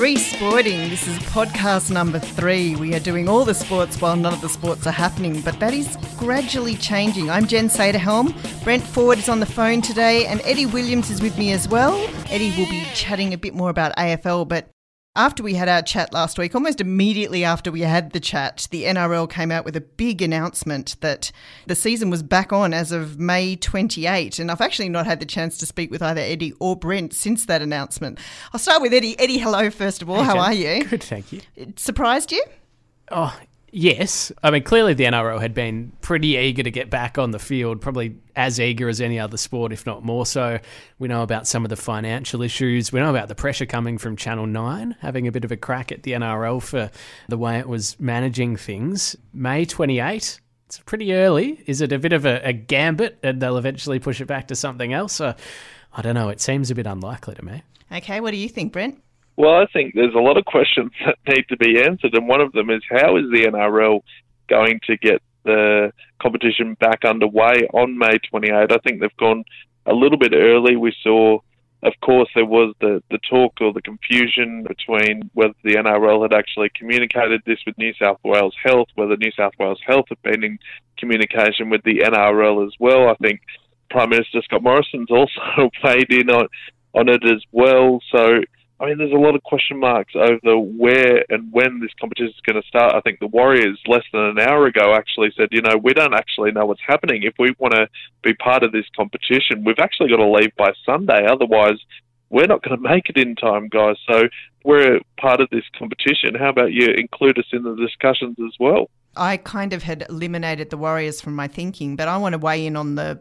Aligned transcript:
Free 0.00 0.16
Sporting. 0.16 0.88
This 0.88 1.06
is 1.06 1.18
podcast 1.18 1.90
number 1.90 2.18
three. 2.18 2.74
We 2.74 2.94
are 2.94 3.00
doing 3.00 3.28
all 3.28 3.44
the 3.44 3.52
sports 3.52 4.00
while 4.00 4.16
none 4.16 4.32
of 4.32 4.40
the 4.40 4.48
sports 4.48 4.86
are 4.86 4.92
happening, 4.92 5.42
but 5.42 5.60
that 5.60 5.74
is 5.74 5.98
gradually 6.16 6.74
changing. 6.74 7.28
I'm 7.28 7.46
Jen 7.46 7.68
Saderhelm. 7.68 8.32
Brent 8.64 8.82
Ford 8.82 9.18
is 9.18 9.28
on 9.28 9.40
the 9.40 9.44
phone 9.44 9.82
today, 9.82 10.24
and 10.24 10.40
Eddie 10.44 10.64
Williams 10.64 11.10
is 11.10 11.20
with 11.20 11.36
me 11.36 11.52
as 11.52 11.68
well. 11.68 12.02
Eddie 12.30 12.48
will 12.56 12.70
be 12.70 12.86
chatting 12.94 13.34
a 13.34 13.36
bit 13.36 13.54
more 13.54 13.68
about 13.68 13.94
AFL, 13.96 14.48
but 14.48 14.70
after 15.16 15.42
we 15.42 15.54
had 15.54 15.68
our 15.68 15.82
chat 15.82 16.12
last 16.12 16.38
week, 16.38 16.54
almost 16.54 16.80
immediately 16.80 17.44
after 17.44 17.72
we 17.72 17.80
had 17.80 18.12
the 18.12 18.20
chat, 18.20 18.68
the 18.70 18.84
NRL 18.84 19.28
came 19.28 19.50
out 19.50 19.64
with 19.64 19.74
a 19.74 19.80
big 19.80 20.22
announcement 20.22 20.96
that 21.00 21.32
the 21.66 21.74
season 21.74 22.10
was 22.10 22.22
back 22.22 22.52
on 22.52 22.72
as 22.72 22.92
of 22.92 23.18
May 23.18 23.56
28. 23.56 24.38
And 24.38 24.50
I've 24.50 24.60
actually 24.60 24.88
not 24.88 25.06
had 25.06 25.18
the 25.18 25.26
chance 25.26 25.58
to 25.58 25.66
speak 25.66 25.90
with 25.90 26.00
either 26.00 26.20
Eddie 26.20 26.52
or 26.60 26.76
Brent 26.76 27.12
since 27.12 27.44
that 27.46 27.60
announcement. 27.60 28.20
I'll 28.52 28.60
start 28.60 28.82
with 28.82 28.92
Eddie. 28.92 29.18
Eddie, 29.18 29.38
hello, 29.38 29.68
first 29.70 30.00
of 30.00 30.08
all. 30.08 30.18
Hey, 30.18 30.24
How 30.24 30.34
Jen. 30.34 30.42
are 30.42 30.54
you? 30.54 30.84
Good, 30.84 31.02
thank 31.02 31.32
you. 31.32 31.40
It 31.56 31.80
surprised 31.80 32.30
you? 32.30 32.44
Oh, 33.10 33.36
yes. 33.72 34.32
I 34.42 34.50
mean, 34.50 34.62
clearly 34.62 34.94
the 34.94 35.04
NRL 35.04 35.40
had 35.40 35.54
been 35.54 35.92
pretty 36.00 36.36
eager 36.36 36.62
to 36.62 36.70
get 36.70 36.90
back 36.90 37.18
on 37.18 37.30
the 37.30 37.38
field, 37.38 37.80
probably 37.80 38.16
as 38.36 38.60
eager 38.60 38.88
as 38.88 39.00
any 39.00 39.18
other 39.18 39.36
sport, 39.36 39.72
if 39.72 39.86
not 39.86 40.04
more 40.04 40.26
so. 40.26 40.58
We 40.98 41.08
know 41.08 41.22
about 41.22 41.46
some 41.46 41.64
of 41.64 41.68
the 41.68 41.76
financial 41.76 42.42
issues. 42.42 42.92
We 42.92 43.00
know 43.00 43.10
about 43.10 43.28
the 43.28 43.34
pressure 43.34 43.66
coming 43.66 43.98
from 43.98 44.16
Channel 44.16 44.46
9, 44.46 44.96
having 45.00 45.26
a 45.26 45.32
bit 45.32 45.44
of 45.44 45.52
a 45.52 45.56
crack 45.56 45.92
at 45.92 46.02
the 46.02 46.12
NRL 46.12 46.62
for 46.62 46.90
the 47.28 47.38
way 47.38 47.58
it 47.58 47.68
was 47.68 47.98
managing 47.98 48.56
things. 48.56 49.16
May 49.32 49.64
28. 49.64 50.40
It's 50.66 50.78
pretty 50.78 51.12
early. 51.12 51.62
Is 51.66 51.80
it 51.80 51.92
a 51.92 51.98
bit 51.98 52.12
of 52.12 52.24
a, 52.24 52.40
a 52.46 52.52
gambit 52.52 53.18
and 53.22 53.40
they'll 53.42 53.56
eventually 53.56 53.98
push 53.98 54.20
it 54.20 54.26
back 54.26 54.48
to 54.48 54.54
something 54.54 54.92
else? 54.92 55.20
Uh, 55.20 55.34
I 55.92 56.02
don't 56.02 56.14
know. 56.14 56.28
It 56.28 56.40
seems 56.40 56.70
a 56.70 56.74
bit 56.74 56.86
unlikely 56.86 57.34
to 57.34 57.44
me. 57.44 57.62
Okay, 57.90 58.20
what 58.20 58.30
do 58.30 58.36
you 58.36 58.48
think, 58.48 58.72
Brent? 58.72 59.02
Well, 59.40 59.54
I 59.54 59.64
think 59.72 59.94
there's 59.94 60.14
a 60.14 60.18
lot 60.18 60.36
of 60.36 60.44
questions 60.44 60.92
that 61.06 61.16
need 61.26 61.46
to 61.48 61.56
be 61.56 61.80
answered, 61.80 62.12
and 62.12 62.28
one 62.28 62.42
of 62.42 62.52
them 62.52 62.68
is 62.68 62.82
how 62.90 63.16
is 63.16 63.24
the 63.32 63.46
NRL 63.46 64.02
going 64.50 64.80
to 64.86 64.98
get 64.98 65.22
the 65.46 65.92
competition 66.20 66.74
back 66.74 67.06
underway 67.06 67.66
on 67.72 67.96
May 67.96 68.18
28? 68.28 68.70
I 68.70 68.76
think 68.84 69.00
they've 69.00 69.16
gone 69.16 69.42
a 69.86 69.94
little 69.94 70.18
bit 70.18 70.34
early. 70.34 70.76
We 70.76 70.94
saw, 71.02 71.38
of 71.82 71.94
course, 72.02 72.28
there 72.34 72.44
was 72.44 72.74
the, 72.82 73.02
the 73.10 73.18
talk 73.30 73.54
or 73.62 73.72
the 73.72 73.80
confusion 73.80 74.66
between 74.68 75.30
whether 75.32 75.54
the 75.64 75.76
NRL 75.76 76.20
had 76.20 76.34
actually 76.34 76.70
communicated 76.74 77.40
this 77.46 77.60
with 77.66 77.78
New 77.78 77.94
South 77.94 78.18
Wales 78.22 78.54
Health, 78.62 78.88
whether 78.94 79.16
New 79.16 79.32
South 79.32 79.54
Wales 79.58 79.80
Health 79.86 80.04
had 80.10 80.20
been 80.20 80.44
in 80.44 80.58
communication 80.98 81.70
with 81.70 81.82
the 81.84 82.00
NRL 82.00 82.66
as 82.66 82.74
well. 82.78 83.08
I 83.08 83.14
think 83.14 83.40
Prime 83.88 84.10
Minister 84.10 84.42
Scott 84.42 84.62
Morrison's 84.62 85.10
also 85.10 85.70
played 85.80 86.12
in 86.12 86.28
on, 86.28 86.46
on 86.92 87.08
it 87.08 87.24
as 87.24 87.42
well. 87.52 88.00
So, 88.14 88.42
I 88.80 88.86
mean, 88.86 88.96
there's 88.96 89.12
a 89.12 89.16
lot 89.16 89.34
of 89.34 89.42
question 89.42 89.78
marks 89.78 90.14
over 90.16 90.58
where 90.58 91.22
and 91.28 91.52
when 91.52 91.80
this 91.80 91.90
competition 92.00 92.32
is 92.34 92.40
going 92.50 92.60
to 92.60 92.66
start. 92.66 92.94
I 92.94 93.00
think 93.02 93.20
the 93.20 93.26
Warriors, 93.26 93.78
less 93.86 94.04
than 94.10 94.22
an 94.22 94.38
hour 94.40 94.64
ago, 94.64 94.94
actually 94.94 95.32
said, 95.36 95.48
you 95.52 95.60
know, 95.60 95.76
we 95.76 95.92
don't 95.92 96.14
actually 96.14 96.50
know 96.52 96.64
what's 96.64 96.80
happening. 96.86 97.22
If 97.22 97.34
we 97.38 97.54
want 97.58 97.74
to 97.74 97.88
be 98.22 98.32
part 98.32 98.62
of 98.62 98.72
this 98.72 98.86
competition, 98.96 99.64
we've 99.66 99.78
actually 99.78 100.08
got 100.08 100.16
to 100.16 100.30
leave 100.30 100.56
by 100.56 100.72
Sunday. 100.86 101.26
Otherwise, 101.30 101.76
we're 102.30 102.46
not 102.46 102.62
going 102.62 102.80
to 102.80 102.88
make 102.88 103.10
it 103.10 103.18
in 103.18 103.36
time, 103.36 103.68
guys. 103.68 103.96
So 104.10 104.22
we're 104.64 105.00
part 105.20 105.42
of 105.42 105.50
this 105.50 105.64
competition. 105.78 106.34
How 106.38 106.48
about 106.48 106.72
you 106.72 106.86
include 106.96 107.38
us 107.38 107.46
in 107.52 107.64
the 107.64 107.76
discussions 107.76 108.36
as 108.38 108.54
well? 108.58 108.88
I 109.14 109.36
kind 109.36 109.74
of 109.74 109.82
had 109.82 110.06
eliminated 110.08 110.70
the 110.70 110.78
Warriors 110.78 111.20
from 111.20 111.34
my 111.34 111.48
thinking, 111.48 111.96
but 111.96 112.08
I 112.08 112.16
want 112.16 112.32
to 112.32 112.38
weigh 112.38 112.64
in 112.64 112.76
on 112.76 112.94
the 112.94 113.20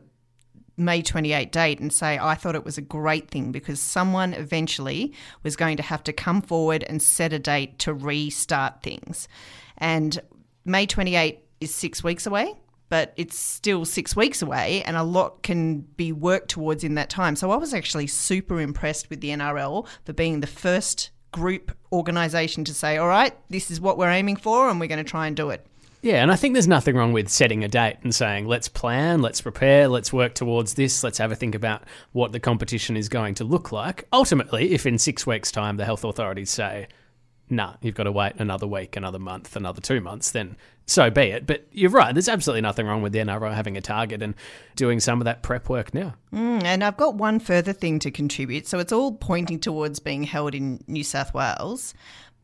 May 0.79 1.01
28 1.01 1.51
date 1.51 1.79
and 1.79 1.91
say 1.91 2.17
I 2.17 2.35
thought 2.35 2.55
it 2.55 2.65
was 2.65 2.77
a 2.77 2.81
great 2.81 3.29
thing 3.29 3.51
because 3.51 3.79
someone 3.79 4.33
eventually 4.33 5.13
was 5.43 5.55
going 5.55 5.77
to 5.77 5.83
have 5.83 6.03
to 6.05 6.13
come 6.13 6.41
forward 6.41 6.83
and 6.83 7.01
set 7.01 7.33
a 7.33 7.39
date 7.39 7.77
to 7.79 7.93
restart 7.93 8.81
things. 8.81 9.27
And 9.77 10.19
May 10.65 10.85
28 10.85 11.39
is 11.61 11.73
six 11.73 12.03
weeks 12.03 12.25
away, 12.25 12.55
but 12.89 13.13
it's 13.17 13.37
still 13.37 13.85
six 13.85 14.15
weeks 14.15 14.41
away 14.41 14.83
and 14.83 14.95
a 14.97 15.03
lot 15.03 15.43
can 15.43 15.79
be 15.81 16.11
worked 16.11 16.49
towards 16.49 16.83
in 16.83 16.95
that 16.95 17.09
time. 17.09 17.35
So 17.35 17.51
I 17.51 17.57
was 17.57 17.73
actually 17.73 18.07
super 18.07 18.59
impressed 18.59 19.09
with 19.09 19.21
the 19.21 19.29
NRL 19.29 19.87
for 20.05 20.13
being 20.13 20.39
the 20.39 20.47
first 20.47 21.11
group 21.31 21.75
organisation 21.91 22.63
to 22.65 22.73
say, 22.73 22.97
all 22.97 23.07
right, 23.07 23.35
this 23.49 23.69
is 23.69 23.79
what 23.79 23.97
we're 23.97 24.09
aiming 24.09 24.37
for 24.37 24.69
and 24.69 24.79
we're 24.79 24.87
going 24.87 25.03
to 25.03 25.09
try 25.09 25.27
and 25.27 25.35
do 25.35 25.49
it. 25.49 25.65
Yeah, 26.01 26.21
and 26.21 26.31
I 26.31 26.37
think 26.37 26.53
there's 26.53 26.67
nothing 26.67 26.95
wrong 26.95 27.11
with 27.11 27.27
setting 27.27 27.63
a 27.63 27.67
date 27.67 27.97
and 28.03 28.15
saying, 28.15 28.47
let's 28.47 28.69
plan, 28.69 29.21
let's 29.21 29.41
prepare, 29.41 29.89
let's 29.89 30.13
work 30.13 30.33
towards 30.33 30.75
this, 30.75 31.03
let's 31.03 31.17
have 31.17 31.31
a 31.31 31.35
think 31.35 31.55
about 31.55 31.83
what 32.13 32.31
the 32.31 32.39
competition 32.39 32.95
is 32.95 33.09
going 33.09 33.35
to 33.35 33.43
look 33.43 33.73
like. 33.73 34.07
Ultimately, 34.13 34.71
if 34.71 34.85
in 34.85 34.97
six 34.97 35.27
weeks' 35.27 35.51
time 35.51 35.75
the 35.75 35.83
health 35.83 36.05
authorities 36.05 36.49
say, 36.49 36.87
nah, 37.49 37.73
you've 37.81 37.95
got 37.95 38.03
to 38.03 38.11
wait 38.13 38.33
another 38.37 38.65
week, 38.67 38.95
another 38.95 39.19
month, 39.19 39.57
another 39.57 39.81
two 39.81 39.99
months, 39.99 40.31
then 40.31 40.55
so 40.85 41.09
be 41.09 41.23
it. 41.23 41.45
But 41.45 41.67
you're 41.71 41.91
right, 41.91 42.13
there's 42.13 42.29
absolutely 42.29 42.61
nothing 42.61 42.87
wrong 42.87 43.01
with 43.01 43.11
the 43.11 43.19
NRL 43.19 43.53
having 43.53 43.75
a 43.75 43.81
target 43.81 44.21
and 44.21 44.35
doing 44.77 45.01
some 45.01 45.19
of 45.19 45.25
that 45.25 45.43
prep 45.43 45.67
work 45.67 45.93
now. 45.93 46.15
Mm, 46.33 46.63
and 46.63 46.83
I've 46.83 46.97
got 46.97 47.15
one 47.15 47.39
further 47.39 47.73
thing 47.73 47.99
to 47.99 48.11
contribute. 48.11 48.67
So 48.67 48.79
it's 48.79 48.93
all 48.93 49.11
pointing 49.11 49.59
towards 49.59 49.99
being 49.99 50.23
held 50.23 50.55
in 50.55 50.81
New 50.87 51.03
South 51.03 51.33
Wales. 51.33 51.93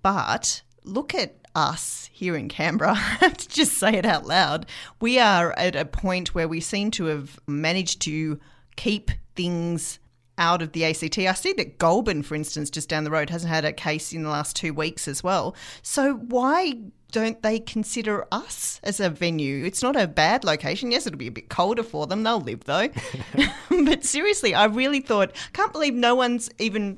But 0.02 0.62
look 0.84 1.16
at 1.16 1.38
us 1.56 2.05
here 2.16 2.38
in 2.38 2.48
Canberra. 2.48 2.92
I 2.96 3.18
have 3.20 3.36
to 3.38 3.50
just 3.50 3.74
say 3.74 3.94
it 3.96 4.06
out 4.06 4.26
loud. 4.26 4.66
We 5.02 5.20
are 5.20 5.52
at 5.58 5.76
a 5.76 5.84
point 5.84 6.34
where 6.34 6.48
we 6.48 6.62
seem 6.62 6.90
to 6.92 7.06
have 7.06 7.38
managed 7.46 8.02
to 8.04 8.40
keep 8.78 9.12
things 9.36 10.00
out 10.38 10.62
of 10.62 10.72
the 10.72 10.86
ACT. 10.86 11.20
I 11.20 11.34
see 11.34 11.52
that 11.54 11.78
Goulburn, 11.78 12.24
for 12.24 12.36
instance, 12.36 12.70
just 12.70 12.88
down 12.88 13.04
the 13.04 13.12
road, 13.12 13.30
hasn't 13.30 13.52
had 13.52 13.66
a 13.66 13.74
case 13.74 14.14
in 14.14 14.24
the 14.24 14.30
last 14.30 14.56
two 14.56 14.74
weeks 14.74 15.10
as 15.10 15.24
well. 15.24 15.56
So 15.82 16.14
why 16.14 16.76
don't 17.12 17.42
they 17.42 17.60
consider 17.60 18.26
us 18.32 18.80
as 18.84 19.02
a 19.02 19.10
venue? 19.10 19.66
It's 19.66 19.84
not 19.84 19.98
a 19.98 20.08
bad 20.08 20.46
location. 20.46 20.92
Yes, 20.92 21.06
it'll 21.06 21.18
be 21.18 21.28
a 21.28 21.32
bit 21.32 21.50
colder 21.50 21.84
for 21.84 22.08
them. 22.08 22.24
They'll 22.24 22.40
live 22.40 22.64
though. 22.64 22.88
but 23.70 24.06
seriously, 24.06 24.56
I 24.56 24.66
really 24.66 25.02
thought, 25.02 25.36
can't 25.52 25.74
believe 25.74 25.94
no 25.94 26.16
one's 26.16 26.50
even 26.60 26.98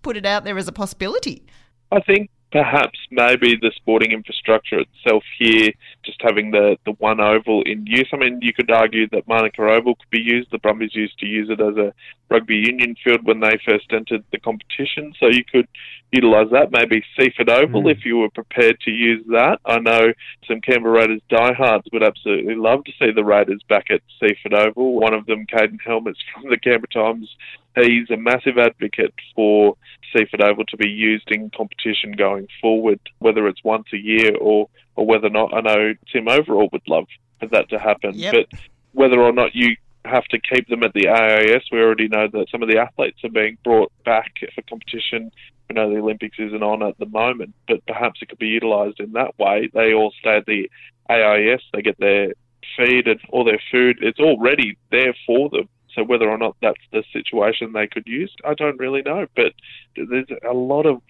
put 0.00 0.16
it 0.16 0.24
out 0.24 0.44
there 0.44 0.56
as 0.56 0.68
a 0.68 0.72
possibility. 0.72 1.44
I 1.92 2.00
think 2.00 2.30
perhaps 2.52 2.98
maybe 3.10 3.56
the 3.56 3.72
sporting 3.76 4.12
infrastructure 4.12 4.78
itself 4.78 5.24
here, 5.38 5.70
just 6.04 6.20
having 6.20 6.50
the, 6.50 6.76
the 6.84 6.92
one 6.92 7.20
oval 7.20 7.62
in 7.62 7.84
use. 7.86 8.08
I 8.12 8.16
mean, 8.16 8.38
you 8.40 8.52
could 8.52 8.70
argue 8.70 9.08
that 9.10 9.26
Manuka 9.26 9.62
Oval 9.62 9.96
could 9.96 10.10
be 10.10 10.20
used. 10.20 10.50
The 10.50 10.58
Brumbies 10.58 10.94
used 10.94 11.18
to 11.18 11.26
use 11.26 11.50
it 11.50 11.60
as 11.60 11.76
a 11.76 11.92
rugby 12.30 12.56
union 12.56 12.94
field 13.02 13.24
when 13.24 13.40
they 13.40 13.58
first 13.64 13.92
entered 13.92 14.24
the 14.30 14.38
competition, 14.38 15.12
so 15.18 15.26
you 15.26 15.44
could 15.44 15.68
utilise 16.12 16.50
that. 16.52 16.70
Maybe 16.70 17.04
Seiffert 17.18 17.48
Oval 17.50 17.82
Mm. 17.82 17.90
if 17.92 18.04
you 18.04 18.18
were 18.18 18.30
prepared 18.30 18.78
to 18.80 18.90
use 18.90 19.24
that. 19.28 19.60
I 19.64 19.78
know 19.80 20.12
some 20.46 20.60
Canberra 20.60 21.00
Raiders 21.00 21.20
diehards 21.28 21.86
would 21.92 22.02
absolutely 22.02 22.54
love 22.54 22.84
to 22.84 22.92
see 22.98 23.10
the 23.10 23.24
Raiders 23.24 23.62
back 23.68 23.90
at 23.90 24.02
Seiffert 24.20 24.52
Oval. 24.54 24.94
One 24.94 25.14
of 25.14 25.26
them, 25.26 25.46
Caden 25.46 25.80
Helmers 25.84 26.16
from 26.34 26.50
the 26.50 26.58
Canberra 26.58 26.88
Times, 26.92 27.34
he's 27.76 28.10
a 28.10 28.16
massive 28.16 28.56
advocate 28.58 29.14
for 29.34 29.76
Seiffert 30.14 30.42
Oval 30.42 30.64
to 30.66 30.76
be 30.76 30.88
used 30.88 31.30
in 31.30 31.50
competition 31.50 32.12
going 32.12 32.48
forward, 32.60 33.00
whether 33.18 33.46
it's 33.48 33.62
once 33.64 33.86
a 33.92 33.98
year 33.98 34.34
or, 34.36 34.68
or 34.94 35.04
whether 35.06 35.26
or 35.26 35.30
not. 35.30 35.52
I 35.52 35.60
know 35.60 35.94
Tim 36.12 36.28
Overall 36.28 36.68
would 36.72 36.86
love 36.88 37.06
for 37.40 37.46
that 37.48 37.68
to 37.70 37.78
happen, 37.78 38.12
Yep. 38.14 38.32
but 38.50 38.60
whether 38.92 39.20
or 39.20 39.32
not 39.32 39.54
you 39.54 39.76
have 40.06 40.24
to 40.26 40.38
keep 40.38 40.68
them 40.68 40.84
at 40.84 40.92
the 40.94 41.08
AIS, 41.08 41.64
we 41.72 41.80
already 41.80 42.06
know 42.06 42.28
that 42.28 42.48
some 42.50 42.62
of 42.62 42.68
the 42.68 42.78
athletes 42.78 43.18
are 43.24 43.28
being 43.28 43.58
brought 43.64 43.90
back 44.04 44.32
for 44.54 44.62
competition. 44.62 45.32
We 45.68 45.74
know 45.74 45.90
the 45.90 45.98
Olympics 46.00 46.38
isn't 46.38 46.62
on 46.62 46.82
at 46.82 46.98
the 46.98 47.06
moment, 47.06 47.54
but 47.66 47.84
perhaps 47.86 48.20
it 48.22 48.28
could 48.28 48.38
be 48.38 48.48
utilised 48.48 49.00
in 49.00 49.12
that 49.12 49.38
way. 49.38 49.68
They 49.72 49.94
all 49.94 50.12
stay 50.18 50.36
at 50.36 50.46
the 50.46 50.70
AIS, 51.10 51.62
they 51.72 51.82
get 51.82 51.98
their 51.98 52.34
feed 52.76 53.08
and 53.08 53.20
all 53.30 53.44
their 53.44 53.60
food. 53.70 53.98
It's 54.00 54.20
already 54.20 54.76
there 54.90 55.14
for 55.26 55.48
them. 55.48 55.68
So 55.94 56.04
whether 56.04 56.28
or 56.28 56.38
not 56.38 56.56
that's 56.60 56.82
the 56.92 57.02
situation 57.12 57.72
they 57.72 57.86
could 57.86 58.06
use, 58.06 58.34
I 58.44 58.54
don't 58.54 58.78
really 58.78 59.02
know. 59.02 59.26
But 59.34 59.54
there's 59.96 60.28
a 60.48 60.52
lot 60.52 60.84
of, 60.84 61.00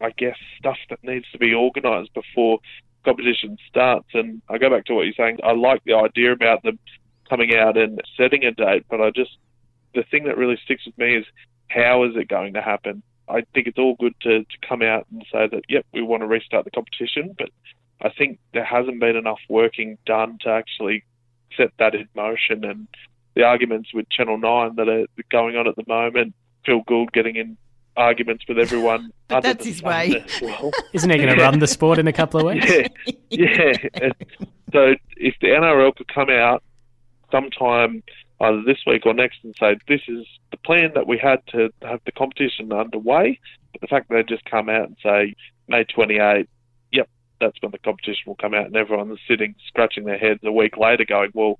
I 0.00 0.10
guess, 0.10 0.36
stuff 0.58 0.78
that 0.88 1.02
needs 1.02 1.26
to 1.32 1.38
be 1.38 1.52
organised 1.52 2.14
before 2.14 2.60
competition 3.04 3.58
starts. 3.68 4.08
And 4.14 4.40
I 4.48 4.58
go 4.58 4.70
back 4.70 4.84
to 4.86 4.94
what 4.94 5.02
you're 5.02 5.14
saying. 5.14 5.38
I 5.42 5.52
like 5.52 5.82
the 5.84 5.94
idea 5.94 6.32
about 6.32 6.62
them 6.62 6.78
coming 7.28 7.56
out 7.56 7.76
and 7.76 8.00
setting 8.16 8.44
a 8.44 8.52
date, 8.52 8.84
but 8.88 9.00
I 9.00 9.10
just 9.10 9.36
the 9.94 10.04
thing 10.04 10.24
that 10.24 10.36
really 10.36 10.58
sticks 10.64 10.86
with 10.86 10.96
me 10.98 11.16
is 11.16 11.24
how 11.68 12.04
is 12.04 12.14
it 12.14 12.28
going 12.28 12.54
to 12.54 12.62
happen? 12.62 13.02
I 13.28 13.42
think 13.54 13.66
it's 13.66 13.78
all 13.78 13.96
good 13.98 14.14
to, 14.20 14.40
to 14.40 14.68
come 14.68 14.82
out 14.82 15.06
and 15.10 15.24
say 15.32 15.48
that, 15.48 15.64
yep, 15.68 15.84
we 15.92 16.02
want 16.02 16.22
to 16.22 16.26
restart 16.26 16.64
the 16.64 16.70
competition, 16.70 17.34
but 17.36 17.50
I 18.00 18.10
think 18.10 18.38
there 18.52 18.64
hasn't 18.64 19.00
been 19.00 19.16
enough 19.16 19.40
working 19.48 19.98
done 20.06 20.38
to 20.42 20.50
actually 20.50 21.04
set 21.56 21.72
that 21.78 21.94
in 21.94 22.08
motion. 22.14 22.64
And 22.64 22.88
the 23.34 23.42
arguments 23.42 23.92
with 23.92 24.08
Channel 24.10 24.38
9 24.38 24.76
that 24.76 24.88
are 24.88 25.06
going 25.30 25.56
on 25.56 25.66
at 25.66 25.76
the 25.76 25.84
moment, 25.88 26.34
Phil 26.64 26.82
Gould 26.86 27.12
getting 27.12 27.36
in 27.36 27.56
arguments 27.96 28.44
with 28.46 28.58
everyone. 28.58 29.10
but 29.28 29.40
that's 29.40 29.64
his 29.64 29.82
way. 29.82 30.24
as 30.24 30.40
Well. 30.40 30.70
Isn't 30.92 31.10
he 31.10 31.16
going 31.16 31.34
to 31.36 31.42
run 31.42 31.58
the 31.58 31.66
sport 31.66 31.98
in 31.98 32.06
a 32.06 32.12
couple 32.12 32.40
of 32.40 32.46
weeks? 32.54 32.66
yeah, 33.30 33.72
yeah. 33.94 34.10
So 34.72 34.94
if 35.16 35.34
the 35.40 35.48
NRL 35.48 35.96
could 35.96 36.08
come 36.08 36.30
out 36.30 36.62
sometime 37.30 38.02
either 38.40 38.62
this 38.62 38.78
week 38.86 39.06
or 39.06 39.14
next 39.14 39.38
and 39.42 39.54
say 39.58 39.76
this 39.88 40.02
is 40.08 40.26
the 40.50 40.56
plan 40.58 40.92
that 40.94 41.06
we 41.06 41.18
had 41.18 41.40
to 41.48 41.70
have 41.82 42.00
the 42.04 42.12
competition 42.12 42.72
underway, 42.72 43.38
But 43.72 43.80
the 43.80 43.86
fact 43.86 44.08
that 44.08 44.14
they 44.14 44.22
just 44.22 44.44
come 44.44 44.68
out 44.68 44.88
and 44.88 44.96
say 45.02 45.34
May 45.68 45.84
28, 45.84 46.48
yep, 46.92 47.08
that's 47.40 47.56
when 47.60 47.72
the 47.72 47.78
competition 47.78 48.24
will 48.26 48.36
come 48.36 48.54
out, 48.54 48.66
and 48.66 48.76
everyone's 48.76 49.18
sitting 49.28 49.54
scratching 49.66 50.04
their 50.04 50.18
heads 50.18 50.40
a 50.44 50.52
week 50.52 50.76
later, 50.76 51.04
going, 51.04 51.30
well, 51.34 51.58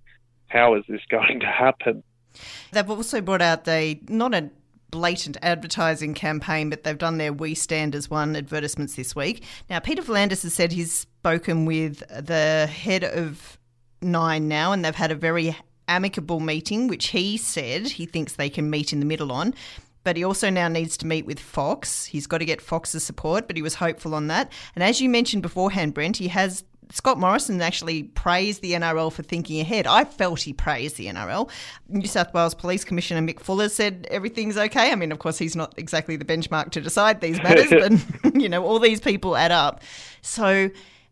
how 0.49 0.75
is 0.75 0.84
this 0.88 1.00
going 1.11 1.40
to 1.40 1.46
happen? 1.46 2.02
They've 2.73 2.88
also 2.88 3.20
brought 3.20 3.43
out 3.43 3.64
the 3.64 3.99
not 4.08 4.34
a 4.34 4.50
blatant 4.90 5.37
advertising 5.43 6.14
campaign, 6.14 6.70
but 6.70 6.84
they've 6.84 6.99
done 6.99 7.19
their 7.19 7.32
We 7.32 7.55
Stand 7.55 7.94
as 7.94 8.11
One 8.11 8.37
advertisements 8.37 8.94
this 8.94 9.17
week. 9.17 9.43
Now, 9.69 9.79
Peter 9.79 10.02
V'landys 10.02 10.43
has 10.43 10.55
said 10.55 10.72
he's 10.72 10.93
spoken 10.93 11.64
with 11.64 12.02
the 12.08 12.67
head 12.67 13.05
of 13.05 13.58
Nine 14.02 14.46
now, 14.46 14.72
and 14.72 14.84
they've 14.84 14.94
had 14.94 15.11
a 15.11 15.14
very 15.14 15.56
amicable 15.88 16.41
meeting, 16.41 16.88
which 16.88 17.09
he 17.09 17.37
said 17.37 17.88
he 17.88 18.06
thinks 18.06 18.35
they 18.35 18.50
can 18.50 18.71
meet 18.71 18.93
in 18.93 19.00
the 19.00 19.06
middle 19.06 19.33
on. 19.33 19.55
But 20.05 20.17
he 20.17 20.23
also 20.23 20.50
now 20.50 20.69
needs 20.69 20.97
to 20.99 21.06
meet 21.06 21.27
with 21.27 21.41
Fox. 21.41 22.05
He's 22.05 22.29
got 22.29 22.38
to 22.38 22.44
get 22.44 22.61
Fox's 22.61 23.03
support, 23.03 23.49
but 23.49 23.56
he 23.56 23.62
was 23.62 23.75
hopeful 23.75 24.15
on 24.15 24.29
that. 24.29 24.53
And 24.77 24.85
as 24.85 25.00
you 25.00 25.09
mentioned 25.09 25.43
beforehand, 25.43 25.94
Brent, 25.94 26.19
he 26.19 26.29
has 26.29 26.62
Scott 26.93 27.19
Morrison 27.19 27.61
actually 27.61 28.05
praised 28.05 28.62
the 28.62 28.73
NRL 28.73 29.12
for 29.12 29.23
thinking 29.23 29.61
ahead. 29.61 29.87
I 29.87 30.05
felt 30.05 30.41
he 30.41 30.53
praised 30.53 30.97
the 30.97 31.06
NRL. 31.06 31.50
New 31.89 32.06
South 32.06 32.32
Wales 32.32 32.55
Police 32.55 32.85
Commissioner 32.85 33.21
Mick 33.27 33.41
Fuller 33.41 33.69
said 33.69 34.06
everything's 34.11 34.56
okay. 34.56 34.93
I 34.93 34.94
mean, 34.94 35.11
of 35.11 35.19
course, 35.19 35.39
he's 35.39 35.56
not 35.56 35.75
exactly 35.77 36.17
the 36.17 36.25
benchmark 36.25 36.71
to 36.73 36.81
decide 36.81 37.21
these 37.21 37.43
matters, 37.43 37.71
but 37.71 38.35
you 38.41 38.49
know, 38.49 38.65
all 38.65 38.79
these 38.79 39.00
people 39.00 39.37
add 39.37 39.50
up. 39.50 39.82
So 40.23 40.71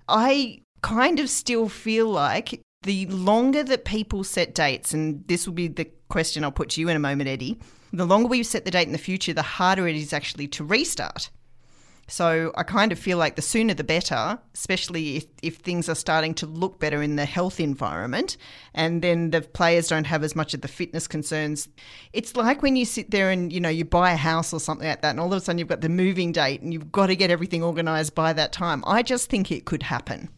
I 0.09 0.61
kind 0.83 1.19
of 1.19 1.29
still 1.29 1.69
feel 1.69 2.09
like 2.09 2.61
the 2.85 3.07
longer 3.07 3.63
that 3.65 3.85
people 3.85 4.25
set 4.25 4.55
dates, 4.55 4.95
and 4.95 5.27
this 5.27 5.47
will 5.47 5.55
be 5.55 5.69
the 5.69 5.87
question 6.09 6.45
I'll 6.45 6.53
put 6.53 6.71
to 6.71 6.81
you 6.81 6.89
in 6.89 6.97
a 6.97 7.01
moment, 7.01 7.29
Eddie, 7.29 7.59
the 7.93 8.07
longer 8.07 8.29
we 8.29 8.43
set 8.43 8.65
the 8.65 8.71
date 8.71 8.87
in 8.87 8.93
the 8.93 8.99
future, 8.99 9.33
the 9.33 9.43
harder 9.43 9.89
it 9.89 9.97
is 9.97 10.13
actually 10.13 10.49
to 10.49 10.65
restart. 10.65 11.31
So 12.07 12.53
I 12.57 12.65
kind 12.65 12.93
of 12.93 12.99
feel 12.99 13.17
like 13.17 13.37
the 13.37 13.43
sooner 13.43 13.73
the 13.73 13.85
better, 13.85 14.39
especially 14.55 15.17
if, 15.17 15.27
if 15.43 15.57
things 15.57 15.89
are 15.89 15.95
starting 15.95 16.35
to 16.35 16.47
look 16.47 16.79
better 16.79 17.01
in 17.01 17.17
the 17.17 17.25
health 17.25 17.61
environment 17.61 18.37
and 18.75 19.01
then 19.01 19.31
the 19.31 19.41
players 19.41 19.89
don't 19.89 20.05
have 20.05 20.23
as 20.23 20.37
much 20.37 20.53
of 20.53 20.61
the 20.61 20.69
fitness 20.69 21.09
concerns. 21.09 21.67
It's 22.13 22.37
like 22.37 22.61
when 22.61 22.77
you 22.77 22.85
sit 22.85 23.11
there 23.11 23.31
and, 23.31 23.51
you 23.51 23.61
know, 23.61 23.71
you 23.71 23.87
buy 23.87 24.13
a 24.13 24.17
house 24.17 24.53
or 24.53 24.61
something 24.61 24.87
like 24.87 25.01
that 25.01 25.11
and 25.11 25.21
all 25.21 25.33
of 25.33 25.39
a 25.39 25.41
sudden 25.41 25.59
you've 25.59 25.69
got 25.69 25.81
the 25.81 25.89
moving 25.89 26.31
date 26.31 26.61
and 26.61 26.75
you've 26.75 26.93
got 26.93 27.07
to 27.07 27.17
get 27.17 27.31
everything 27.31 27.63
organised 27.63 28.15
by 28.15 28.35
that 28.35 28.53
time. 28.53 28.85
I 28.87 29.03
just 29.03 29.31
think 29.31 29.51
it 29.51 29.65
could 29.65 29.83
happen. 29.83 30.29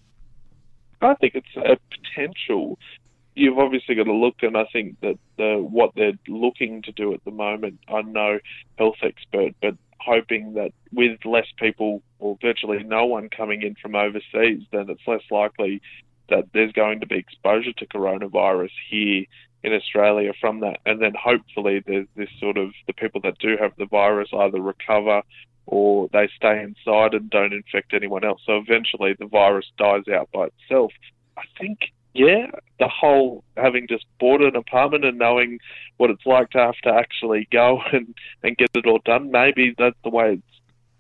I 1.03 1.15
think 1.15 1.35
it's 1.35 1.57
a 1.57 1.77
potential. 2.17 2.79
You've 3.35 3.59
obviously 3.59 3.95
got 3.95 4.05
to 4.05 4.15
look, 4.15 4.37
and 4.43 4.57
I 4.57 4.65
think 4.73 5.01
that 5.01 5.19
the, 5.37 5.57
what 5.59 5.93
they're 5.95 6.19
looking 6.27 6.83
to 6.83 6.93
do 6.93 7.13
at 7.13 7.25
the 7.25 7.31
moment, 7.31 7.81
I'm 7.89 8.13
no 8.13 8.39
health 8.79 8.97
expert, 9.03 9.55
but 9.61 9.75
hoping 10.01 10.55
that 10.55 10.73
with 10.93 11.19
less 11.25 11.47
people 11.59 12.03
or 12.19 12.39
virtually 12.41 12.83
no 12.83 13.05
one 13.05 13.29
coming 13.29 13.63
in 13.63 13.75
from 13.75 13.95
overseas, 13.95 14.63
then 14.73 14.89
it's 14.89 15.07
less 15.07 15.23
likely 15.31 15.83
that 16.31 16.45
there's 16.55 16.73
going 16.73 17.01
to 17.01 17.07
be 17.07 17.17
exposure 17.17 17.73
to 17.75 17.87
coronavirus 17.87 18.71
here 18.89 19.25
in 19.63 19.73
Australia 19.73 20.33
from 20.41 20.61
that. 20.61 20.79
And 20.87 21.03
then 21.03 21.13
hopefully 21.21 21.83
there's 21.87 22.07
this 22.17 22.29
sort 22.41 22.57
of 22.57 22.71
the 22.87 22.93
people 22.93 23.21
that 23.23 23.39
do 23.39 23.57
have 23.61 23.73
the 23.77 23.87
virus 23.87 24.29
either 24.33 24.61
recover 24.61 25.23
or 25.67 26.09
they 26.13 26.29
stay 26.37 26.63
inside 26.63 27.15
and 27.15 27.29
don't 27.29 27.53
infect 27.53 27.93
anyone 27.93 28.25
else. 28.25 28.41
So 28.47 28.57
eventually 28.57 29.15
the 29.19 29.27
virus 29.27 29.67
dies 29.77 30.09
out 30.09 30.31
by 30.33 30.47
itself. 30.47 30.93
I 31.37 31.43
think, 31.59 31.79
yeah, 32.17 32.51
the 32.79 32.89
whole 32.89 33.45
having 33.57 33.87
just 33.89 34.07
bought 34.19 34.43
an 34.43 34.57
apartment 34.57 35.05
and 35.05 35.19
knowing 35.19 35.59
what 35.97 36.11
it's 36.11 36.27
like 36.27 36.51
to 36.51 36.59
have 36.59 36.77
to 36.83 36.91
actually 36.91 37.49
go 37.51 37.81
and, 37.93 38.15
and 38.43 38.57
get 38.57 38.71
it 38.75 38.87
all 38.87 39.01
done, 39.05 39.31
maybe 39.31 39.75
that's 39.77 39.97
the 40.05 40.11
way 40.11 40.41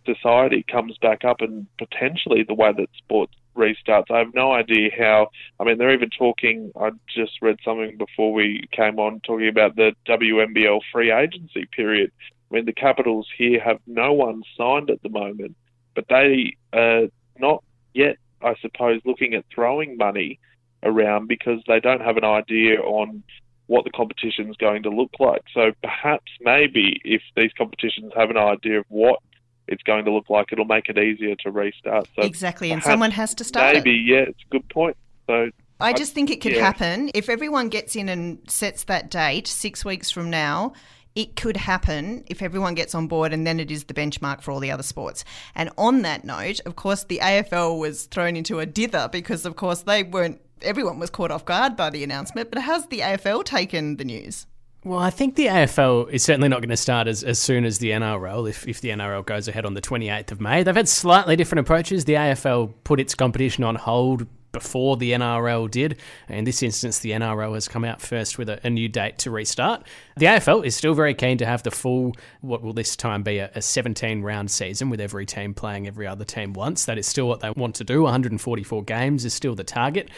society 0.04 0.64
comes 0.70 0.96
back 0.98 1.24
up 1.24 1.40
and 1.40 1.66
potentially 1.78 2.44
the 2.44 2.54
way 2.54 2.72
that 2.72 2.88
sports 2.96 3.34
restarts. 3.56 4.10
I 4.10 4.18
have 4.18 4.34
no 4.34 4.52
idea 4.52 4.90
how. 4.96 5.28
I 5.58 5.64
mean, 5.64 5.78
they're 5.78 5.94
even 5.94 6.10
talking. 6.10 6.70
I 6.80 6.90
just 7.08 7.42
read 7.42 7.56
something 7.64 7.96
before 7.96 8.32
we 8.32 8.68
came 8.70 8.98
on 8.98 9.20
talking 9.20 9.48
about 9.48 9.74
the 9.74 9.92
WNBL 10.06 10.80
free 10.92 11.10
agency 11.10 11.66
period 11.74 12.12
I 12.50 12.54
mean, 12.54 12.64
the 12.64 12.72
Capitals 12.72 13.26
here 13.36 13.60
have 13.60 13.80
no 13.86 14.12
one 14.12 14.42
signed 14.56 14.90
at 14.90 15.02
the 15.02 15.08
moment, 15.08 15.56
but 15.94 16.06
they 16.08 16.56
are 16.72 17.08
not 17.38 17.64
yet, 17.92 18.16
I 18.42 18.54
suppose, 18.60 19.00
looking 19.04 19.34
at 19.34 19.44
throwing 19.52 19.96
money 19.96 20.38
around 20.82 21.28
because 21.28 21.60
they 21.66 21.80
don't 21.80 22.00
have 22.00 22.16
an 22.16 22.24
idea 22.24 22.80
on 22.80 23.22
what 23.66 23.84
the 23.84 23.90
competition 23.90 24.48
is 24.48 24.56
going 24.56 24.82
to 24.84 24.90
look 24.90 25.10
like. 25.18 25.42
So 25.52 25.72
perhaps, 25.82 26.30
maybe, 26.40 27.00
if 27.04 27.22
these 27.34 27.50
competitions 27.56 28.12
have 28.16 28.30
an 28.30 28.36
idea 28.36 28.80
of 28.80 28.86
what 28.88 29.20
it's 29.66 29.82
going 29.82 30.04
to 30.04 30.12
look 30.12 30.30
like, 30.30 30.52
it'll 30.52 30.64
make 30.64 30.88
it 30.88 30.98
easier 30.98 31.34
to 31.36 31.50
restart. 31.50 32.08
So 32.14 32.22
exactly, 32.22 32.70
and 32.70 32.82
someone 32.82 33.10
has 33.10 33.34
to 33.34 33.44
start. 33.44 33.74
Maybe, 33.74 33.96
it. 33.96 34.04
yeah, 34.04 34.24
it's 34.28 34.42
a 34.48 34.50
good 34.50 34.68
point. 34.68 34.96
So 35.26 35.50
I 35.80 35.92
just 35.92 36.14
think 36.14 36.30
it 36.30 36.40
could 36.40 36.52
yeah. 36.52 36.62
happen 36.62 37.10
if 37.14 37.28
everyone 37.28 37.68
gets 37.68 37.96
in 37.96 38.08
and 38.08 38.38
sets 38.48 38.84
that 38.84 39.10
date 39.10 39.48
six 39.48 39.84
weeks 39.84 40.10
from 40.10 40.30
now 40.30 40.72
it 41.16 41.34
could 41.34 41.56
happen 41.56 42.22
if 42.26 42.42
everyone 42.42 42.74
gets 42.74 42.94
on 42.94 43.08
board 43.08 43.32
and 43.32 43.46
then 43.46 43.58
it 43.58 43.70
is 43.70 43.84
the 43.84 43.94
benchmark 43.94 44.42
for 44.42 44.52
all 44.52 44.60
the 44.60 44.70
other 44.70 44.82
sports. 44.82 45.24
And 45.54 45.70
on 45.78 46.02
that 46.02 46.24
note, 46.24 46.60
of 46.66 46.76
course, 46.76 47.04
the 47.04 47.18
AFL 47.22 47.80
was 47.80 48.04
thrown 48.04 48.36
into 48.36 48.60
a 48.60 48.66
dither 48.66 49.08
because, 49.10 49.46
of 49.46 49.56
course, 49.56 49.80
they 49.82 50.02
weren't, 50.02 50.42
everyone 50.62 50.98
was 50.98 51.10
caught 51.10 51.30
off 51.30 51.44
guard 51.44 51.76
by 51.76 51.90
the 51.90 52.04
announcement. 52.04 52.50
But 52.50 52.62
how's 52.62 52.86
the 52.86 53.00
AFL 53.00 53.44
taken 53.44 53.96
the 53.96 54.04
news? 54.04 54.46
Well, 54.84 55.00
I 55.00 55.10
think 55.10 55.34
the 55.34 55.46
AFL 55.46 56.10
is 56.10 56.22
certainly 56.22 56.48
not 56.48 56.60
going 56.60 56.70
to 56.70 56.76
start 56.76 57.08
as, 57.08 57.24
as 57.24 57.40
soon 57.40 57.64
as 57.64 57.78
the 57.78 57.90
NRL, 57.90 58.48
if, 58.48 58.68
if 58.68 58.80
the 58.80 58.90
NRL 58.90 59.26
goes 59.26 59.48
ahead 59.48 59.66
on 59.66 59.74
the 59.74 59.80
28th 59.80 60.30
of 60.30 60.40
May. 60.40 60.62
They've 60.62 60.76
had 60.76 60.88
slightly 60.88 61.34
different 61.34 61.66
approaches. 61.66 62.04
The 62.04 62.12
AFL 62.12 62.72
put 62.84 63.00
its 63.00 63.14
competition 63.14 63.64
on 63.64 63.74
hold 63.74 64.28
before 64.52 64.96
the 64.96 65.12
NRL 65.12 65.70
did. 65.70 65.98
In 66.28 66.44
this 66.44 66.62
instance, 66.62 67.00
the 67.00 67.10
NRL 67.10 67.54
has 67.54 67.68
come 67.68 67.84
out 67.84 68.00
first 68.00 68.38
with 68.38 68.48
a, 68.48 68.58
a, 68.64 68.70
new 68.70 68.88
date 68.88 69.18
to 69.18 69.30
restart. 69.30 69.84
The 70.16 70.26
AFL 70.26 70.64
is 70.64 70.74
still 70.74 70.94
very 70.94 71.14
keen 71.14 71.36
to 71.38 71.46
have 71.46 71.62
the 71.62 71.70
full, 71.70 72.12
what 72.40 72.62
will 72.62 72.72
this 72.72 72.96
time 72.96 73.22
be, 73.22 73.38
a, 73.38 73.50
a 73.54 73.60
17 73.60 74.22
round 74.22 74.50
season 74.50 74.88
with 74.88 75.00
every 75.00 75.26
team 75.26 75.52
playing 75.52 75.86
every 75.86 76.06
other 76.06 76.24
team 76.24 76.54
once. 76.54 76.86
That 76.86 76.96
is 76.96 77.06
still 77.06 77.28
what 77.28 77.40
they 77.40 77.50
want 77.50 77.74
to 77.74 77.84
do. 77.84 78.02
144 78.02 78.84
games 78.84 79.26
is 79.26 79.34
still 79.34 79.54
the 79.54 79.64
target. 79.64 80.10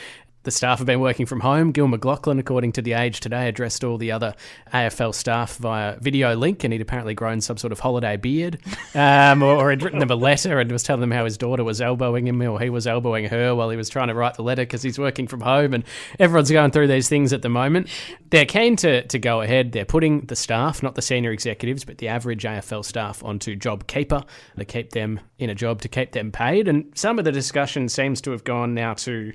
The 0.49 0.53
staff 0.53 0.79
have 0.79 0.87
been 0.87 1.00
working 1.00 1.27
from 1.27 1.41
home. 1.41 1.73
Gil 1.73 1.89
McLachlan, 1.89 2.39
according 2.39 2.73
to 2.73 2.81
The 2.81 2.95
Age 2.95 3.21
today, 3.21 3.49
addressed 3.49 3.85
all 3.85 3.99
the 3.99 4.12
other 4.12 4.35
AFL 4.73 5.15
staff 5.15 5.59
via 5.59 5.99
video 6.00 6.35
link, 6.35 6.65
and 6.65 6.73
he'd 6.73 6.81
apparently 6.81 7.12
grown 7.12 7.43
some 7.43 7.59
sort 7.59 7.71
of 7.71 7.81
holiday 7.81 8.17
beard, 8.17 8.59
um, 8.95 9.43
or, 9.43 9.56
or, 9.56 9.69
had 9.69 9.83
written 9.83 9.99
them 9.99 10.11
a 10.11 10.15
letter 10.15 10.59
and 10.59 10.73
was 10.73 10.83
telling 10.83 11.03
them 11.03 11.11
how 11.11 11.27
his 11.27 11.37
daughter 11.37 11.62
was 11.62 11.83
elbowing 11.83 12.26
him, 12.26 12.40
or 12.40 12.59
he 12.59 12.71
was 12.71 12.87
elbowing 12.87 13.26
her 13.26 13.55
while 13.55 13.69
he 13.69 13.76
was 13.76 13.90
trying 13.90 14.09
to 14.09 14.14
write 14.14 14.37
the 14.37 14.43
letter 14.43 14.62
because 14.62 14.83
he's 14.83 14.99
working 14.99 15.26
from 15.26 15.43
home, 15.43 15.75
and 15.75 15.85
everyone's 16.19 16.50
going 16.50 16.71
through 16.71 16.87
these 16.87 17.11
things 17.11 17.35
at 17.35 17.43
the 17.43 17.50
moment. 17.50 17.87
They're 18.31 18.47
keen 18.47 18.75
to, 18.76 19.07
to 19.07 19.19
go 19.19 19.43
ahead. 19.43 19.73
They're 19.73 19.85
putting 19.85 20.23
the 20.23 20.37
staff, 20.37 20.83
not 20.83 20.95
the 20.95 21.02
senior 21.02 21.31
executives, 21.31 21.85
but 21.85 21.99
the 21.99 22.09
average 22.09 22.45
AFL 22.45 22.87
staff, 22.87 23.23
onto 23.23 23.55
JobKeeper 23.55 24.25
to 24.57 24.64
keep 24.64 24.93
them 24.93 25.21
in 25.38 25.50
a 25.50 25.55
job, 25.55 25.83
to 25.83 25.88
keep 25.88 26.12
them 26.12 26.33
paid. 26.33 26.69
And 26.69 26.90
some 26.95 27.19
of 27.19 27.26
the 27.26 27.33
discussion 27.33 27.90
seems 27.90 28.23
to 28.23 28.31
have 28.31 28.45
gone 28.45 28.73
now 28.73 28.95
to 28.95 29.35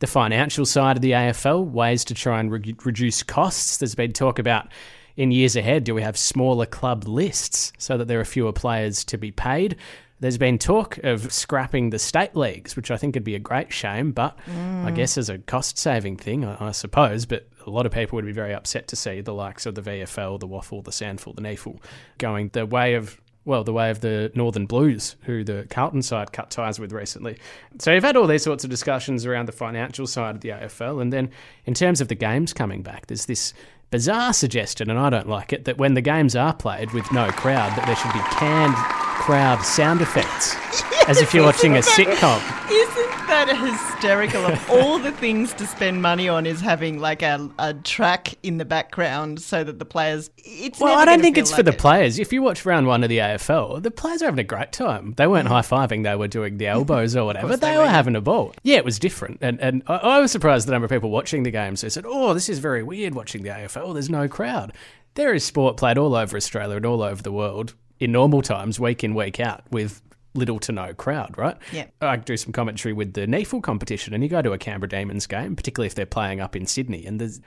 the 0.00 0.06
financial 0.06 0.66
side 0.66 0.96
of 0.96 1.02
the 1.02 1.12
AFL, 1.12 1.64
ways 1.70 2.04
to 2.06 2.14
try 2.14 2.40
and 2.40 2.50
re- 2.50 2.74
reduce 2.84 3.22
costs. 3.22 3.76
There's 3.78 3.94
been 3.94 4.12
talk 4.12 4.38
about 4.38 4.68
in 5.16 5.30
years 5.30 5.56
ahead, 5.56 5.84
do 5.84 5.94
we 5.94 6.02
have 6.02 6.16
smaller 6.16 6.66
club 6.66 7.06
lists 7.06 7.72
so 7.78 7.98
that 7.98 8.08
there 8.08 8.20
are 8.20 8.24
fewer 8.24 8.52
players 8.52 9.04
to 9.04 9.18
be 9.18 9.30
paid? 9.30 9.76
There's 10.20 10.38
been 10.38 10.58
talk 10.58 10.98
of 10.98 11.32
scrapping 11.32 11.90
the 11.90 11.98
state 11.98 12.34
leagues, 12.34 12.76
which 12.76 12.90
I 12.90 12.96
think 12.96 13.14
would 13.14 13.24
be 13.24 13.34
a 13.34 13.38
great 13.38 13.72
shame, 13.72 14.12
but 14.12 14.38
mm. 14.46 14.84
I 14.84 14.90
guess 14.90 15.18
as 15.18 15.28
a 15.28 15.38
cost 15.38 15.78
saving 15.78 16.16
thing, 16.16 16.44
I, 16.44 16.68
I, 16.68 16.70
suppose. 16.72 17.26
But 17.26 17.48
a 17.66 17.70
lot 17.70 17.86
of 17.86 17.92
people 17.92 18.16
would 18.16 18.26
be 18.26 18.32
very 18.32 18.54
upset 18.54 18.88
to 18.88 18.96
see 18.96 19.20
the 19.20 19.34
likes 19.34 19.66
of 19.66 19.74
the 19.74 19.82
VFL, 19.82 20.40
the 20.40 20.46
Waffle, 20.46 20.82
the 20.82 20.90
SANFL, 20.90 21.36
the 21.36 21.42
NEAFL 21.42 21.78
going 22.18 22.48
the 22.50 22.66
way 22.66 22.94
of 22.94 23.20
well, 23.50 23.64
the 23.64 23.72
way 23.72 23.90
of 23.90 24.00
the 24.00 24.30
Northern 24.36 24.64
Blues, 24.64 25.16
who 25.22 25.42
the 25.42 25.66
Carlton 25.70 26.02
side 26.02 26.32
cut 26.32 26.52
ties 26.52 26.78
with 26.78 26.92
recently. 26.92 27.36
So 27.80 27.92
you've 27.92 28.04
had 28.04 28.16
all 28.16 28.28
these 28.28 28.44
sorts 28.44 28.62
of 28.62 28.70
discussions 28.70 29.26
around 29.26 29.46
the 29.46 29.52
financial 29.52 30.06
side 30.06 30.36
of 30.36 30.40
the 30.40 30.50
AFL. 30.50 31.02
And 31.02 31.12
then 31.12 31.30
in 31.66 31.74
terms 31.74 32.00
of 32.00 32.06
the 32.06 32.14
games 32.14 32.52
coming 32.52 32.82
back, 32.82 33.08
there's 33.08 33.26
this 33.26 33.52
bizarre 33.90 34.32
suggestion, 34.32 34.88
and 34.88 35.00
I 35.00 35.10
don't 35.10 35.28
like 35.28 35.52
it, 35.52 35.64
that 35.64 35.78
when 35.78 35.94
the 35.94 36.00
games 36.00 36.36
are 36.36 36.54
played 36.54 36.92
with 36.92 37.10
no 37.10 37.28
crowd, 37.32 37.76
that 37.76 37.86
there 37.86 37.96
should 37.96 38.12
be 38.12 38.20
canned 38.36 38.76
crowd 38.76 39.60
sound 39.64 40.00
effects, 40.00 40.54
as 41.08 41.20
if 41.20 41.34
you're 41.34 41.44
watching 41.44 41.76
a 41.76 41.80
sitcom. 41.80 43.09
That 43.30 43.56
hysterical? 43.56 44.44
of 44.44 44.70
all 44.70 44.98
the 44.98 45.12
things 45.12 45.54
to 45.54 45.64
spend 45.64 46.02
money 46.02 46.28
on, 46.28 46.46
is 46.46 46.60
having 46.60 46.98
like 46.98 47.22
a, 47.22 47.48
a 47.60 47.74
track 47.74 48.34
in 48.42 48.58
the 48.58 48.64
background 48.64 49.40
so 49.40 49.62
that 49.62 49.78
the 49.78 49.84
players. 49.84 50.30
It's 50.36 50.80
well, 50.80 50.98
I 50.98 51.04
don't 51.04 51.20
think 51.20 51.38
it's 51.38 51.52
like 51.52 51.58
for 51.58 51.62
the 51.62 51.70
it. 51.70 51.78
players. 51.78 52.18
If 52.18 52.32
you 52.32 52.42
watch 52.42 52.66
round 52.66 52.88
one 52.88 53.04
of 53.04 53.08
the 53.08 53.18
AFL, 53.18 53.84
the 53.84 53.92
players 53.92 54.20
are 54.20 54.24
having 54.24 54.40
a 54.40 54.44
great 54.44 54.72
time. 54.72 55.14
They 55.16 55.28
weren't 55.28 55.46
mm. 55.46 55.52
high 55.52 55.60
fiving; 55.60 56.02
they 56.02 56.16
were 56.16 56.26
doing 56.26 56.58
the 56.58 56.66
elbows 56.76 57.14
or 57.14 57.24
whatever. 57.24 57.56
they, 57.56 57.70
they, 57.70 57.78
were, 57.78 57.86
having 57.86 58.16
a 58.16 58.20
ball. 58.20 58.52
Yeah, 58.64 58.78
it 58.78 58.84
was 58.84 58.98
different, 58.98 59.38
and 59.40 59.60
and 59.60 59.84
I, 59.86 59.96
I 59.96 60.18
was 60.18 60.32
surprised 60.32 60.66
the 60.66 60.72
number 60.72 60.86
of 60.86 60.90
people 60.90 61.10
watching 61.10 61.44
the 61.44 61.52
games 61.52 61.82
who 61.82 61.90
said, 61.90 62.04
"Oh, 62.08 62.34
this 62.34 62.48
is 62.48 62.58
very 62.58 62.82
weird 62.82 63.14
watching 63.14 63.44
the 63.44 63.50
AFL. 63.50 63.92
There's 63.92 64.10
no 64.10 64.26
crowd." 64.26 64.72
There 65.14 65.32
is 65.32 65.44
sport 65.44 65.76
played 65.76 65.98
all 65.98 66.16
over 66.16 66.36
Australia 66.36 66.78
and 66.78 66.86
all 66.86 67.00
over 67.00 67.22
the 67.22 67.32
world 67.32 67.74
in 68.00 68.10
normal 68.10 68.42
times, 68.42 68.80
week 68.80 69.04
in, 69.04 69.14
week 69.14 69.38
out, 69.38 69.62
with 69.70 70.02
little 70.34 70.58
to 70.60 70.72
no 70.72 70.94
crowd, 70.94 71.36
right? 71.36 71.56
Yeah. 71.72 71.86
I 72.00 72.16
do 72.16 72.36
some 72.36 72.52
commentary 72.52 72.92
with 72.92 73.14
the 73.14 73.26
NEAFL 73.26 73.62
competition, 73.62 74.14
and 74.14 74.22
you 74.22 74.28
go 74.28 74.42
to 74.42 74.52
a 74.52 74.58
Canberra 74.58 74.88
Demons 74.88 75.26
game, 75.26 75.56
particularly 75.56 75.86
if 75.86 75.94
they're 75.94 76.06
playing 76.06 76.40
up 76.40 76.54
in 76.54 76.66
Sydney, 76.66 77.06
and 77.06 77.20
there's 77.20 77.40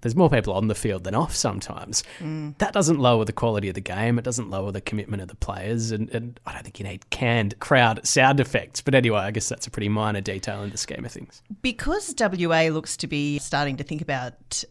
there's 0.00 0.14
more 0.14 0.30
people 0.30 0.52
on 0.52 0.68
the 0.68 0.74
field 0.74 1.04
than 1.04 1.14
off 1.14 1.34
sometimes. 1.34 2.04
Mm. 2.20 2.56
That 2.58 2.72
doesn't 2.72 2.98
lower 2.98 3.24
the 3.24 3.32
quality 3.32 3.68
of 3.68 3.74
the 3.74 3.80
game. 3.80 4.18
It 4.18 4.24
doesn't 4.24 4.48
lower 4.48 4.70
the 4.70 4.80
commitment 4.80 5.22
of 5.22 5.28
the 5.28 5.34
players. 5.34 5.90
And, 5.90 6.08
and 6.10 6.38
I 6.46 6.52
don't 6.52 6.62
think 6.62 6.78
you 6.78 6.84
need 6.84 7.10
canned 7.10 7.58
crowd 7.58 8.06
sound 8.06 8.38
effects. 8.38 8.80
But 8.80 8.94
anyway, 8.94 9.18
I 9.18 9.30
guess 9.32 9.48
that's 9.48 9.66
a 9.66 9.70
pretty 9.70 9.88
minor 9.88 10.20
detail 10.20 10.62
in 10.62 10.70
the 10.70 10.78
scheme 10.78 11.04
of 11.04 11.10
things. 11.10 11.42
Because 11.62 12.14
WA 12.18 12.68
looks 12.68 12.96
to 12.98 13.06
be 13.08 13.38
starting 13.40 13.76
to 13.78 13.84
think 13.84 14.00
about 14.00 14.62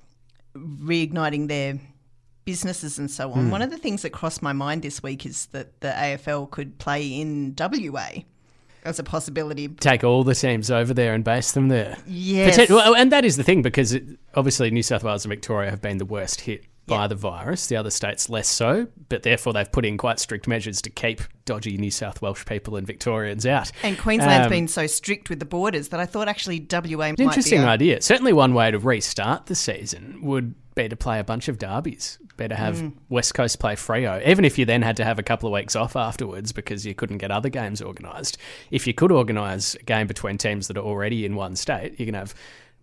reigniting 0.55 1.47
their 1.49 1.79
businesses 2.47 2.97
and 2.97 3.11
so 3.11 3.33
on, 3.33 3.51
one 3.51 3.61
of 3.61 3.69
the 3.71 3.77
things 3.77 4.03
that 4.03 4.11
crossed 4.11 4.41
my 4.41 4.53
mind 4.53 4.81
this 4.81 5.03
week 5.03 5.25
is 5.25 5.47
that 5.47 5.81
the 5.81 5.89
AFL 5.89 6.49
could 6.49 6.79
play 6.79 7.05
in 7.05 7.53
WA 7.59 8.07
as 8.85 8.99
a 8.99 9.03
possibility. 9.03 9.67
Take 9.67 10.05
all 10.05 10.23
the 10.23 10.33
teams 10.33 10.71
over 10.71 10.93
there 10.93 11.13
and 11.13 11.25
base 11.25 11.51
them 11.51 11.67
there. 11.67 11.97
Yes. 12.07 12.55
Potent- 12.55 12.69
well, 12.69 12.95
and 12.95 13.11
that 13.11 13.25
is 13.25 13.35
the 13.35 13.43
thing 13.43 13.61
because 13.61 13.91
it, 13.91 14.05
obviously 14.33 14.71
New 14.71 14.81
South 14.81 15.03
Wales 15.03 15.25
and 15.25 15.29
Victoria 15.29 15.69
have 15.69 15.81
been 15.81 15.97
the 15.97 16.05
worst 16.05 16.39
hit 16.39 16.63
by 16.85 17.05
the 17.05 17.15
virus. 17.15 17.67
The 17.67 17.75
other 17.75 17.89
states 17.89 18.29
less 18.29 18.47
so, 18.47 18.87
but 19.09 19.23
therefore 19.23 19.51
they've 19.51 19.69
put 19.69 19.85
in 19.85 19.97
quite 19.97 20.19
strict 20.21 20.47
measures 20.47 20.81
to 20.83 20.89
keep 20.89 21.19
dodgy 21.43 21.75
New 21.77 21.91
South 21.91 22.21
Welsh 22.21 22.45
people 22.45 22.77
and 22.77 22.87
Victorians 22.87 23.45
out. 23.45 23.73
And 23.83 23.97
Queensland's 23.97 24.45
Um, 24.45 24.49
been 24.49 24.67
so 24.69 24.87
strict 24.87 25.29
with 25.29 25.39
the 25.39 25.45
borders 25.45 25.89
that 25.89 25.99
I 25.99 26.05
thought 26.05 26.29
actually 26.29 26.65
WA 26.71 27.09
might 27.09 27.19
Interesting 27.19 27.65
idea. 27.65 28.01
Certainly, 28.01 28.31
one 28.31 28.53
way 28.53 28.71
to 28.71 28.79
restart 28.79 29.47
the 29.47 29.55
season 29.55 30.19
would 30.21 30.55
be 30.77 30.87
to 30.87 30.95
play 30.95 31.19
a 31.19 31.23
bunch 31.23 31.47
of 31.49 31.57
derbies. 31.57 32.17
Better 32.37 32.55
have 32.55 32.77
Mm. 32.77 32.93
West 33.09 33.33
Coast 33.33 33.59
play 33.59 33.75
Freo, 33.75 34.25
even 34.25 34.45
if 34.45 34.57
you 34.57 34.65
then 34.65 34.81
had 34.81 34.95
to 34.97 35.03
have 35.03 35.19
a 35.19 35.23
couple 35.23 35.47
of 35.47 35.53
weeks 35.53 35.75
off 35.75 35.95
afterwards 35.95 36.51
because 36.51 36.85
you 36.85 36.93
couldn't 36.95 37.17
get 37.17 37.31
other 37.31 37.49
games 37.49 37.81
organised. 37.81 38.37
If 38.71 38.87
you 38.87 38.93
could 38.93 39.11
organise 39.11 39.75
a 39.75 39.83
game 39.83 40.07
between 40.07 40.37
teams 40.37 40.67
that 40.67 40.77
are 40.77 40.85
already 40.85 41.25
in 41.25 41.35
one 41.35 41.55
state, 41.55 41.99
you 41.99 42.05
can 42.05 42.15
have 42.15 42.33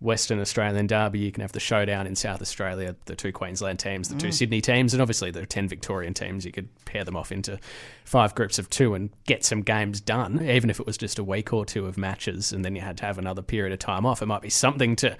Western 0.01 0.41
Australian 0.41 0.87
derby, 0.87 1.19
you 1.19 1.31
can 1.31 1.41
have 1.41 1.53
the 1.53 1.59
showdown 1.59 2.05
in 2.05 2.15
South 2.15 2.41
Australia, 2.41 2.95
the 3.05 3.15
two 3.15 3.31
Queensland 3.31 3.79
teams, 3.79 4.09
the 4.09 4.15
two 4.15 4.31
Sydney 4.31 4.59
teams, 4.59 4.93
and 4.93 5.01
obviously 5.01 5.31
the 5.31 5.45
10 5.45 5.69
Victorian 5.69 6.13
teams. 6.13 6.45
You 6.45 6.51
could 6.51 6.67
pair 6.83 7.05
them 7.05 7.15
off 7.15 7.31
into 7.31 7.57
five 8.03 8.35
groups 8.35 8.59
of 8.59 8.69
two 8.69 8.93
and 8.93 9.09
get 9.25 9.45
some 9.45 9.61
games 9.61 10.01
done, 10.01 10.45
even 10.45 10.69
if 10.69 10.81
it 10.81 10.85
was 10.85 10.97
just 10.97 11.17
a 11.17 11.23
week 11.23 11.53
or 11.53 11.65
two 11.65 11.85
of 11.87 11.97
matches, 11.97 12.51
and 12.51 12.65
then 12.65 12.75
you 12.75 12.81
had 12.81 12.97
to 12.97 13.05
have 13.05 13.17
another 13.17 13.41
period 13.41 13.71
of 13.71 13.79
time 13.79 14.05
off. 14.05 14.21
It 14.21 14.25
might 14.25 14.41
be 14.41 14.49
something 14.49 14.97
to 14.97 15.15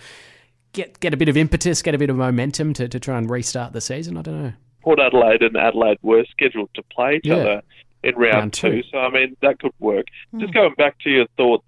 get 0.75 0.99
get 0.99 1.13
a 1.13 1.17
bit 1.17 1.29
of 1.29 1.35
impetus, 1.37 1.81
get 1.81 1.95
a 1.95 1.97
bit 1.97 2.09
of 2.09 2.15
momentum 2.17 2.73
to, 2.73 2.87
to 2.87 2.99
try 2.99 3.17
and 3.17 3.29
restart 3.29 3.73
the 3.73 3.81
season. 3.81 4.17
I 4.17 4.21
don't 4.21 4.43
know. 4.43 4.53
Port 4.83 4.99
Adelaide 4.99 5.41
and 5.41 5.57
Adelaide 5.57 5.97
were 6.03 6.23
scheduled 6.29 6.69
to 6.75 6.83
play 6.83 7.15
each 7.15 7.25
Yeah. 7.25 7.35
other 7.37 7.61
in 8.03 8.15
round, 8.15 8.33
Round 8.35 8.53
two. 8.53 8.81
two. 8.83 8.83
So, 8.91 8.99
I 8.99 9.09
mean, 9.09 9.35
that 9.41 9.57
could 9.59 9.71
work. 9.79 10.05
Just 10.37 10.53
going 10.53 10.75
back 10.77 10.99
to 10.99 11.09
your 11.09 11.25
thoughts 11.37 11.65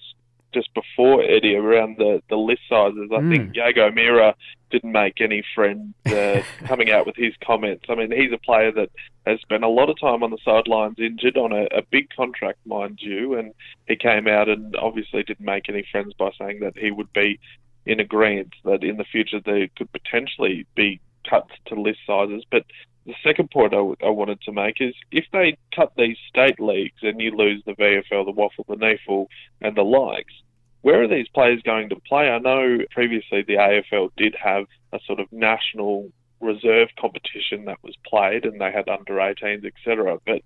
just 0.53 0.71
before, 0.75 1.23
Eddie, 1.23 1.55
around 1.55 1.97
the, 1.97 2.21
the 2.29 2.35
list 2.35 2.61
sizes, 2.69 3.09
I 3.11 3.21
think 3.27 3.55
Jaeger 3.55 3.85
O'Meara 3.85 4.35
didn't 4.69 4.91
make 4.91 5.19
any 5.19 5.43
friends 5.55 5.93
uh, 6.05 6.41
coming 6.65 6.91
out 6.91 7.05
with 7.07 7.15
his 7.15 7.33
comments. 7.43 7.85
I 7.89 7.95
mean, 7.95 8.11
he's 8.11 8.31
a 8.31 8.37
player 8.37 8.71
that 8.71 8.89
has 9.25 9.39
spent 9.41 9.63
a 9.63 9.67
lot 9.67 9.89
of 9.89 9.99
time 9.99 10.21
on 10.23 10.29
the 10.29 10.37
sidelines 10.45 10.97
injured 10.99 11.37
on 11.37 11.51
a, 11.51 11.63
a 11.75 11.81
big 11.89 12.09
contract, 12.15 12.59
mind 12.67 12.99
you, 13.01 13.33
and 13.35 13.51
he 13.87 13.95
came 13.95 14.27
out 14.27 14.47
and 14.47 14.75
obviously 14.75 15.23
didn't 15.23 15.45
make 15.45 15.69
any 15.69 15.83
friends 15.91 16.13
by 16.19 16.29
saying 16.39 16.59
that 16.61 16.77
he 16.77 16.91
would 16.91 17.11
be 17.13 17.39
in 17.87 17.99
agreement 17.99 18.53
that 18.65 18.83
in 18.83 18.97
the 18.97 19.05
future 19.05 19.39
there 19.43 19.67
could 19.77 19.91
potentially 19.91 20.67
be 20.75 20.99
cuts 21.27 21.51
to 21.67 21.75
list 21.75 21.99
sizes. 22.05 22.43
But 22.51 22.65
the 23.05 23.15
second 23.23 23.49
point 23.49 23.73
I, 23.73 23.77
w- 23.77 23.95
I 24.03 24.09
wanted 24.09 24.41
to 24.41 24.51
make 24.51 24.81
is 24.81 24.93
if 25.11 25.25
they 25.31 25.57
cut 25.73 25.93
these 25.97 26.17
state 26.27 26.59
leagues 26.59 26.99
and 27.01 27.21
you 27.21 27.31
lose 27.31 27.63
the 27.65 27.73
VFL, 27.73 28.25
the 28.25 28.31
Waffle, 28.31 28.65
the 28.67 28.75
NEAFL, 28.75 29.27
and 29.61 29.75
the 29.75 29.83
likes, 29.83 30.33
where 30.81 31.01
are 31.01 31.07
these 31.07 31.27
players 31.29 31.61
going 31.63 31.89
to 31.89 31.95
play? 32.01 32.29
I 32.29 32.39
know 32.39 32.79
previously 32.91 33.41
the 33.41 33.55
AFL 33.55 34.11
did 34.17 34.35
have 34.41 34.65
a 34.91 34.99
sort 35.05 35.19
of 35.19 35.31
national 35.31 36.11
reserve 36.39 36.89
competition 36.99 37.65
that 37.65 37.81
was 37.83 37.95
played 38.05 38.45
and 38.45 38.59
they 38.59 38.71
had 38.71 38.87
under 38.89 39.13
18s, 39.13 39.65
etc. 39.65 40.19
But 40.25 40.41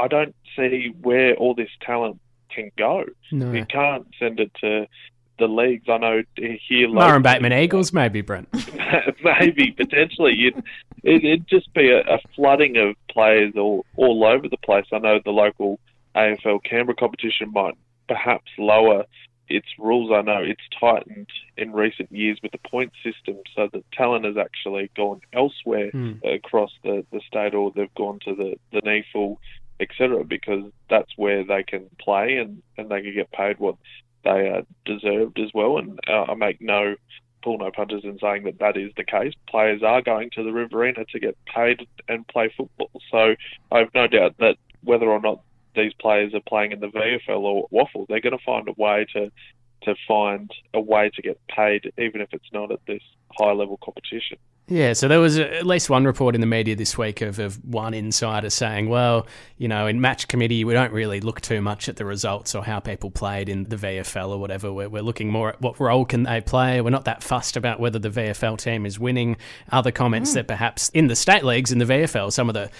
I 0.00 0.08
don't 0.08 0.34
see 0.56 0.92
where 1.00 1.34
all 1.34 1.54
this 1.54 1.70
talent 1.80 2.20
can 2.50 2.70
go. 2.76 3.04
No. 3.30 3.52
You 3.52 3.64
can't 3.66 4.06
send 4.18 4.40
it 4.40 4.52
to 4.60 4.86
the 5.46 5.48
leagues. 5.48 5.84
I 5.88 5.98
know 5.98 6.22
here 6.36 6.88
Murray 6.88 7.06
locally- 7.12 7.22
Bateman 7.22 7.52
Eagles, 7.52 7.92
maybe, 7.92 8.20
Brent. 8.20 8.48
maybe 9.24 9.72
potentially 9.72 10.34
you'd, 10.34 10.56
it, 11.02 11.24
it'd 11.24 11.48
just 11.48 11.72
be 11.74 11.90
a, 11.90 12.00
a 12.00 12.18
flooding 12.34 12.76
of 12.76 12.94
players 13.10 13.54
all 13.56 13.84
all 13.96 14.24
over 14.24 14.48
the 14.48 14.56
place. 14.58 14.86
I 14.92 14.98
know 14.98 15.20
the 15.24 15.30
local 15.30 15.78
AFL 16.14 16.62
Canberra 16.64 16.94
competition 16.96 17.50
might 17.52 17.74
perhaps 18.08 18.50
lower 18.58 19.04
its 19.48 19.66
rules. 19.78 20.10
I 20.12 20.22
know 20.22 20.42
it's 20.42 20.62
tightened 20.78 21.28
in 21.56 21.72
recent 21.72 22.10
years 22.12 22.38
with 22.42 22.52
the 22.52 22.58
point 22.68 22.92
system, 23.02 23.36
so 23.54 23.68
that 23.72 23.84
talent 23.92 24.24
has 24.24 24.36
actually 24.36 24.90
gone 24.96 25.20
elsewhere 25.32 25.90
Hmm. 25.90 26.12
across 26.24 26.70
the, 26.84 27.04
the 27.12 27.20
state, 27.26 27.54
or 27.54 27.72
they've 27.74 27.94
gone 27.94 28.18
to 28.26 28.34
the 28.34 28.54
the 28.72 28.80
NEAFL, 28.82 29.36
etc. 29.80 30.24
Because 30.24 30.64
that's 30.88 31.10
where 31.16 31.44
they 31.44 31.62
can 31.62 31.86
play 31.98 32.36
and 32.36 32.62
and 32.78 32.88
they 32.90 33.02
can 33.02 33.14
get 33.14 33.32
paid 33.32 33.58
what 33.58 33.76
they 34.24 34.48
are 34.48 34.62
deserved 34.84 35.38
as 35.38 35.50
well. 35.54 35.78
And 35.78 35.98
uh, 36.08 36.24
I 36.28 36.34
make 36.34 36.60
no 36.60 36.96
pull 37.42 37.58
no 37.58 37.70
punches 37.70 38.04
in 38.04 38.18
saying 38.20 38.44
that 38.44 38.58
that 38.60 38.76
is 38.76 38.92
the 38.96 39.04
case. 39.04 39.32
Players 39.48 39.82
are 39.82 40.00
going 40.00 40.30
to 40.34 40.44
the 40.44 40.52
Riverina 40.52 41.04
to 41.06 41.20
get 41.20 41.36
paid 41.44 41.86
and 42.08 42.26
play 42.28 42.52
football. 42.56 42.90
So 43.10 43.34
I 43.70 43.78
have 43.78 43.88
no 43.94 44.06
doubt 44.06 44.36
that 44.38 44.56
whether 44.84 45.06
or 45.06 45.20
not 45.20 45.40
these 45.74 45.92
players 45.94 46.34
are 46.34 46.40
playing 46.40 46.72
in 46.72 46.80
the 46.80 46.88
VFL 46.88 47.40
or 47.40 47.66
Waffle, 47.70 48.06
they're 48.08 48.20
going 48.20 48.36
to 48.36 48.44
find 48.44 48.68
a 48.68 48.74
way 48.76 49.06
to 49.14 49.30
to 49.82 49.96
find 50.06 50.48
a 50.74 50.80
way 50.80 51.10
to 51.12 51.22
get 51.22 51.40
paid, 51.48 51.92
even 51.98 52.20
if 52.20 52.28
it's 52.32 52.52
not 52.52 52.70
at 52.70 52.78
this 52.86 53.02
high 53.36 53.50
level 53.50 53.78
competition. 53.82 54.38
Yeah, 54.68 54.92
so 54.92 55.08
there 55.08 55.18
was 55.18 55.38
a, 55.38 55.56
at 55.56 55.66
least 55.66 55.90
one 55.90 56.04
report 56.04 56.36
in 56.36 56.40
the 56.40 56.46
media 56.46 56.76
this 56.76 56.96
week 56.96 57.20
of, 57.20 57.40
of 57.40 57.62
one 57.64 57.94
insider 57.94 58.48
saying, 58.48 58.88
well, 58.88 59.26
you 59.58 59.66
know, 59.66 59.88
in 59.88 60.00
match 60.00 60.28
committee, 60.28 60.64
we 60.64 60.72
don't 60.72 60.92
really 60.92 61.20
look 61.20 61.40
too 61.40 61.60
much 61.60 61.88
at 61.88 61.96
the 61.96 62.04
results 62.04 62.54
or 62.54 62.64
how 62.64 62.78
people 62.78 63.10
played 63.10 63.48
in 63.48 63.64
the 63.64 63.76
VFL 63.76 64.28
or 64.28 64.38
whatever. 64.38 64.72
We're, 64.72 64.88
we're 64.88 65.02
looking 65.02 65.30
more 65.30 65.50
at 65.50 65.60
what 65.60 65.80
role 65.80 66.04
can 66.04 66.22
they 66.22 66.40
play. 66.40 66.80
We're 66.80 66.90
not 66.90 67.06
that 67.06 67.24
fussed 67.24 67.56
about 67.56 67.80
whether 67.80 67.98
the 67.98 68.08
VFL 68.08 68.56
team 68.56 68.86
is 68.86 69.00
winning. 69.00 69.36
Other 69.72 69.90
comments 69.90 70.30
hmm. 70.30 70.36
that 70.36 70.48
perhaps 70.48 70.90
in 70.90 71.08
the 71.08 71.16
state 71.16 71.44
leagues, 71.44 71.72
in 71.72 71.78
the 71.78 71.84
VFL, 71.84 72.32
some 72.32 72.48
of 72.48 72.54
the 72.54 72.70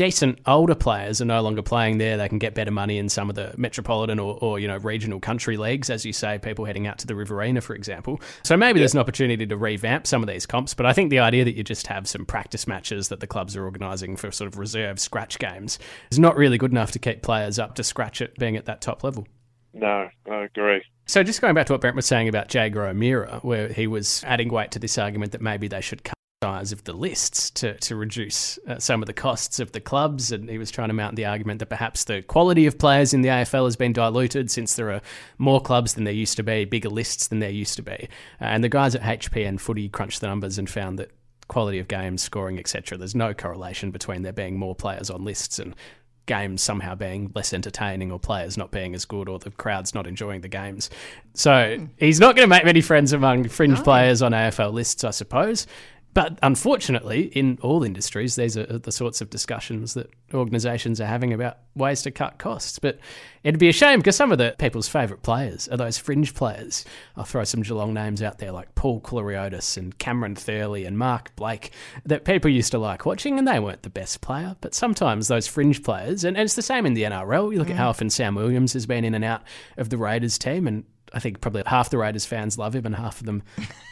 decent 0.00 0.38
older 0.46 0.74
players 0.74 1.20
are 1.20 1.26
no 1.26 1.42
longer 1.42 1.60
playing 1.60 1.98
there. 1.98 2.16
They 2.16 2.26
can 2.26 2.38
get 2.38 2.54
better 2.54 2.70
money 2.70 2.96
in 2.96 3.10
some 3.10 3.28
of 3.28 3.36
the 3.36 3.52
metropolitan 3.58 4.18
or, 4.18 4.38
or 4.40 4.58
you 4.58 4.66
know 4.66 4.78
regional 4.78 5.20
country 5.20 5.58
leagues, 5.58 5.90
as 5.90 6.06
you 6.06 6.14
say, 6.14 6.38
people 6.38 6.64
heading 6.64 6.86
out 6.86 6.96
to 7.00 7.06
the 7.06 7.14
Riverina, 7.14 7.60
for 7.60 7.74
example. 7.74 8.18
So 8.42 8.56
maybe 8.56 8.78
there's 8.78 8.94
an 8.94 9.00
opportunity 9.00 9.46
to 9.46 9.56
revamp 9.58 10.06
some 10.06 10.22
of 10.22 10.26
these 10.26 10.46
comps. 10.46 10.72
But 10.72 10.86
I 10.86 10.94
think 10.94 11.10
the 11.10 11.18
idea 11.18 11.44
that 11.44 11.54
you 11.54 11.62
just 11.62 11.86
have 11.88 12.08
some 12.08 12.24
practice 12.24 12.66
matches 12.66 13.10
that 13.10 13.20
the 13.20 13.26
clubs 13.26 13.54
are 13.56 13.64
organising 13.66 14.16
for 14.16 14.32
sort 14.32 14.48
of 14.48 14.56
reserve 14.56 14.98
scratch 14.98 15.38
games 15.38 15.78
is 16.10 16.18
not 16.18 16.34
really 16.34 16.56
good 16.56 16.70
enough 16.70 16.92
to 16.92 16.98
keep 16.98 17.20
players 17.20 17.58
up 17.58 17.74
to 17.74 17.84
scratch 17.84 18.22
it 18.22 18.34
being 18.38 18.56
at 18.56 18.64
that 18.64 18.80
top 18.80 19.04
level. 19.04 19.28
No, 19.74 20.08
I 20.30 20.44
agree. 20.44 20.82
So 21.04 21.22
just 21.22 21.42
going 21.42 21.54
back 21.54 21.66
to 21.66 21.74
what 21.74 21.82
Brent 21.82 21.96
was 21.96 22.06
saying 22.06 22.26
about 22.26 22.48
Jaeger 22.54 22.86
O'Meara, 22.86 23.40
where 23.42 23.68
he 23.68 23.86
was 23.86 24.24
adding 24.26 24.48
weight 24.48 24.70
to 24.70 24.78
this 24.78 24.96
argument 24.96 25.32
that 25.32 25.42
maybe 25.42 25.68
they 25.68 25.82
should 25.82 26.04
cut 26.04 26.14
size 26.42 26.72
of 26.72 26.82
the 26.84 26.92
lists 26.94 27.50
to, 27.50 27.74
to 27.80 27.94
reduce 27.94 28.58
uh, 28.66 28.78
some 28.78 29.02
of 29.02 29.06
the 29.06 29.12
costs 29.12 29.60
of 29.60 29.72
the 29.72 29.80
clubs, 29.80 30.32
and 30.32 30.48
he 30.48 30.56
was 30.56 30.70
trying 30.70 30.88
to 30.88 30.94
mount 30.94 31.14
the 31.14 31.26
argument 31.26 31.58
that 31.58 31.66
perhaps 31.66 32.04
the 32.04 32.22
quality 32.22 32.64
of 32.64 32.78
players 32.78 33.12
in 33.12 33.20
the 33.20 33.28
AFL 33.28 33.66
has 33.66 33.76
been 33.76 33.92
diluted 33.92 34.50
since 34.50 34.72
there 34.72 34.90
are 34.90 35.02
more 35.36 35.60
clubs 35.60 35.92
than 35.92 36.04
there 36.04 36.14
used 36.14 36.38
to 36.38 36.42
be, 36.42 36.64
bigger 36.64 36.88
lists 36.88 37.26
than 37.26 37.40
there 37.40 37.50
used 37.50 37.76
to 37.76 37.82
be. 37.82 38.08
Uh, 38.40 38.44
and 38.44 38.64
the 38.64 38.70
guys 38.70 38.94
at 38.94 39.02
HPN 39.02 39.60
Footy 39.60 39.90
crunched 39.90 40.22
the 40.22 40.28
numbers 40.28 40.56
and 40.56 40.70
found 40.70 40.98
that 40.98 41.10
quality 41.48 41.78
of 41.78 41.88
games, 41.88 42.22
scoring, 42.22 42.58
etc. 42.58 42.96
There's 42.96 43.14
no 43.14 43.34
correlation 43.34 43.90
between 43.90 44.22
there 44.22 44.32
being 44.32 44.58
more 44.58 44.74
players 44.74 45.10
on 45.10 45.22
lists 45.22 45.58
and 45.58 45.76
games 46.24 46.62
somehow 46.62 46.94
being 46.94 47.30
less 47.34 47.52
entertaining 47.52 48.10
or 48.10 48.18
players 48.18 48.56
not 48.56 48.70
being 48.70 48.94
as 48.94 49.04
good 49.04 49.28
or 49.28 49.38
the 49.38 49.50
crowd's 49.50 49.94
not 49.94 50.06
enjoying 50.06 50.40
the 50.40 50.48
games. 50.48 50.88
So 51.34 51.88
he's 51.98 52.20
not 52.20 52.34
going 52.34 52.48
to 52.48 52.50
make 52.50 52.64
many 52.64 52.80
friends 52.80 53.12
among 53.12 53.48
fringe 53.48 53.82
players 53.82 54.22
on 54.22 54.32
AFL 54.32 54.72
lists, 54.72 55.04
I 55.04 55.10
suppose. 55.10 55.66
But 56.12 56.38
unfortunately, 56.42 57.26
in 57.26 57.58
all 57.62 57.84
industries, 57.84 58.34
these 58.34 58.56
are 58.56 58.78
the 58.78 58.90
sorts 58.90 59.20
of 59.20 59.30
discussions 59.30 59.94
that 59.94 60.10
organisations 60.34 61.00
are 61.00 61.06
having 61.06 61.32
about 61.32 61.58
ways 61.76 62.02
to 62.02 62.10
cut 62.10 62.38
costs. 62.38 62.80
But 62.80 62.98
it'd 63.44 63.60
be 63.60 63.68
a 63.68 63.72
shame 63.72 64.00
because 64.00 64.16
some 64.16 64.32
of 64.32 64.38
the 64.38 64.56
people's 64.58 64.88
favourite 64.88 65.22
players 65.22 65.68
are 65.68 65.76
those 65.76 65.98
fringe 65.98 66.34
players. 66.34 66.84
I'll 67.16 67.24
throw 67.24 67.44
some 67.44 67.62
Geelong 67.62 67.94
names 67.94 68.22
out 68.22 68.38
there 68.38 68.50
like 68.50 68.74
Paul 68.74 69.00
Koulouriotis 69.00 69.76
and 69.76 69.96
Cameron 69.98 70.34
Thurley 70.34 70.84
and 70.84 70.98
Mark 70.98 71.34
Blake 71.36 71.70
that 72.04 72.24
people 72.24 72.50
used 72.50 72.72
to 72.72 72.78
like 72.78 73.06
watching, 73.06 73.38
and 73.38 73.46
they 73.46 73.60
weren't 73.60 73.82
the 73.82 73.90
best 73.90 74.20
player. 74.20 74.56
But 74.60 74.74
sometimes 74.74 75.28
those 75.28 75.46
fringe 75.46 75.82
players, 75.82 76.24
and, 76.24 76.36
and 76.36 76.44
it's 76.44 76.56
the 76.56 76.62
same 76.62 76.86
in 76.86 76.94
the 76.94 77.04
NRL. 77.04 77.52
You 77.52 77.58
look 77.58 77.70
at 77.70 77.76
mm. 77.76 77.78
how 77.78 77.90
often 77.90 78.10
Sam 78.10 78.34
Williams 78.34 78.72
has 78.72 78.86
been 78.86 79.04
in 79.04 79.14
and 79.14 79.24
out 79.24 79.42
of 79.76 79.90
the 79.90 79.96
Raiders 79.96 80.38
team, 80.38 80.66
and 80.66 80.84
I 81.12 81.18
think 81.18 81.40
probably 81.40 81.62
half 81.66 81.90
the 81.90 81.98
Raiders 81.98 82.24
fans 82.24 82.58
love 82.58 82.74
him 82.74 82.86
and 82.86 82.94
half 82.94 83.20
of 83.20 83.26
them 83.26 83.42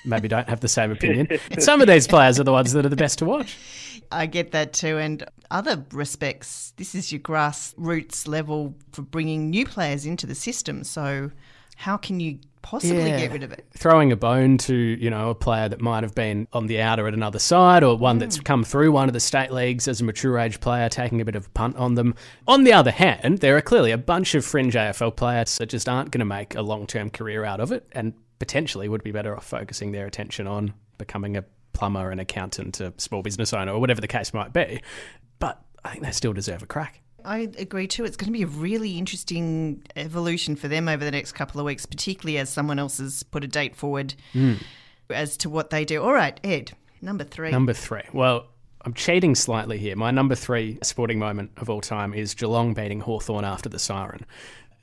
maybe 0.04 0.28
don't 0.28 0.48
have 0.48 0.60
the 0.60 0.68
same 0.68 0.90
opinion. 0.90 1.28
Some 1.58 1.80
of 1.80 1.88
these 1.88 2.06
players 2.06 2.38
are 2.38 2.44
the 2.44 2.52
ones 2.52 2.72
that 2.72 2.86
are 2.86 2.88
the 2.88 2.96
best 2.96 3.18
to 3.20 3.24
watch. 3.24 3.56
I 4.10 4.26
get 4.26 4.52
that 4.52 4.72
too. 4.72 4.98
And 4.98 5.24
other 5.50 5.84
respects, 5.92 6.72
this 6.76 6.94
is 6.94 7.12
your 7.12 7.20
grassroots 7.20 8.26
level 8.26 8.74
for 8.92 9.02
bringing 9.02 9.50
new 9.50 9.66
players 9.66 10.06
into 10.06 10.26
the 10.26 10.34
system. 10.34 10.84
So, 10.84 11.30
how 11.76 11.96
can 11.96 12.18
you 12.18 12.38
possibly 12.68 12.98
Yeah. 12.98 13.20
get 13.20 13.32
rid 13.32 13.42
of 13.42 13.50
it? 13.50 13.66
Throwing 13.72 14.12
a 14.12 14.16
bone 14.16 14.58
to, 14.58 14.74
you 14.74 15.08
know, 15.08 15.30
a 15.30 15.34
player 15.34 15.70
that 15.70 15.80
might 15.80 16.02
have 16.02 16.14
been 16.14 16.46
on 16.52 16.66
the 16.66 16.82
outer 16.82 17.08
at 17.08 17.14
another 17.14 17.38
side 17.38 17.82
or 17.82 17.96
one 17.96 18.18
that's 18.18 18.36
mm. 18.36 18.44
come 18.44 18.62
through 18.62 18.92
one 18.92 19.08
of 19.08 19.14
the 19.14 19.20
state 19.20 19.50
leagues 19.50 19.88
as 19.88 20.02
a 20.02 20.04
mature 20.04 20.38
age 20.38 20.60
player, 20.60 20.90
taking 20.90 21.22
a 21.22 21.24
bit 21.24 21.34
of 21.34 21.46
a 21.46 21.50
punt 21.50 21.76
on 21.76 21.94
them. 21.94 22.14
On 22.46 22.64
the 22.64 22.74
other 22.74 22.90
hand, 22.90 23.38
there 23.38 23.56
are 23.56 23.62
clearly 23.62 23.90
a 23.90 23.96
bunch 23.96 24.34
of 24.34 24.44
fringe 24.44 24.74
AFL 24.74 25.16
players 25.16 25.56
that 25.56 25.70
just 25.70 25.88
aren't 25.88 26.10
going 26.10 26.20
to 26.20 26.26
make 26.26 26.54
a 26.54 26.60
long 26.60 26.86
term 26.86 27.08
career 27.08 27.42
out 27.42 27.60
of 27.60 27.72
it 27.72 27.88
and 27.92 28.12
potentially 28.38 28.86
would 28.86 29.02
be 29.02 29.12
better 29.12 29.34
off 29.34 29.46
focusing 29.46 29.92
their 29.92 30.06
attention 30.06 30.46
on 30.46 30.74
becoming 30.98 31.38
a 31.38 31.44
plumber, 31.72 32.10
an 32.10 32.18
accountant, 32.18 32.80
a 32.80 32.92
small 32.98 33.22
business 33.22 33.54
owner, 33.54 33.72
or 33.72 33.80
whatever 33.80 34.02
the 34.02 34.08
case 34.08 34.34
might 34.34 34.52
be. 34.52 34.82
But 35.38 35.62
I 35.84 35.92
think 35.92 36.04
they 36.04 36.10
still 36.10 36.34
deserve 36.34 36.62
a 36.62 36.66
crack. 36.66 37.00
I 37.24 37.50
agree 37.58 37.86
too. 37.86 38.04
It's 38.04 38.16
going 38.16 38.32
to 38.32 38.36
be 38.36 38.42
a 38.42 38.46
really 38.46 38.96
interesting 38.96 39.82
evolution 39.96 40.56
for 40.56 40.68
them 40.68 40.88
over 40.88 41.04
the 41.04 41.10
next 41.10 41.32
couple 41.32 41.60
of 41.60 41.66
weeks, 41.66 41.84
particularly 41.84 42.38
as 42.38 42.48
someone 42.48 42.78
else 42.78 42.98
has 42.98 43.22
put 43.22 43.44
a 43.44 43.48
date 43.48 43.74
forward 43.74 44.14
hmm. 44.32 44.54
as 45.10 45.36
to 45.38 45.50
what 45.50 45.70
they 45.70 45.84
do. 45.84 46.02
All 46.02 46.12
right, 46.12 46.38
Ed, 46.44 46.72
number 47.02 47.24
three. 47.24 47.50
Number 47.50 47.72
three. 47.72 48.02
Well, 48.12 48.46
I'm 48.82 48.94
cheating 48.94 49.34
slightly 49.34 49.78
here. 49.78 49.96
My 49.96 50.10
number 50.10 50.34
three 50.34 50.78
sporting 50.82 51.18
moment 51.18 51.50
of 51.56 51.68
all 51.68 51.80
time 51.80 52.14
is 52.14 52.34
Geelong 52.34 52.74
beating 52.74 53.00
Hawthorn 53.00 53.44
after 53.44 53.68
the 53.68 53.78
siren. 53.78 54.24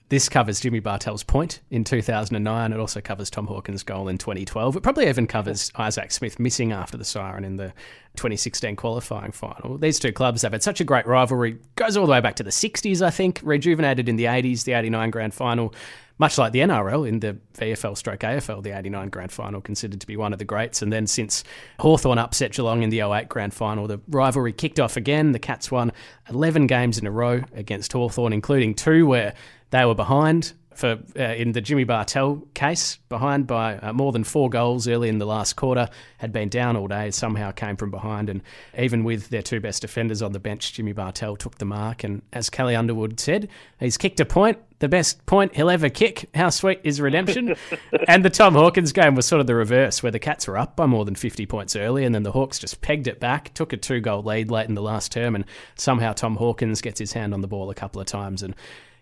This 0.10 0.30
covers 0.30 0.60
Jimmy 0.60 0.82
Bartel's 0.82 1.24
point 1.24 1.62
in 1.72 1.84
2009. 1.84 2.74
It 2.74 2.80
also 2.80 3.02
covers 3.02 3.32
Tom 3.32 3.48
Hawkins' 3.48 3.82
goal 3.82 4.08
in 4.08 4.20
2012. 4.20 4.76
It 4.76 4.84
probably 4.84 5.08
even 5.08 5.26
covers 5.26 5.72
Isaac 5.76 6.12
Smith 6.12 6.40
missing 6.40 6.72
after 6.72 6.96
the 6.96 7.04
siren 7.04 7.44
in 7.44 7.58
the 7.58 7.74
2016 8.16 8.76
qualifying 8.76 9.32
final. 9.32 9.80
These 9.80 9.98
two 9.98 10.12
clubs 10.12 10.44
have 10.44 10.52
had 10.52 10.62
such 10.62 10.80
a 10.80 10.84
great 10.84 11.08
rivalry. 11.08 11.58
Goes 11.76 11.98
all 11.98 12.06
the 12.06 12.12
way 12.12 12.22
back 12.22 12.36
to 12.36 12.44
the 12.44 12.52
60s, 12.52 13.02
I 13.02 13.10
think. 13.10 13.42
Rejuvenated 13.44 14.08
in 14.08 14.16
the 14.16 14.26
80s, 14.26 14.64
the 14.64 14.74
89 14.74 15.10
grand 15.10 15.34
final. 15.34 15.74
Much 16.18 16.38
like 16.38 16.54
the 16.54 16.60
NRL 16.60 17.06
in 17.06 17.20
the 17.20 17.38
VFL 17.58 17.98
stroke 17.98 18.22
AFL, 18.22 18.64
the 18.64 18.78
89 18.78 19.10
grand 19.10 19.34
final 19.34 19.60
considered 19.60 20.00
to 20.00 20.08
be 20.08 20.16
one 20.16 20.32
of 20.32 20.40
the 20.40 20.46
greats. 20.46 20.82
And 20.82 20.94
then 20.94 21.08
since 21.08 21.44
Hawthorn 21.80 22.20
upset 22.20 22.54
Geelong 22.54 22.84
in 22.84 22.90
the 22.90 23.02
08 23.02 23.28
grand 23.28 23.54
final, 23.54 23.86
the 23.86 24.00
rivalry 24.08 24.54
kicked 24.54 24.80
off 24.80 24.96
again. 24.96 25.34
The 25.34 25.40
Cats 25.40 25.72
won 25.72 25.92
11 26.30 26.68
games 26.68 26.98
in 26.98 27.06
a 27.06 27.12
row 27.12 27.44
against 27.54 27.92
Hawthorn, 27.92 28.32
including 28.32 28.76
two 28.76 29.06
where 29.06 29.34
they 29.72 29.86
were 29.86 29.95
behind 29.95 30.53
for 30.75 31.00
uh, 31.17 31.24
in 31.24 31.53
the 31.53 31.62
Jimmy 31.62 31.86
Bartel 31.86 32.43
case, 32.53 32.98
behind 33.10 33.48
by 33.48 33.77
uh, 33.77 33.93
more 33.93 34.12
than 34.12 34.24
four 34.24 34.50
goals 34.50 34.88
early 34.88 35.10
in 35.10 35.17
the 35.17 35.25
last 35.25 35.55
quarter, 35.55 35.89
had 36.17 36.31
been 36.31 36.50
down 36.50 36.75
all 36.75 36.88
day, 36.88 37.12
somehow 37.12 37.51
came 37.51 37.77
from 37.77 37.91
behind, 37.91 38.29
and 38.29 38.41
even 38.77 39.03
with 39.03 39.29
their 39.29 39.41
two 39.41 39.60
best 39.60 39.81
defenders 39.81 40.22
on 40.22 40.34
the 40.34 40.39
bench, 40.39 40.74
Jimmy 40.74 40.91
Bartel 40.91 41.38
took 41.38 41.57
the 41.57 41.65
mark. 41.65 42.03
And 42.03 42.22
as 42.34 42.50
Kelly 42.50 42.75
Underwood 42.75 43.19
said, 43.19 43.48
he's 43.79 43.98
kicked 43.98 44.19
a 44.19 44.25
point, 44.25 44.57
the 44.79 44.89
best 44.89 45.25
point 45.25 45.55
he'll 45.55 45.69
ever 45.69 45.89
kick. 45.89 46.29
How 46.36 46.50
sweet 46.50 46.81
is 46.84 47.00
redemption? 47.00 47.55
and 48.07 48.25
the 48.25 48.29
Tom 48.29 48.53
Hawkins 48.53 48.91
game 48.91 49.15
was 49.15 49.25
sort 49.25 49.39
of 49.39 49.48
the 49.48 49.55
reverse, 49.55 50.03
where 50.03 50.12
the 50.12 50.19
Cats 50.19 50.48
were 50.48 50.57
up 50.57 50.75
by 50.75 50.86
more 50.86 51.05
than 51.05 51.15
50 51.15 51.45
points 51.45 51.75
early, 51.75 52.03
and 52.03 52.13
then 52.13 52.24
the 52.24 52.34
Hawks 52.34 52.60
just 52.60 52.81
pegged 52.81 53.07
it 53.07 53.19
back, 53.19 53.53
took 53.53 53.72
a 53.72 53.77
two 53.77 54.01
goal 54.01 54.24
lead 54.24 54.51
late 54.51 54.67
in 54.67 54.75
the 54.75 54.81
last 54.81 55.12
term, 55.13 55.36
and 55.36 55.45
somehow 55.75 56.12
Tom 56.12 56.36
Hawkins 56.36 56.81
gets 56.81 57.00
his 57.00 57.13
hand 57.13 57.34
on 57.34 57.41
the 57.41 57.48
ball 57.48 57.69
a 57.69 57.75
couple 57.75 58.01
of 58.01 58.07
times 58.07 58.43
and 58.43 58.55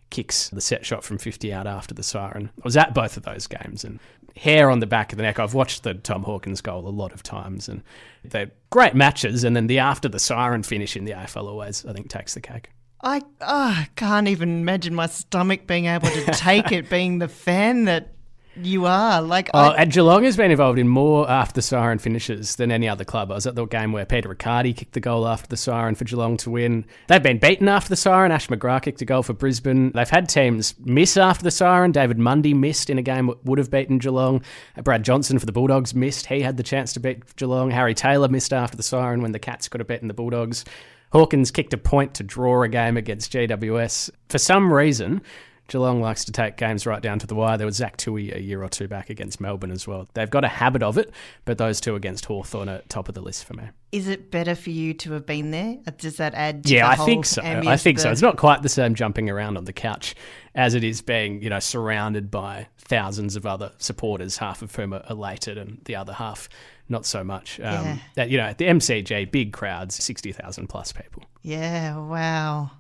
kicks 0.10 0.50
the 0.50 0.62
set 0.62 0.86
shot 0.86 1.04
from 1.04 1.18
50 1.18 1.52
out 1.52 1.68
after 1.68 1.94
the 1.94 2.04
siren. 2.04 2.52
I 2.58 2.62
was 2.64 2.78
at 2.78 2.94
both 2.94 3.18
of 3.18 3.24
those 3.24 3.48
games 3.48 3.84
and 3.84 4.00
hair 4.36 4.70
on 4.70 4.80
the 4.80 4.88
back 4.88 5.12
of 5.12 5.18
the 5.18 5.24
neck. 5.24 5.40
I've 5.40 5.54
watched 5.54 5.84
the 5.84 5.94
Tom 5.94 6.24
Hawkins 6.24 6.62
goal 6.62 6.88
a 6.88 6.90
lot 6.90 7.14
of 7.14 7.24
times 7.24 7.70
and 7.70 7.84
they're 8.24 8.52
great 8.70 8.96
matches. 8.96 9.44
And 9.44 9.56
then 9.56 9.68
the 9.68 9.80
after 9.80 10.10
the 10.10 10.20
siren 10.20 10.64
finish 10.64 10.96
in 10.96 11.06
the 11.06 11.12
AFL 11.12 11.48
always, 11.48 11.86
I 11.86 11.94
think, 11.94 12.10
takes 12.10 12.34
the 12.34 12.42
cake. 12.42 12.70
I 13.02 13.22
I 13.42 13.90
can't 13.96 14.30
even 14.30 14.62
imagine 14.62 14.96
my 14.96 15.08
stomach 15.08 15.68
being 15.68 15.86
able 15.86 16.08
to 16.08 16.26
take 16.32 16.72
it, 16.72 16.90
being 16.90 17.20
the 17.20 17.28
fan 17.28 17.86
that 17.86 18.14
you 18.56 18.86
are. 18.86 19.22
Like, 19.22 19.50
Oh, 19.54 19.60
I, 19.60 19.76
and 19.82 19.92
Geelong 19.92 20.24
has 20.24 20.38
been 20.38 20.52
involved 20.52 20.80
in 20.80 20.88
more 20.88 21.30
after 21.30 21.56
the 21.56 21.62
siren 21.62 21.98
finishes 21.98 22.56
than 22.56 22.72
any 22.72 22.88
other 22.88 23.04
club. 23.04 23.32
I 23.32 23.36
was 23.36 23.48
at 23.48 23.56
the 23.56 23.66
game 23.66 23.92
where 23.92 24.06
Peter 24.06 24.30
Riccardi 24.30 24.74
kicked 24.74 24.94
the 24.94 25.00
goal 25.00 25.28
after 25.28 25.48
the 25.48 25.58
siren 25.58 25.96
for 25.96 26.06
Geelong 26.06 26.38
to 26.38 26.50
win. 26.50 26.86
They've 27.08 27.22
been 27.24 27.40
beaten 27.40 27.68
after 27.68 27.90
the 27.90 27.96
siren. 27.96 28.32
Ash 28.32 28.48
McGrath 28.48 28.84
kicked 28.84 29.02
a 29.02 29.06
goal 29.06 29.24
for 29.24 29.34
Brisbane. 29.34 29.92
They've 29.92 30.10
had 30.10 30.30
teams 30.30 30.76
miss 30.80 31.18
after 31.18 31.44
the 31.44 31.52
siren. 31.52 31.92
David 31.92 32.20
Mundy 32.20 32.54
missed 32.54 32.90
in 32.90 32.98
a 32.98 33.04
game 33.04 33.28
that 33.28 33.44
would 33.46 33.60
have 33.60 33.72
beaten 33.72 33.98
Geelong. 33.98 34.44
Brad 34.84 35.04
Johnson 35.04 35.40
for 35.40 35.46
the 35.46 35.52
Bulldogs 35.52 35.96
missed. 35.96 36.28
He 36.28 36.42
had 36.42 36.58
the 36.58 36.64
chance 36.64 36.94
to 36.94 37.00
beat 37.00 37.36
Geelong. 37.36 37.72
Harry 37.72 37.94
Taylor 37.94 38.28
missed 38.28 38.54
after 38.54 38.78
the 38.78 38.84
siren 38.84 39.22
when 39.22 39.32
the 39.32 39.40
Cats 39.40 39.68
could 39.68 39.80
have 39.82 39.88
beaten 39.88 40.08
the 40.08 40.14
Bulldogs. 40.14 40.66
Hawkins 41.12 41.52
kicked 41.52 41.74
a 41.74 41.78
point 41.78 42.16
to 42.16 42.24
draw 42.24 42.64
a 42.64 42.68
game 42.68 42.98
against 42.98 43.32
GWS. 43.34 44.10
For 44.30 44.40
some 44.40 44.74
reason, 44.74 45.22
Geelong 45.70 46.02
likes 46.02 46.26
to 46.26 46.32
take 46.32 46.58
games 46.58 46.86
right 46.86 47.02
down 47.02 47.20
to 47.20 47.28
the 47.28 47.36
wire. 47.36 47.58
There 47.58 47.66
was 47.66 47.78
Zach 47.78 47.98
Tuohy 47.98 48.36
a 48.36 48.42
year 48.42 48.62
or 48.64 48.70
two 48.70 48.88
back 48.88 49.10
against 49.10 49.40
Melbourne 49.40 49.72
as 49.72 49.88
well. 49.88 50.08
They've 50.14 50.30
got 50.30 50.44
a 50.44 50.50
habit 50.50 50.84
of 50.84 50.98
it, 50.98 51.12
but 51.46 51.58
those 51.58 51.80
two 51.80 51.96
against 51.96 52.26
Hawthorn 52.26 52.68
are 52.68 52.82
top 52.90 53.08
of 53.08 53.16
the 53.16 53.22
list 53.22 53.46
for 53.46 53.54
me. 53.54 53.64
is 53.92 54.08
it 54.08 54.30
better 54.30 54.56
for 54.56 54.72
you 54.72 54.94
to 54.96 55.14
have 55.14 55.26
been 55.26 55.52
there? 55.52 55.78
Does 55.98 56.18
that 56.18 56.34
add? 56.34 56.66
To 56.66 56.74
Yeah, 56.74 56.94
the 56.96 57.02
I 57.02 57.06
think 57.06 57.26
so. 57.26 57.42
I 57.44 57.78
think 57.78 58.00
so. 58.00 58.12
It's 58.12 58.22
not 58.22 58.38
quite 58.38 58.62
the 58.62 58.70
same 58.70 58.94
jumping 58.96 59.30
around 59.30 59.56
on 59.58 59.66
the 59.66 59.74
couch 59.74 60.16
as 60.56 60.74
it 60.74 60.84
is 60.84 61.02
being, 61.02 61.42
you 61.42 61.50
know, 61.50 61.60
surrounded 61.60 62.30
by 62.30 62.68
thousands 62.78 63.36
of 63.36 63.46
other 63.46 63.72
supporters, 63.78 64.38
half 64.38 64.62
of 64.62 64.76
whom 64.76 64.94
are 64.94 65.04
elated 65.10 65.58
and 65.58 65.80
the 65.86 65.96
other 65.96 66.14
half 66.14 66.50
not 66.90 67.06
so 67.06 67.24
much. 67.24 67.60
Um, 67.62 67.66
Yeah. 67.86 67.98
that, 68.16 68.30
you 68.30 68.38
know, 68.38 68.44
at 68.46 68.58
the 68.58 68.66
MCG, 68.68 69.26
big 69.32 69.54
crowds, 69.54 69.96
60,000 70.04 70.68
plus 70.68 70.92
people. 70.92 71.24
Yeah. 71.42 71.98
Wow. 71.98 72.72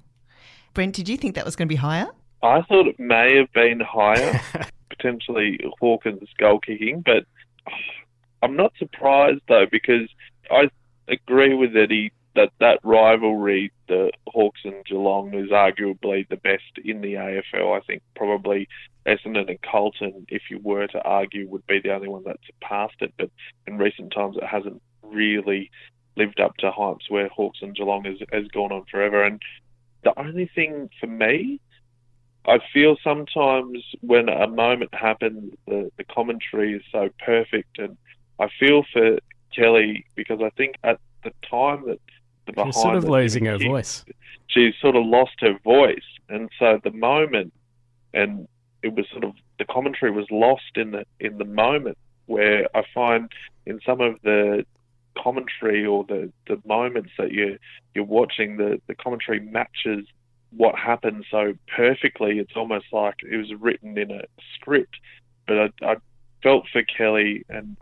Brent, 0.73 0.95
did 0.95 1.07
you 1.07 1.15
think 1.17 1.35
that 1.35 1.45
was 1.45 1.55
going 1.55 1.67
to 1.67 1.73
be 1.73 1.77
higher? 1.77 2.07
I 2.43 2.61
thought 2.63 2.87
it 2.87 2.99
may 2.99 3.37
have 3.37 3.51
been 3.53 3.79
higher, 3.79 4.39
potentially 4.89 5.59
Hawkins' 5.79 6.27
goal 6.37 6.59
kicking, 6.59 7.01
but 7.01 7.25
I'm 8.41 8.57
not 8.57 8.73
surprised 8.77 9.41
though 9.47 9.65
because 9.71 10.09
I 10.51 10.69
agree 11.07 11.53
with 11.53 11.75
Eddie 11.75 12.11
that 12.35 12.51
that 12.59 12.79
rivalry, 12.83 13.71
the 13.87 14.11
Hawks 14.27 14.61
and 14.65 14.83
Geelong, 14.85 15.33
is 15.33 15.51
arguably 15.51 16.27
the 16.27 16.35
best 16.35 16.63
in 16.83 16.99
the 16.99 17.13
AFL. 17.13 17.77
I 17.77 17.81
think 17.85 18.01
probably 18.15 18.67
Essendon 19.05 19.49
and 19.49 19.61
Carlton, 19.61 20.25
if 20.27 20.43
you 20.49 20.59
were 20.61 20.87
to 20.87 21.01
argue, 21.03 21.47
would 21.47 21.65
be 21.67 21.79
the 21.79 21.93
only 21.93 22.09
one 22.09 22.23
that 22.25 22.39
surpassed 22.45 23.01
it. 23.01 23.13
But 23.17 23.29
in 23.67 23.77
recent 23.77 24.11
times, 24.13 24.35
it 24.35 24.47
hasn't 24.47 24.81
really 25.03 25.69
lived 26.17 26.39
up 26.39 26.57
to 26.57 26.71
hypes 26.71 27.09
where 27.09 27.29
Hawks 27.29 27.59
and 27.61 27.75
Geelong 27.75 28.03
has, 28.05 28.17
has 28.31 28.47
gone 28.47 28.71
on 28.71 28.85
forever. 28.89 29.23
And 29.23 29.41
the 30.03 30.19
only 30.19 30.49
thing 30.53 30.89
for 30.99 31.07
me 31.07 31.59
I 32.45 32.59
feel 32.73 32.97
sometimes 33.03 33.83
when 34.01 34.27
a 34.27 34.47
moment 34.47 34.93
happens, 34.93 35.53
the, 35.65 35.91
the 35.97 36.03
commentary 36.03 36.73
is 36.73 36.81
so 36.91 37.09
perfect, 37.23 37.79
and 37.79 37.97
I 38.39 38.49
feel 38.59 38.83
for 38.91 39.19
Kelly 39.55 40.05
because 40.15 40.41
I 40.41 40.49
think 40.51 40.75
at 40.83 40.99
the 41.23 41.31
time 41.49 41.85
that 41.87 41.99
the 42.45 42.53
behind 42.53 42.73
She's 42.73 42.81
sort 42.81 42.95
of 42.95 43.05
losing 43.05 43.45
her 43.45 43.57
voice. 43.57 44.03
she's 44.47 44.73
sort 44.81 44.95
of 44.95 45.05
lost 45.05 45.35
her 45.39 45.57
voice, 45.63 46.03
and 46.27 46.49
so 46.59 46.79
the 46.83 46.91
moment, 46.91 47.53
and 48.13 48.47
it 48.81 48.93
was 48.93 49.05
sort 49.11 49.23
of 49.23 49.33
the 49.59 49.65
commentary 49.65 50.11
was 50.11 50.27
lost 50.29 50.75
in 50.75 50.91
the 50.91 51.05
in 51.19 51.37
the 51.37 51.45
moment 51.45 51.97
where 52.25 52.67
I 52.75 52.83
find 52.93 53.31
in 53.65 53.79
some 53.85 54.01
of 54.01 54.15
the 54.23 54.65
commentary 55.17 55.85
or 55.85 56.03
the, 56.05 56.31
the 56.47 56.59
moments 56.65 57.11
that 57.17 57.31
you 57.31 57.57
you're 57.93 58.03
watching 58.03 58.57
the, 58.57 58.81
the 58.87 58.95
commentary 58.95 59.39
matches 59.39 60.05
what 60.57 60.75
happened 60.75 61.25
so 61.31 61.53
perfectly. 61.75 62.39
It's 62.39 62.55
almost 62.55 62.85
like 62.91 63.15
it 63.29 63.37
was 63.37 63.51
written 63.59 63.97
in 63.97 64.11
a 64.11 64.21
script. 64.55 64.95
But 65.47 65.57
I, 65.57 65.69
I 65.91 65.95
felt 66.41 66.65
for 66.71 66.83
Kelly, 66.83 67.43
and 67.49 67.75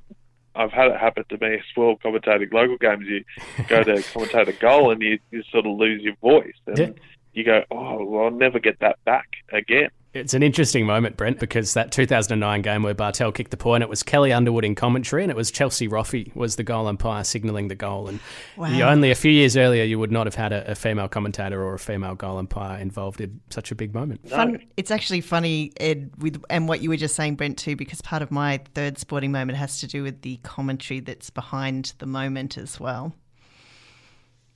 I've 0.56 0.72
had 0.72 0.88
it 0.92 0.98
happen 1.00 1.24
to 1.30 1.38
me 1.38 1.56
as 1.56 1.62
well. 1.78 1.96
Commentating 2.04 2.52
local 2.54 2.78
games, 2.78 3.06
you 3.08 3.24
go 3.68 3.84
to 3.84 3.94
commentate 4.14 4.48
a 4.48 4.54
goal, 4.54 4.92
and 4.92 5.02
you, 5.02 5.20
you 5.32 5.44
sort 5.52 5.66
of 5.66 5.78
lose 5.78 6.02
your 6.02 6.16
voice, 6.22 6.54
and 6.68 6.78
Yeah. 6.78 6.90
you 7.34 7.44
go, 7.44 7.64
"Oh, 7.72 8.04
well, 8.04 8.26
I'll 8.26 8.32
never 8.32 8.60
get 8.60 8.80
that 8.80 8.98
back 9.06 9.28
again." 9.52 9.90
It's 10.14 10.34
an 10.34 10.44
interesting 10.44 10.86
moment, 10.86 11.16
Brent, 11.16 11.40
because 11.40 11.74
that 11.74 11.94
2009 11.94 12.62
game 12.62 12.84
where 12.84 12.94
Bartel 12.94 13.32
kicked 13.32 13.52
the 13.52 13.56
point, 13.58 13.82
it 13.82 13.88
was 13.88 14.04
Kelly 14.04 14.34
Underwood 14.34 14.66
in 14.66 14.76
commentary, 14.76 15.24
and 15.24 15.32
it 15.32 15.38
was 15.38 15.52
Chelsea 15.52 15.88
Roffey 15.88 16.36
was 16.36 16.58
the 16.58 16.64
goal 16.64 16.88
umpire 16.88 17.24
signalling 17.24 17.70
the 17.70 17.76
goal. 17.76 18.10
And 18.10 18.20
you- 18.58 18.84
only 18.84 19.10
a 19.12 19.16
few 19.16 19.32
years 19.32 19.56
earlier, 19.56 19.86
you 19.86 19.98
would 20.00 20.12
not 20.12 20.28
have 20.28 20.36
had 20.36 20.52
a, 20.52 20.72
a 20.72 20.76
female 20.76 21.08
commentator 21.08 21.64
or 21.64 21.76
a 21.76 21.80
female 21.80 22.16
goal 22.16 22.38
umpire 22.38 22.78
involved 22.80 23.22
in 23.22 23.40
such 23.50 23.72
a 23.72 23.76
big 23.76 23.94
moment. 23.94 24.28
Fun. 24.30 24.62
It's 24.76 24.92
actually 24.92 25.22
funny, 25.22 25.72
Ed, 25.80 26.12
with 26.18 26.44
and 26.50 26.68
what 26.68 26.82
you 26.82 26.90
were 26.90 26.98
just 26.98 27.16
saying, 27.16 27.36
Brent, 27.36 27.58
too, 27.58 27.78
because 27.78 28.02
part 28.02 28.22
of 28.22 28.32
my 28.32 28.60
third 28.76 28.98
sporting 28.98 29.32
moment 29.32 29.58
has 29.58 29.80
to 29.80 29.88
do 29.88 30.04
with 30.04 30.24
the 30.24 30.38
commentary 30.44 31.00
that's 31.00 31.30
behind 31.30 31.94
the 32.00 32.06
moment 32.06 32.58
as 32.58 32.82
well. 32.82 33.16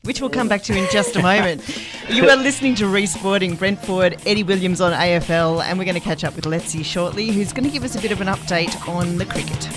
Which 0.06 0.22
we'll 0.22 0.30
come 0.30 0.48
back 0.48 0.62
to 0.64 0.78
in 0.78 0.88
just 0.92 1.16
a 1.16 1.22
moment. 1.24 1.68
You 2.10 2.30
are 2.30 2.38
listening 2.38 2.76
to 2.76 2.86
Resporting 2.86 3.56
Brent 3.56 3.84
Ford, 3.84 4.22
Eddie 4.28 4.44
Williams 4.44 4.80
on 4.80 4.94
AFL, 4.94 5.64
and 5.64 5.80
we're 5.80 5.86
going 5.86 5.96
to 5.96 6.00
catch 6.00 6.24
up 6.24 6.36
with 6.36 6.46
Letzi 6.46 6.86
shortly, 6.86 7.32
who's 7.32 7.52
going 7.52 7.64
to 7.64 7.72
give 7.72 7.84
us 7.84 7.96
a 7.96 8.02
bit 8.02 8.12
of 8.12 8.22
an 8.22 8.28
update 8.28 8.88
on 8.88 9.18
the 9.18 9.26
cricket. 9.26 9.68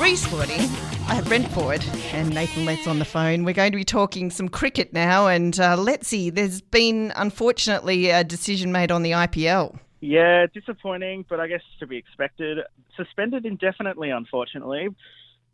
Resporting, 0.00 0.62
I 1.08 1.14
have 1.14 1.26
Brent 1.26 1.46
Ford 1.52 1.84
and 2.12 2.34
Nathan 2.34 2.64
Letts 2.64 2.88
on 2.88 2.98
the 2.98 3.04
phone. 3.04 3.44
We're 3.44 3.54
going 3.54 3.70
to 3.70 3.78
be 3.78 3.84
talking 3.84 4.32
some 4.32 4.48
cricket 4.48 4.92
now, 4.92 5.28
and 5.28 5.58
uh, 5.60 5.76
Letzi, 5.76 6.34
there's 6.34 6.60
been 6.60 7.12
unfortunately 7.14 8.10
a 8.10 8.24
decision 8.24 8.72
made 8.72 8.90
on 8.90 9.04
the 9.04 9.12
IPL. 9.12 9.78
Yeah, 10.00 10.46
disappointing, 10.52 11.24
but 11.28 11.38
I 11.38 11.46
guess 11.46 11.62
to 11.78 11.86
be 11.86 11.98
expected. 11.98 12.58
Suspended 12.96 13.46
indefinitely, 13.46 14.10
unfortunately 14.10 14.88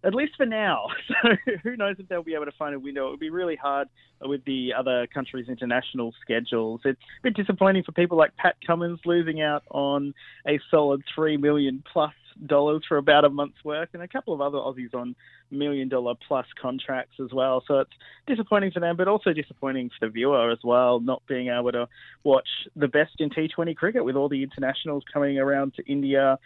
at 0.06 0.14
least 0.14 0.34
for 0.36 0.46
now. 0.46 0.86
So 1.22 1.30
who 1.62 1.76
knows 1.76 1.96
if 1.98 2.08
they'll 2.08 2.22
be 2.22 2.34
able 2.34 2.44
to 2.44 2.52
find 2.52 2.74
a 2.74 2.78
window? 2.78 3.08
It 3.08 3.10
would 3.12 3.20
be 3.20 3.30
really 3.30 3.56
hard 3.56 3.88
with 4.20 4.44
the 4.44 4.74
other 4.74 5.06
countries' 5.06 5.48
international 5.48 6.12
schedules. 6.20 6.80
It's 6.84 7.00
a 7.00 7.22
bit 7.22 7.34
disappointing 7.34 7.84
for 7.84 7.92
people 7.92 8.18
like 8.18 8.36
Pat 8.36 8.56
Cummins 8.66 9.00
losing 9.04 9.40
out 9.40 9.64
on 9.70 10.14
a 10.46 10.60
solid 10.70 11.02
three 11.14 11.36
million 11.36 11.82
plus 11.90 12.12
dollars 12.44 12.82
for 12.86 12.98
about 12.98 13.24
a 13.24 13.30
month's 13.30 13.64
work, 13.64 13.90
and 13.94 14.02
a 14.02 14.08
couple 14.08 14.34
of 14.34 14.40
other 14.40 14.58
Aussies 14.58 14.94
on 14.94 15.16
million 15.50 15.88
dollar 15.88 16.14
plus 16.28 16.46
contracts 16.60 17.18
as 17.18 17.32
well. 17.32 17.62
So 17.66 17.80
it's 17.80 17.92
disappointing 18.26 18.72
for 18.72 18.80
them, 18.80 18.96
but 18.96 19.08
also 19.08 19.32
disappointing 19.32 19.90
for 19.90 20.06
the 20.06 20.12
viewer 20.12 20.50
as 20.50 20.58
well, 20.62 21.00
not 21.00 21.22
being 21.26 21.48
able 21.48 21.72
to 21.72 21.88
watch 22.24 22.48
the 22.74 22.88
best 22.88 23.14
in 23.20 23.30
T20 23.30 23.74
cricket 23.76 24.04
with 24.04 24.16
all 24.16 24.28
the 24.28 24.42
internationals 24.42 25.04
coming 25.12 25.38
around 25.38 25.74
to 25.74 25.86
India. 25.86 26.38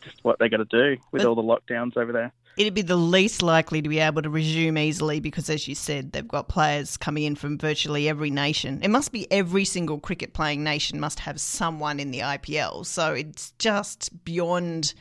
Just 0.00 0.24
what 0.24 0.38
they 0.38 0.48
got 0.48 0.58
to 0.58 0.64
do 0.64 1.00
with 1.12 1.24
all 1.24 1.34
the 1.34 1.42
lockdowns 1.42 1.96
over 1.96 2.12
there 2.12 2.32
it'd 2.56 2.74
be 2.74 2.82
the 2.82 2.96
least 2.96 3.42
likely 3.42 3.82
to 3.82 3.88
be 3.88 3.98
able 3.98 4.22
to 4.22 4.30
resume 4.30 4.78
easily 4.78 5.20
because, 5.20 5.50
as 5.50 5.68
you 5.68 5.74
said, 5.74 6.12
they've 6.12 6.26
got 6.26 6.48
players 6.48 6.96
coming 6.96 7.24
in 7.24 7.34
from 7.34 7.58
virtually 7.58 8.08
every 8.08 8.30
nation. 8.30 8.80
It 8.82 8.88
must 8.88 9.12
be 9.12 9.30
every 9.30 9.64
single 9.64 9.98
cricket 9.98 10.32
playing 10.32 10.64
nation 10.64 10.98
must 10.98 11.20
have 11.20 11.40
someone 11.40 12.00
in 12.00 12.10
the 12.10 12.20
IPL. 12.20 12.86
So 12.86 13.12
it's 13.12 13.52
just 13.58 14.24
beyond 14.24 14.94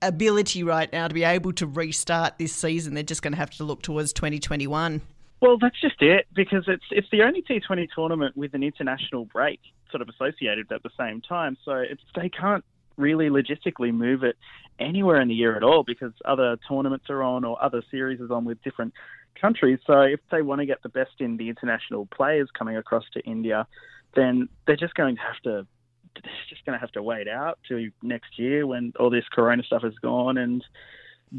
ability 0.00 0.62
right 0.62 0.92
now 0.92 1.08
to 1.08 1.14
be 1.14 1.24
able 1.24 1.52
to 1.54 1.66
restart 1.66 2.38
this 2.38 2.52
season. 2.52 2.94
They're 2.94 3.02
just 3.02 3.22
going 3.22 3.32
to 3.32 3.38
have 3.38 3.50
to 3.50 3.64
look 3.64 3.82
towards 3.82 4.12
2021. 4.12 5.02
Well, 5.40 5.58
that's 5.58 5.80
just 5.80 6.02
it 6.02 6.26
because 6.34 6.64
it's 6.66 6.84
it's 6.90 7.06
the 7.12 7.22
only 7.22 7.42
T20 7.42 7.88
tournament 7.94 8.36
with 8.36 8.54
an 8.54 8.62
international 8.62 9.24
break 9.26 9.60
sort 9.90 10.02
of 10.02 10.08
associated 10.08 10.70
at 10.72 10.82
the 10.82 10.90
same 10.98 11.20
time. 11.20 11.56
So 11.64 11.84
they 12.16 12.28
can't 12.28 12.64
really 12.98 13.28
logistically 13.28 13.92
move 13.92 14.22
it 14.22 14.36
anywhere 14.78 15.20
in 15.20 15.28
the 15.28 15.34
year 15.34 15.56
at 15.56 15.62
all 15.62 15.84
because 15.84 16.12
other 16.24 16.58
tournaments 16.68 17.06
are 17.08 17.22
on 17.22 17.44
or 17.44 17.62
other 17.62 17.82
series 17.90 18.20
is 18.20 18.30
on 18.30 18.44
with 18.44 18.62
different 18.62 18.92
countries. 19.40 19.78
So 19.86 20.00
if 20.02 20.20
they 20.30 20.42
want 20.42 20.60
to 20.60 20.66
get 20.66 20.82
the 20.82 20.88
best 20.88 21.12
in 21.20 21.36
the 21.36 21.48
international 21.48 22.06
players 22.06 22.48
coming 22.56 22.76
across 22.76 23.04
to 23.14 23.20
India, 23.20 23.66
then 24.14 24.48
they're 24.66 24.76
just 24.76 24.94
going 24.94 25.16
to 25.16 25.22
have 25.22 25.40
to 25.44 25.66
they're 26.14 26.32
just 26.48 26.64
going 26.64 26.76
to 26.76 26.80
have 26.80 26.90
to 26.92 27.02
wait 27.02 27.28
out 27.28 27.58
to 27.68 27.90
next 28.02 28.38
year 28.38 28.66
when 28.66 28.92
all 28.98 29.10
this 29.10 29.24
corona 29.32 29.62
stuff 29.62 29.84
is 29.84 29.94
gone 30.02 30.36
and 30.36 30.64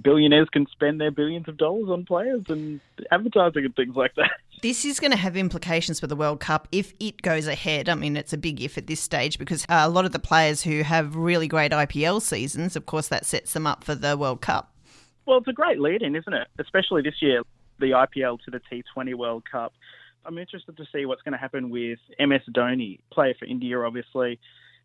billionaires 0.02 0.47
can 0.52 0.65
spend 0.71 0.99
their 0.99 1.12
billions 1.12 1.47
of 1.47 1.58
dollars 1.58 1.89
on 1.89 2.06
players 2.06 2.43
and 2.49 2.80
advertising 3.12 3.65
and 3.65 3.75
things 3.75 3.95
like 3.95 4.15
that. 4.15 4.32
This 4.62 4.84
is 4.84 4.99
going 4.99 5.12
to 5.12 5.17
have 5.17 5.38
implications 5.38 6.02
for 6.02 6.08
the 6.08 6.17
World 6.17 6.41
Cup 6.41 6.67
if 6.73 6.93
it 6.99 7.21
goes 7.21 7.47
ahead. 7.47 7.88
I 7.88 7.95
mean, 7.95 8.17
it's 8.17 8.34
a 8.34 8.38
big 8.38 8.62
if 8.62 8.78
at 8.78 8.88
this 8.88 8.99
stage 8.99 9.39
because 9.39 9.63
uh, 9.69 9.84
a 9.84 9.88
lot 9.88 10.04
of 10.04 10.12
the 10.12 10.19
players 10.19 10.63
who 10.63 10.84
have 10.84 11.15
really 11.15 11.47
great 11.47 11.71
IPL 11.71 12.21
seasons, 12.21 12.75
of 12.75 12.86
course, 12.86 13.08
that 13.08 13.25
sets 13.25 13.54
them 13.54 13.65
up 13.65 13.86
for 13.86 13.95
the 13.95 14.17
World 14.17 14.41
Cup. 14.41 14.73
Well, 15.25 15.38
it's 15.38 15.47
a 15.47 15.54
great 15.54 15.80
lead 15.80 16.02
in, 16.02 16.13
isn't 16.13 16.34
it? 16.34 16.49
Especially 16.60 17.02
this 17.02 17.21
year, 17.21 17.43
the 17.80 17.91
IPL 17.91 18.41
to 18.41 18.52
the 18.52 18.60
T20 18.60 19.15
World 19.15 19.43
Cup. 19.49 19.71
I'm 20.25 20.38
interested 20.38 20.75
to 20.75 20.86
see 20.93 21.06
what's 21.06 21.21
going 21.21 21.32
to 21.32 21.38
happen 21.38 21.69
with 21.69 21.99
MS 22.19 22.41
Dhoni, 22.52 22.99
player 23.13 23.36
for 23.39 23.45
India, 23.45 23.80
obviously. 23.80 24.39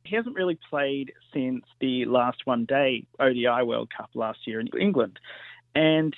He 0.04 0.16
hasn't 0.16 0.36
really 0.36 0.58
played 0.70 1.12
since 1.32 1.64
the 1.80 2.04
last 2.04 2.42
one 2.44 2.64
day 2.64 3.06
ODI 3.18 3.64
World 3.64 3.90
Cup 3.96 4.10
last 4.14 4.46
year 4.46 4.60
in 4.60 4.68
England. 4.78 5.18
And 5.74 6.14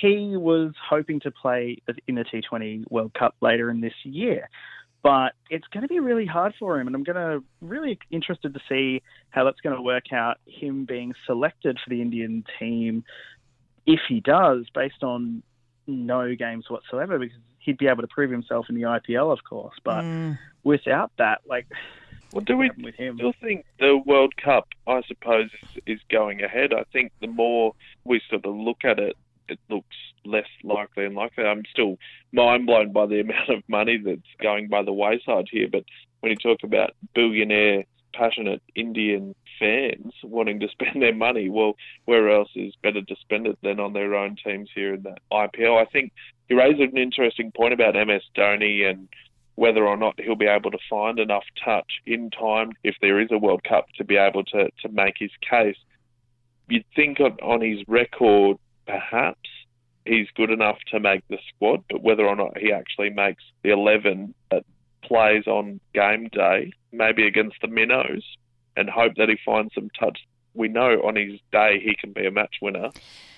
he 0.00 0.36
was 0.36 0.72
hoping 0.88 1.20
to 1.20 1.30
play 1.30 1.78
in 2.06 2.14
the 2.14 2.24
T20 2.24 2.90
World 2.90 3.12
Cup 3.14 3.34
later 3.40 3.70
in 3.70 3.80
this 3.80 3.94
year. 4.04 4.48
But 5.02 5.32
it's 5.48 5.66
going 5.68 5.82
to 5.82 5.88
be 5.88 5.98
really 5.98 6.26
hard 6.26 6.54
for 6.58 6.78
him, 6.78 6.86
and 6.86 6.94
I'm 6.94 7.04
going 7.04 7.16
to 7.16 7.42
really 7.62 7.98
interested 8.10 8.52
to 8.52 8.60
see 8.68 9.02
how 9.30 9.44
that's 9.44 9.60
going 9.60 9.74
to 9.74 9.80
work 9.80 10.12
out. 10.12 10.36
Him 10.46 10.84
being 10.84 11.14
selected 11.26 11.78
for 11.82 11.88
the 11.88 12.02
Indian 12.02 12.44
team, 12.58 13.04
if 13.86 14.00
he 14.08 14.20
does, 14.20 14.66
based 14.74 15.02
on 15.02 15.42
no 15.86 16.34
games 16.34 16.68
whatsoever, 16.68 17.18
because 17.18 17.38
he'd 17.60 17.78
be 17.78 17.86
able 17.86 18.02
to 18.02 18.08
prove 18.08 18.30
himself 18.30 18.66
in 18.68 18.74
the 18.74 18.82
IPL, 18.82 19.32
of 19.32 19.38
course. 19.42 19.74
But 19.82 20.02
mm. 20.02 20.38
without 20.64 21.12
that, 21.16 21.40
like, 21.48 21.66
well, 22.32 22.44
do 22.44 22.56
we 22.56 22.70
with 22.82 22.94
him? 22.94 23.16
still 23.16 23.34
think 23.40 23.64
the 23.78 23.96
World 24.06 24.36
Cup, 24.36 24.68
I 24.86 25.02
suppose, 25.06 25.50
is, 25.62 25.82
is 25.86 26.00
going 26.10 26.42
ahead? 26.42 26.72
I 26.72 26.84
think 26.92 27.12
the 27.20 27.26
more 27.26 27.74
we 28.04 28.20
sort 28.28 28.44
of 28.44 28.54
look 28.54 28.84
at 28.84 28.98
it, 28.98 29.16
it 29.48 29.58
looks 29.68 29.96
less 30.24 30.46
likely 30.62 31.04
and 31.04 31.14
likely. 31.14 31.44
I'm 31.44 31.64
still 31.70 31.98
mind 32.32 32.66
blown 32.66 32.92
by 32.92 33.06
the 33.06 33.20
amount 33.24 33.48
of 33.48 33.62
money 33.68 33.98
that's 33.98 34.20
going 34.40 34.68
by 34.68 34.82
the 34.82 34.92
wayside 34.92 35.46
here. 35.50 35.68
But 35.70 35.84
when 36.20 36.30
you 36.30 36.36
talk 36.36 36.62
about 36.62 36.94
billionaire, 37.14 37.84
passionate 38.12 38.62
Indian 38.74 39.34
fans 39.58 40.12
wanting 40.22 40.60
to 40.60 40.68
spend 40.72 41.02
their 41.02 41.14
money, 41.14 41.48
well, 41.48 41.74
where 42.04 42.30
else 42.30 42.50
is 42.54 42.74
better 42.82 43.02
to 43.02 43.16
spend 43.20 43.46
it 43.46 43.58
than 43.62 43.80
on 43.80 43.92
their 43.92 44.14
own 44.14 44.36
teams 44.44 44.70
here 44.74 44.94
in 44.94 45.02
the 45.02 45.16
IPL? 45.32 45.80
I 45.80 45.86
think 45.86 46.12
you 46.48 46.58
raised 46.58 46.80
an 46.80 46.96
interesting 46.96 47.52
point 47.52 47.72
about 47.72 47.94
MS 47.94 48.22
Dhoni 48.36 48.88
and 48.88 49.08
whether 49.54 49.86
or 49.86 49.96
not 49.96 50.18
he'll 50.20 50.36
be 50.36 50.46
able 50.46 50.70
to 50.70 50.78
find 50.88 51.18
enough 51.18 51.44
touch 51.62 52.00
in 52.06 52.30
time 52.30 52.72
if 52.82 52.94
there 53.00 53.20
is 53.20 53.28
a 53.30 53.38
World 53.38 53.62
Cup 53.64 53.86
to 53.96 54.04
be 54.04 54.16
able 54.16 54.44
to, 54.44 54.70
to 54.82 54.88
make 54.90 55.16
his 55.18 55.30
case. 55.48 55.76
You'd 56.68 56.84
think 56.94 57.18
on 57.20 57.60
his 57.60 57.80
record 57.86 58.56
perhaps 58.86 59.48
he's 60.04 60.28
good 60.34 60.50
enough 60.50 60.78
to 60.90 61.00
make 61.00 61.26
the 61.28 61.38
squad, 61.48 61.84
but 61.90 62.02
whether 62.02 62.26
or 62.26 62.36
not 62.36 62.58
he 62.58 62.72
actually 62.72 63.10
makes 63.10 63.42
the 63.62 63.70
11 63.70 64.34
that 64.50 64.64
plays 65.02 65.46
on 65.46 65.80
game 65.94 66.28
day, 66.28 66.72
maybe 66.92 67.26
against 67.26 67.56
the 67.60 67.68
Minnows, 67.68 68.24
and 68.76 68.88
hope 68.88 69.14
that 69.16 69.28
he 69.28 69.36
finds 69.44 69.74
some 69.74 69.90
touch. 69.98 70.18
We 70.54 70.68
know 70.68 71.02
on 71.04 71.16
his 71.16 71.38
day 71.52 71.80
he 71.82 71.94
can 71.94 72.12
be 72.12 72.26
a 72.26 72.30
match 72.30 72.56
winner, 72.62 72.90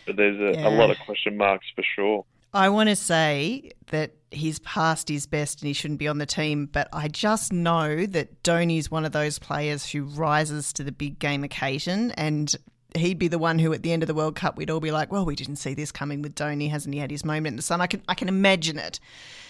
but 0.06 0.16
there's 0.16 0.38
a, 0.38 0.58
yeah. 0.58 0.68
a 0.68 0.70
lot 0.70 0.90
of 0.90 0.98
question 1.04 1.36
marks 1.36 1.66
for 1.74 1.82
sure. 1.82 2.24
I 2.54 2.68
want 2.68 2.90
to 2.90 2.96
say 2.96 3.72
that 3.90 4.12
he's 4.30 4.58
past 4.60 5.08
his 5.08 5.26
best 5.26 5.60
and 5.60 5.68
he 5.68 5.72
shouldn't 5.72 5.98
be 5.98 6.08
on 6.08 6.18
the 6.18 6.26
team, 6.26 6.66
but 6.66 6.88
I 6.92 7.08
just 7.08 7.52
know 7.52 8.04
that 8.06 8.42
Dhoni's 8.42 8.90
one 8.90 9.04
of 9.04 9.12
those 9.12 9.38
players 9.38 9.90
who 9.90 10.04
rises 10.04 10.72
to 10.74 10.84
the 10.84 10.92
big 10.92 11.18
game 11.18 11.44
occasion 11.44 12.10
and 12.12 12.54
he'd 12.94 13.18
be 13.18 13.28
the 13.28 13.38
one 13.38 13.58
who, 13.58 13.72
at 13.72 13.82
the 13.82 13.92
end 13.92 14.02
of 14.02 14.06
the 14.06 14.14
World 14.14 14.34
Cup, 14.34 14.56
we'd 14.58 14.70
all 14.70 14.80
be 14.80 14.90
like, 14.90 15.10
"Well, 15.10 15.24
we 15.24 15.34
didn't 15.34 15.56
see 15.56 15.72
this 15.72 15.90
coming 15.90 16.20
with 16.20 16.34
Dhoni. 16.34 16.70
Hasn't 16.70 16.94
he 16.94 17.00
had 17.00 17.10
his 17.10 17.24
moment 17.24 17.48
in 17.48 17.56
the 17.56 17.62
sun?" 17.62 17.80
I 17.80 17.86
can 17.86 18.02
I 18.06 18.14
can 18.14 18.28
imagine 18.28 18.78
it. 18.78 19.00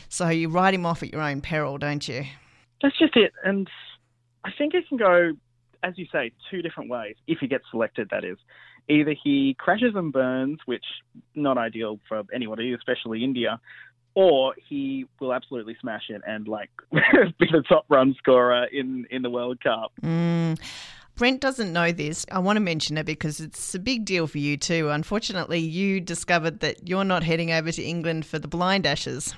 So 0.09 0.29
you 0.29 0.49
write 0.49 0.75
him 0.75 0.87
off 0.87 1.03
at 1.03 1.13
your 1.13 1.23
own 1.23 1.41
peril, 1.41 1.79
don't 1.79 2.07
you? 2.07 2.25
That's 2.83 2.97
just 2.99 3.17
it, 3.17 3.33
and 3.45 3.69
I 4.45 4.51
think 4.57 4.75
it 4.75 4.89
can 4.89 4.99
go, 4.99 5.33
as 5.83 5.97
you 5.97 6.07
say, 6.13 6.33
two 6.51 6.63
different 6.63 6.91
ways. 6.91 7.17
If 7.27 7.39
he 7.41 7.49
gets 7.49 7.65
selected, 7.71 8.09
that 8.11 8.25
is, 8.25 8.39
either 8.89 9.15
he 9.23 9.57
crashes 9.59 9.95
and 9.95 10.13
burns, 10.13 10.59
which 10.67 10.85
not 11.35 11.59
ideal 11.59 11.99
for 12.09 12.23
anybody, 12.35 12.73
especially 12.73 13.25
India, 13.25 13.61
or 14.15 14.55
he 14.69 15.07
will 15.21 15.33
absolutely 15.33 15.77
smash 15.81 16.05
it 16.09 16.23
and 16.27 16.47
like 16.49 16.71
be 16.93 17.47
the 17.51 17.63
top 17.69 17.85
run 17.89 18.15
scorer 18.19 18.67
in 18.73 19.07
in 19.11 19.23
the 19.23 19.31
World 19.31 19.61
Cup. 19.63 19.93
Mm. 20.03 20.59
Brent 21.15 21.41
doesn't 21.41 21.73
know 21.73 21.93
this. 21.93 22.25
I 22.33 22.39
want 22.39 22.57
to 22.57 22.61
mention 22.61 22.97
it 22.97 23.05
because 23.05 23.39
it's 23.39 23.75
a 23.75 23.79
big 23.79 24.07
deal 24.07 24.27
for 24.27 24.39
you 24.39 24.57
too. 24.57 24.89
Unfortunately, 24.89 25.59
you 25.59 26.01
discovered 26.01 26.61
that 26.61 26.89
you're 26.89 27.05
not 27.05 27.23
heading 27.23 27.53
over 27.53 27.71
to 27.71 27.83
England 27.83 28.25
for 28.25 28.39
the 28.39 28.49
Blind 28.49 28.87
Ashes. 28.87 29.35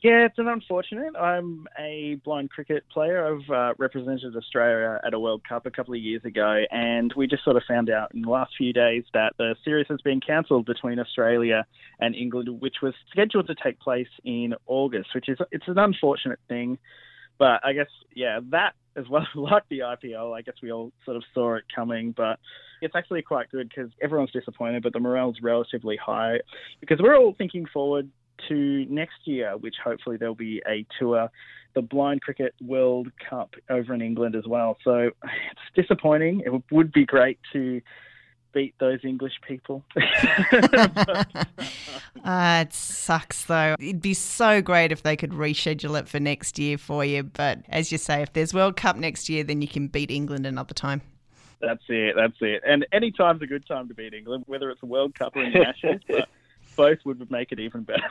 Yeah, 0.00 0.26
it's 0.26 0.38
an 0.38 0.46
unfortunate. 0.46 1.16
I'm 1.16 1.66
a 1.76 2.20
blind 2.24 2.50
cricket 2.50 2.84
player. 2.88 3.26
I've 3.26 3.50
uh, 3.50 3.74
represented 3.78 4.36
Australia 4.36 5.00
at 5.04 5.12
a 5.12 5.18
World 5.18 5.42
Cup 5.48 5.66
a 5.66 5.72
couple 5.72 5.92
of 5.92 6.00
years 6.00 6.24
ago, 6.24 6.62
and 6.70 7.12
we 7.16 7.26
just 7.26 7.42
sort 7.42 7.56
of 7.56 7.64
found 7.66 7.90
out 7.90 8.14
in 8.14 8.22
the 8.22 8.30
last 8.30 8.52
few 8.56 8.72
days 8.72 9.02
that 9.12 9.32
the 9.38 9.56
series 9.64 9.86
has 9.88 10.00
been 10.02 10.20
cancelled 10.20 10.66
between 10.66 11.00
Australia 11.00 11.66
and 11.98 12.14
England, 12.14 12.60
which 12.60 12.76
was 12.80 12.94
scheduled 13.10 13.48
to 13.48 13.56
take 13.56 13.80
place 13.80 14.08
in 14.24 14.54
August. 14.66 15.08
Which 15.16 15.28
is 15.28 15.38
it's 15.50 15.66
an 15.66 15.78
unfortunate 15.78 16.38
thing, 16.46 16.78
but 17.36 17.60
I 17.64 17.72
guess 17.72 17.90
yeah, 18.14 18.38
that 18.50 18.74
as 18.94 19.08
well 19.08 19.26
like 19.34 19.64
the 19.68 19.80
IPL. 19.80 20.32
I 20.32 20.42
guess 20.42 20.54
we 20.62 20.70
all 20.70 20.92
sort 21.04 21.16
of 21.16 21.24
saw 21.34 21.56
it 21.56 21.64
coming, 21.74 22.14
but 22.16 22.38
it's 22.82 22.94
actually 22.94 23.22
quite 23.22 23.50
good 23.50 23.68
because 23.68 23.90
everyone's 24.00 24.30
disappointed, 24.30 24.84
but 24.84 24.92
the 24.92 25.00
morale's 25.00 25.38
relatively 25.42 25.96
high 25.96 26.38
because 26.78 27.00
we're 27.00 27.16
all 27.16 27.34
thinking 27.36 27.66
forward 27.66 28.08
to 28.48 28.86
next 28.88 29.26
year, 29.26 29.56
which 29.56 29.76
hopefully 29.82 30.16
there'll 30.16 30.34
be 30.34 30.62
a 30.68 30.86
tour, 30.98 31.30
the 31.74 31.82
Blind 31.82 32.22
Cricket 32.22 32.54
World 32.60 33.08
Cup 33.28 33.54
over 33.70 33.94
in 33.94 34.02
England 34.02 34.34
as 34.36 34.46
well. 34.46 34.76
So 34.84 35.10
it's 35.24 35.74
disappointing. 35.74 36.42
It 36.44 36.62
would 36.70 36.92
be 36.92 37.04
great 37.04 37.38
to 37.52 37.80
beat 38.52 38.74
those 38.78 39.00
English 39.04 39.34
people. 39.46 39.84
uh, 42.24 42.64
it 42.66 42.72
sucks 42.72 43.44
though. 43.44 43.76
It'd 43.78 44.00
be 44.02 44.14
so 44.14 44.62
great 44.62 44.92
if 44.92 45.02
they 45.02 45.16
could 45.16 45.32
reschedule 45.32 45.98
it 45.98 46.08
for 46.08 46.18
next 46.18 46.58
year 46.58 46.78
for 46.78 47.04
you. 47.04 47.22
But 47.22 47.60
as 47.68 47.92
you 47.92 47.98
say, 47.98 48.22
if 48.22 48.32
there's 48.32 48.54
World 48.54 48.76
Cup 48.76 48.96
next 48.96 49.28
year, 49.28 49.44
then 49.44 49.62
you 49.62 49.68
can 49.68 49.88
beat 49.88 50.10
England 50.10 50.46
another 50.46 50.74
time. 50.74 51.02
That's 51.60 51.82
it. 51.88 52.14
That's 52.16 52.36
it. 52.40 52.62
And 52.66 52.86
any 52.92 53.10
time's 53.10 53.42
a 53.42 53.46
good 53.46 53.66
time 53.66 53.88
to 53.88 53.94
beat 53.94 54.14
England, 54.14 54.44
whether 54.46 54.70
it's 54.70 54.82
a 54.82 54.86
World 54.86 55.14
Cup 55.14 55.34
or 55.34 55.42
in 55.42 55.52
the 55.52 55.66
Ashes. 55.66 56.00
but 56.08 56.28
both 56.78 56.98
would 57.04 57.30
make 57.30 57.52
it 57.52 57.60
even 57.60 57.82
better. 57.82 58.00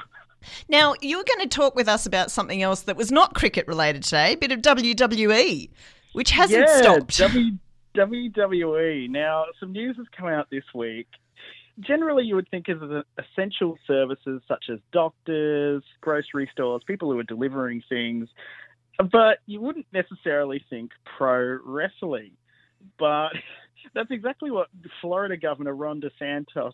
Now, 0.70 0.94
you're 1.02 1.24
going 1.24 1.40
to 1.42 1.48
talk 1.48 1.76
with 1.76 1.88
us 1.88 2.06
about 2.06 2.30
something 2.30 2.62
else 2.62 2.82
that 2.82 2.96
was 2.96 3.12
not 3.12 3.34
cricket 3.34 3.68
related 3.68 4.04
today, 4.04 4.34
a 4.34 4.38
bit 4.38 4.52
of 4.52 4.60
WWE, 4.62 5.68
which 6.14 6.30
hasn't 6.30 6.68
yeah, 6.68 6.78
stopped. 6.78 7.18
W- 7.18 7.58
WWE. 7.96 9.10
Now, 9.10 9.46
some 9.60 9.72
news 9.72 9.98
has 9.98 10.06
come 10.16 10.28
out 10.28 10.48
this 10.52 10.64
week. 10.76 11.08
Generally, 11.80 12.26
you 12.26 12.36
would 12.36 12.48
think 12.50 12.68
of 12.70 13.04
essential 13.18 13.80
services 13.88 14.44
such 14.48 14.66
as 14.72 14.78
doctors, 14.94 15.84
grocery 16.02 16.48
stores, 16.54 16.84
people 16.86 17.12
who 17.12 17.18
are 17.18 17.24
delivering 17.24 17.82
things, 17.90 18.30
but 19.12 19.40
you 19.48 19.60
wouldn't 19.60 19.88
necessarily 19.92 20.64
think 20.70 20.92
pro 21.18 21.58
wrestling. 21.66 22.32
But 23.00 23.30
that's 23.96 24.12
exactly 24.12 24.52
what 24.52 24.68
Florida 25.02 25.36
Governor 25.36 25.74
Ron 25.74 26.00
DeSantis 26.00 26.74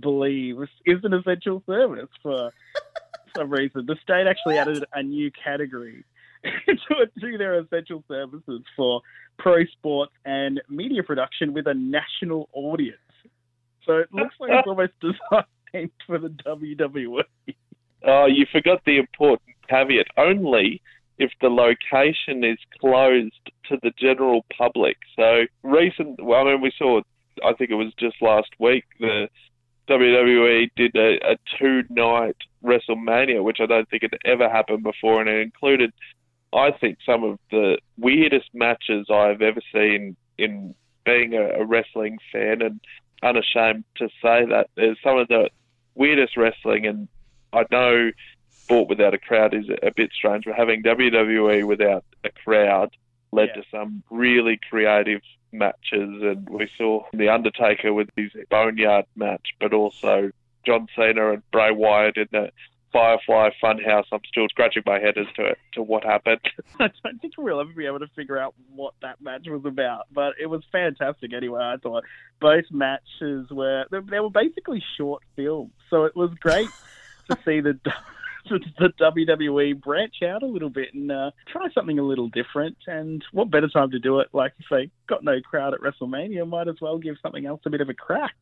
believes 0.00 0.68
is 0.84 0.98
an 1.04 1.14
essential 1.14 1.62
service 1.66 2.08
for 2.22 2.52
some 3.36 3.50
reason. 3.50 3.86
The 3.86 3.96
state 4.02 4.26
actually 4.26 4.58
added 4.58 4.84
a 4.92 5.02
new 5.02 5.30
category 5.30 6.04
to, 6.44 7.06
to 7.20 7.38
their 7.38 7.58
essential 7.60 8.02
services 8.08 8.62
for 8.76 9.02
pro 9.38 9.64
sports 9.66 10.12
and 10.24 10.60
media 10.68 11.02
production 11.02 11.52
with 11.52 11.66
a 11.66 11.74
national 11.74 12.48
audience. 12.52 12.98
So 13.84 13.98
it 13.98 14.08
looks 14.12 14.34
like 14.40 14.50
it's 14.52 14.66
almost 14.66 14.92
designed 15.00 15.90
for 16.06 16.18
the 16.18 16.28
WWE. 16.28 17.22
Oh, 18.04 18.26
you 18.26 18.46
forgot 18.50 18.82
the 18.84 18.98
important 18.98 19.50
caveat. 19.68 20.06
Only 20.16 20.80
if 21.18 21.30
the 21.40 21.48
location 21.48 22.44
is 22.44 22.58
closed 22.80 23.50
to 23.68 23.78
the 23.82 23.90
general 23.98 24.44
public. 24.56 24.98
So 25.16 25.42
recent, 25.62 26.22
well, 26.22 26.46
I 26.46 26.52
mean, 26.52 26.60
we 26.60 26.72
saw, 26.76 27.00
I 27.44 27.52
think 27.54 27.70
it 27.70 27.74
was 27.74 27.92
just 27.98 28.16
last 28.20 28.50
week, 28.58 28.84
the 29.00 29.28
WWE 29.88 30.70
did 30.76 30.96
a, 30.96 31.32
a 31.32 31.36
two-night 31.58 32.36
WrestleMania, 32.64 33.42
which 33.42 33.58
I 33.60 33.66
don't 33.66 33.88
think 33.88 34.02
had 34.02 34.18
ever 34.24 34.48
happened 34.48 34.82
before, 34.82 35.20
and 35.20 35.28
it 35.28 35.40
included, 35.40 35.92
I 36.52 36.72
think, 36.72 36.98
some 37.04 37.24
of 37.24 37.38
the 37.50 37.78
weirdest 37.96 38.50
matches 38.52 39.06
I've 39.10 39.42
ever 39.42 39.60
seen 39.72 40.16
in 40.38 40.74
being 41.04 41.34
a, 41.34 41.60
a 41.60 41.64
wrestling 41.64 42.18
fan, 42.32 42.62
and 42.62 42.80
unashamed 43.22 43.84
to 43.96 44.08
say 44.22 44.44
that 44.46 44.68
there's 44.74 44.98
some 45.02 45.18
of 45.18 45.28
the 45.28 45.50
weirdest 45.94 46.36
wrestling, 46.36 46.86
and 46.86 47.08
I 47.52 47.64
know 47.70 48.10
sport 48.50 48.88
without 48.88 49.14
a 49.14 49.18
crowd 49.18 49.54
is 49.54 49.66
a 49.82 49.92
bit 49.94 50.10
strange, 50.12 50.44
but 50.44 50.54
having 50.56 50.82
WWE 50.82 51.64
without 51.66 52.04
a 52.24 52.30
crowd 52.30 52.90
led 53.32 53.50
yeah. 53.54 53.62
to 53.62 53.68
some 53.70 54.02
really 54.10 54.58
creative 54.68 55.20
matches, 55.52 56.22
and 56.22 56.48
we 56.48 56.68
saw 56.76 57.04
The 57.12 57.28
Undertaker 57.28 57.92
with 57.92 58.08
his 58.16 58.32
Boneyard 58.50 59.06
match, 59.16 59.48
but 59.60 59.72
also 59.72 60.30
John 60.64 60.88
Cena 60.96 61.32
and 61.32 61.50
Bray 61.50 61.70
Wyatt 61.70 62.16
in 62.16 62.28
the 62.32 62.50
Firefly 62.92 63.50
Funhouse. 63.62 64.04
I'm 64.10 64.20
still 64.26 64.48
scratching 64.48 64.82
my 64.86 64.98
head 64.98 65.18
as 65.18 65.26
to 65.36 65.54
to 65.74 65.82
what 65.82 66.04
happened. 66.04 66.40
I 66.80 66.90
don't 67.04 67.20
think 67.20 67.34
we'll 67.36 67.60
ever 67.60 67.72
be 67.72 67.86
able 67.86 67.98
to 68.00 68.08
figure 68.16 68.38
out 68.38 68.54
what 68.74 68.94
that 69.02 69.20
match 69.20 69.46
was 69.48 69.64
about, 69.64 70.06
but 70.12 70.34
it 70.40 70.46
was 70.46 70.62
fantastic 70.72 71.32
anyway. 71.34 71.60
I 71.60 71.76
thought 71.76 72.04
both 72.40 72.64
matches 72.70 73.50
were 73.50 73.84
they 73.90 74.20
were 74.20 74.30
basically 74.30 74.82
short 74.96 75.22
films, 75.36 75.72
so 75.90 76.04
it 76.04 76.16
was 76.16 76.30
great 76.40 76.68
to 77.30 77.36
see 77.44 77.60
the 77.60 77.78
the 78.48 78.92
WWE 79.00 79.80
branch 79.80 80.16
out 80.22 80.42
a 80.42 80.46
little 80.46 80.70
bit 80.70 80.94
and 80.94 81.10
uh, 81.10 81.30
try 81.50 81.68
something 81.74 81.98
a 81.98 82.02
little 82.02 82.28
different. 82.28 82.76
And 82.86 83.24
what 83.32 83.50
better 83.50 83.68
time 83.68 83.90
to 83.90 83.98
do 83.98 84.20
it? 84.20 84.28
Like 84.32 84.52
if 84.58 84.66
they 84.70 84.90
got 85.08 85.24
no 85.24 85.40
crowd 85.40 85.74
at 85.74 85.80
WrestleMania, 85.80 86.48
might 86.48 86.68
as 86.68 86.76
well 86.80 86.98
give 86.98 87.16
something 87.22 87.46
else 87.46 87.60
a 87.66 87.70
bit 87.70 87.80
of 87.80 87.88
a 87.88 87.94
crack. 87.94 88.34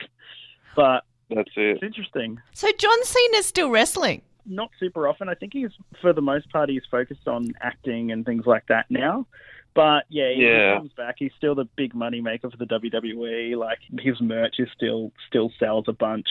But 0.76 1.04
that's 1.30 1.50
it. 1.56 1.76
It's 1.76 1.82
interesting. 1.82 2.40
So 2.52 2.68
John 2.78 3.04
Cena's 3.04 3.46
still 3.46 3.70
wrestling. 3.70 4.22
Not 4.46 4.70
super 4.78 5.08
often. 5.08 5.28
I 5.28 5.34
think 5.34 5.54
he's, 5.54 5.70
for 6.02 6.12
the 6.12 6.20
most 6.20 6.50
part, 6.50 6.68
he's 6.68 6.82
focused 6.90 7.26
on 7.26 7.54
acting 7.62 8.12
and 8.12 8.26
things 8.26 8.44
like 8.44 8.66
that 8.68 8.86
now. 8.90 9.26
But 9.74 10.04
yeah, 10.08 10.32
he 10.34 10.46
yeah. 10.46 10.76
comes 10.76 10.92
back. 10.92 11.16
He's 11.18 11.32
still 11.36 11.54
the 11.54 11.68
big 11.76 11.94
money 11.94 12.20
maker 12.20 12.50
for 12.50 12.56
the 12.56 12.66
WWE. 12.66 13.56
Like 13.56 13.78
his 13.98 14.20
merch 14.20 14.56
is 14.58 14.68
still 14.74 15.10
still 15.28 15.50
sells 15.58 15.86
a 15.88 15.92
bunch. 15.92 16.28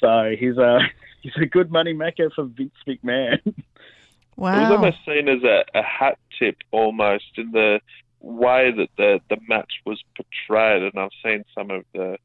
So 0.00 0.34
he's 0.38 0.56
a 0.56 0.80
he's 1.22 1.36
a 1.40 1.46
good 1.46 1.70
money 1.70 1.92
maker 1.92 2.30
for 2.34 2.44
Vince 2.44 2.72
McMahon. 2.86 3.54
Wow. 4.38 4.56
It 4.56 4.62
was 4.62 4.70
almost 4.70 4.98
seen 5.04 5.28
as 5.28 5.42
a, 5.42 5.64
a 5.76 5.82
hat 5.82 6.16
tip 6.38 6.58
almost 6.70 7.24
in 7.36 7.50
the 7.50 7.80
way 8.20 8.70
that 8.70 8.88
the, 8.96 9.18
the 9.28 9.36
match 9.48 9.72
was 9.84 10.00
portrayed, 10.14 10.84
and 10.84 10.92
I've 10.96 11.10
seen 11.24 11.44
some 11.56 11.72
of 11.72 11.84
the 11.92 12.18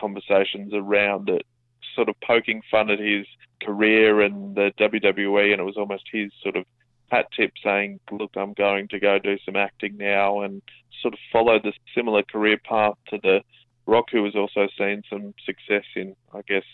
conversations 0.00 0.72
around 0.74 1.28
it, 1.28 1.46
sort 1.94 2.08
of 2.08 2.16
poking 2.26 2.62
fun 2.72 2.90
at 2.90 2.98
his 2.98 3.24
career 3.62 4.20
and 4.20 4.56
the 4.56 4.72
WWE, 4.80 5.52
and 5.52 5.60
it 5.60 5.64
was 5.64 5.76
almost 5.76 6.08
his 6.10 6.32
sort 6.42 6.56
of 6.56 6.64
hat 7.12 7.26
tip 7.36 7.52
saying, 7.62 8.00
"Look, 8.10 8.32
I'm 8.36 8.52
going 8.54 8.88
to 8.88 8.98
go 8.98 9.20
do 9.20 9.38
some 9.44 9.54
acting 9.54 9.96
now," 9.96 10.40
and 10.40 10.62
sort 11.00 11.14
of 11.14 11.20
followed 11.32 11.62
the 11.62 11.72
similar 11.94 12.24
career 12.24 12.58
path 12.58 12.94
to 13.10 13.18
the 13.22 13.42
Rock, 13.86 14.06
who 14.10 14.22
was 14.22 14.36
also 14.36 14.68
seen 14.78 15.02
some 15.08 15.34
success 15.44 15.84
in, 15.96 16.14
I 16.34 16.42
guess, 16.48 16.64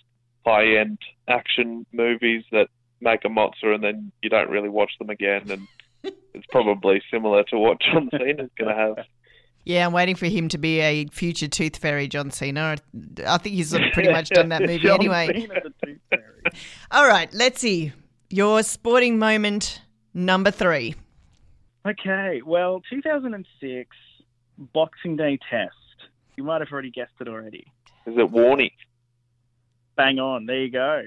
high 0.47 0.77
end 0.79 0.99
action 1.29 1.85
movies 1.93 2.45
that 2.53 2.69
make 3.01 3.25
a 3.25 3.29
mozza 3.29 3.75
and 3.75 3.83
then 3.83 4.13
you 4.23 4.31
don't 4.31 4.49
really 4.49 4.69
watch 4.69 4.93
them 4.99 5.11
again. 5.11 5.51
And 5.51 5.69
it's 6.35 6.47
probably 6.51 7.03
similar 7.11 7.43
to 7.45 7.59
what 7.59 7.81
John 7.81 8.09
Cena 8.13 8.45
is 8.45 8.51
going 8.59 8.75
to 8.75 8.75
have. 8.75 9.07
Yeah, 9.65 9.85
I'm 9.85 9.93
waiting 9.93 10.15
for 10.15 10.27
him 10.27 10.49
to 10.51 10.59
be 10.59 10.79
a 10.79 11.07
future 11.07 11.49
Tooth 11.49 11.77
Fairy 11.77 12.07
John 12.07 12.31
Cena. 12.31 12.77
I 13.27 13.39
think 13.39 13.57
he's 13.57 13.77
pretty 13.93 14.13
much 14.13 14.29
done 14.29 14.51
that 14.51 14.63
movie 14.67 14.89
anyway. 14.89 15.49
All 16.93 17.09
right, 17.09 17.29
let's 17.35 17.61
see. 17.61 17.93
Your 18.31 18.63
sporting 18.63 19.19
moment 19.19 19.83
number 20.15 20.53
three. 20.53 20.95
Okay, 21.85 22.43
well, 22.47 22.81
2006 22.89 23.97
Boxing 24.73 25.17
Day 25.17 25.37
test. 25.51 25.75
You 26.37 26.45
might 26.45 26.61
have 26.61 26.71
already 26.71 26.91
guessed 26.91 27.15
it 27.21 27.27
already. 27.27 27.67
Is 28.07 28.15
it 28.17 28.31
Warney? 28.31 28.71
Bang 29.97 30.19
on. 30.19 30.47
There 30.47 30.63
you 30.63 30.71
go. 30.71 31.03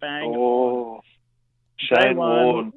Bang. 0.00 0.32
Oh, 0.34 0.96
on. 0.96 1.00
Shane 1.78 2.16
Warne. 2.16 2.72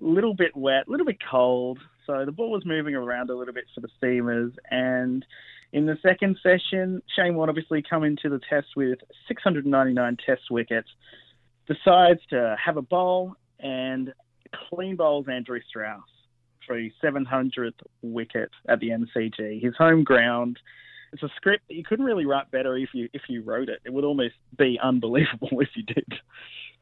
A 0.00 0.04
little 0.04 0.34
bit 0.34 0.56
wet, 0.56 0.86
a 0.86 0.90
little 0.90 1.06
bit 1.06 1.18
cold. 1.30 1.78
So 2.06 2.24
the 2.24 2.32
ball 2.32 2.50
was 2.50 2.64
moving 2.64 2.94
around 2.94 3.30
a 3.30 3.34
little 3.34 3.52
bit 3.52 3.64
for 3.74 3.80
the 3.80 3.88
Steamers. 3.98 4.52
And 4.70 5.24
in 5.72 5.86
the 5.86 5.98
second 6.02 6.38
session, 6.42 7.02
Shane 7.14 7.34
Warne 7.34 7.48
obviously 7.48 7.82
come 7.88 8.04
into 8.04 8.28
the 8.28 8.40
test 8.48 8.68
with 8.76 8.98
699 9.26 10.16
test 10.24 10.42
wickets, 10.50 10.88
decides 11.66 12.20
to 12.30 12.56
have 12.64 12.76
a 12.76 12.82
bowl 12.82 13.34
and 13.60 14.14
clean 14.70 14.96
bowls 14.96 15.26
Andrew 15.30 15.60
Strauss 15.68 16.00
for 16.66 16.78
his 16.78 16.92
700th 17.02 17.72
wicket 18.02 18.50
at 18.68 18.80
the 18.80 18.90
MCG. 18.90 19.60
His 19.62 19.74
home 19.76 20.04
ground 20.04 20.58
it's 21.12 21.22
a 21.22 21.28
script 21.36 21.68
that 21.68 21.74
you 21.74 21.84
couldn't 21.84 22.04
really 22.04 22.26
write 22.26 22.50
better 22.50 22.76
if 22.76 22.90
you 22.92 23.08
if 23.12 23.22
you 23.28 23.42
wrote 23.42 23.68
it. 23.68 23.80
It 23.84 23.92
would 23.92 24.04
almost 24.04 24.34
be 24.56 24.78
unbelievable 24.82 25.48
if 25.60 25.70
you 25.74 25.82
did. 25.82 26.12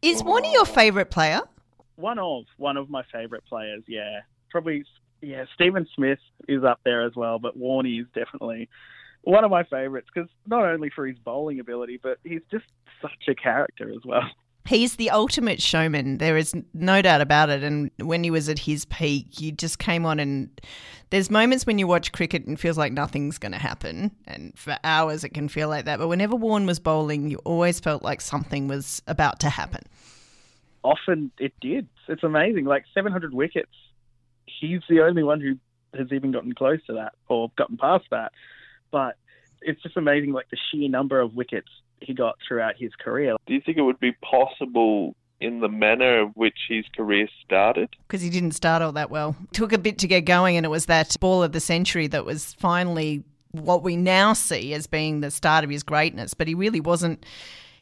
Is 0.02 0.22
one 0.22 0.44
of 0.44 0.52
your 0.52 0.66
favourite 0.66 1.10
player? 1.10 1.40
One 1.96 2.18
of 2.18 2.44
one 2.56 2.76
of 2.76 2.90
my 2.90 3.02
favourite 3.12 3.44
players. 3.44 3.82
Yeah, 3.86 4.20
probably. 4.50 4.84
Yeah, 5.22 5.46
Steven 5.54 5.86
Smith 5.94 6.18
is 6.46 6.62
up 6.62 6.80
there 6.84 7.04
as 7.06 7.16
well, 7.16 7.38
but 7.38 7.58
Warney 7.58 8.00
is 8.00 8.06
definitely 8.14 8.68
one 9.22 9.44
of 9.44 9.50
my 9.50 9.64
favourites 9.64 10.06
because 10.14 10.28
not 10.46 10.64
only 10.64 10.90
for 10.94 11.06
his 11.06 11.18
bowling 11.18 11.58
ability, 11.58 11.98
but 12.00 12.18
he's 12.22 12.42
just 12.50 12.66
such 13.00 13.26
a 13.28 13.34
character 13.34 13.90
as 13.90 14.04
well. 14.04 14.30
He's 14.66 14.96
the 14.96 15.10
ultimate 15.10 15.62
showman. 15.62 16.18
There 16.18 16.36
is 16.36 16.54
no 16.74 17.02
doubt 17.02 17.20
about 17.20 17.50
it. 17.50 17.62
And 17.62 17.90
when 17.98 18.24
he 18.24 18.30
was 18.30 18.48
at 18.48 18.58
his 18.58 18.84
peak, 18.86 19.40
you 19.40 19.52
just 19.52 19.78
came 19.78 20.04
on 20.04 20.18
and 20.18 20.50
there's 21.10 21.30
moments 21.30 21.66
when 21.66 21.78
you 21.78 21.86
watch 21.86 22.12
cricket 22.12 22.46
and 22.46 22.58
feels 22.58 22.76
like 22.76 22.92
nothing's 22.92 23.38
going 23.38 23.52
to 23.52 23.58
happen. 23.58 24.10
And 24.26 24.52
for 24.58 24.76
hours 24.82 25.24
it 25.24 25.30
can 25.30 25.48
feel 25.48 25.68
like 25.68 25.84
that. 25.84 25.98
But 25.98 26.08
whenever 26.08 26.34
Warne 26.34 26.66
was 26.66 26.80
bowling, 26.80 27.30
you 27.30 27.38
always 27.44 27.78
felt 27.80 28.02
like 28.02 28.20
something 28.20 28.66
was 28.68 29.02
about 29.06 29.40
to 29.40 29.50
happen. 29.50 29.82
Often 30.82 31.30
it 31.38 31.52
did. 31.60 31.88
It's 32.08 32.24
amazing. 32.24 32.64
Like 32.64 32.84
700 32.94 33.34
wickets. 33.34 33.72
He's 34.46 34.80
the 34.88 35.02
only 35.02 35.22
one 35.22 35.40
who 35.40 35.56
has 35.96 36.08
even 36.12 36.32
gotten 36.32 36.54
close 36.54 36.84
to 36.86 36.94
that 36.94 37.14
or 37.28 37.50
gotten 37.56 37.76
past 37.76 38.04
that. 38.10 38.32
But 38.90 39.16
it's 39.62 39.82
just 39.82 39.96
amazing, 39.96 40.32
like 40.32 40.48
the 40.50 40.56
sheer 40.70 40.88
number 40.88 41.20
of 41.20 41.34
wickets 41.34 41.68
he 42.00 42.14
got 42.14 42.36
throughout 42.46 42.74
his 42.76 42.92
career. 42.94 43.36
Do 43.46 43.54
you 43.54 43.60
think 43.60 43.78
it 43.78 43.82
would 43.82 44.00
be 44.00 44.12
possible 44.12 45.14
in 45.40 45.60
the 45.60 45.68
manner 45.68 46.22
of 46.22 46.30
which 46.34 46.58
his 46.68 46.84
career 46.96 47.28
started? 47.44 47.88
Because 48.06 48.22
he 48.22 48.30
didn't 48.30 48.52
start 48.52 48.82
all 48.82 48.92
that 48.92 49.10
well. 49.10 49.36
Took 49.52 49.72
a 49.72 49.78
bit 49.78 49.98
to 49.98 50.06
get 50.06 50.22
going, 50.22 50.56
and 50.56 50.64
it 50.64 50.70
was 50.70 50.86
that 50.86 51.16
ball 51.20 51.42
of 51.42 51.52
the 51.52 51.60
century 51.60 52.06
that 52.08 52.24
was 52.24 52.54
finally 52.54 53.24
what 53.52 53.82
we 53.82 53.96
now 53.96 54.32
see 54.32 54.74
as 54.74 54.86
being 54.86 55.20
the 55.20 55.30
start 55.30 55.64
of 55.64 55.70
his 55.70 55.82
greatness, 55.82 56.34
but 56.34 56.48
he 56.48 56.54
really 56.54 56.80
wasn't. 56.80 57.24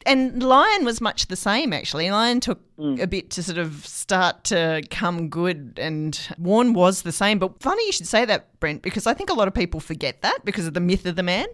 And 0.05 0.43
Lyon 0.43 0.85
was 0.85 1.01
much 1.01 1.27
the 1.27 1.35
same, 1.35 1.73
actually. 1.73 2.11
Lyon 2.11 2.39
took 2.39 2.59
mm. 2.77 3.01
a 3.01 3.07
bit 3.07 3.31
to 3.31 3.43
sort 3.43 3.57
of 3.57 3.85
start 3.85 4.43
to 4.45 4.83
come 4.91 5.29
good, 5.29 5.79
and 5.81 6.19
Warne 6.37 6.73
was 6.73 7.01
the 7.01 7.11
same. 7.11 7.39
But 7.39 7.59
funny 7.59 7.85
you 7.87 7.91
should 7.91 8.07
say 8.07 8.23
that, 8.25 8.59
Brent, 8.59 8.83
because 8.83 9.07
I 9.07 9.15
think 9.15 9.31
a 9.31 9.33
lot 9.33 9.47
of 9.47 9.53
people 9.53 9.79
forget 9.79 10.21
that 10.21 10.45
because 10.45 10.67
of 10.67 10.75
the 10.75 10.79
myth 10.79 11.05
of 11.07 11.15
the 11.15 11.23
man. 11.23 11.47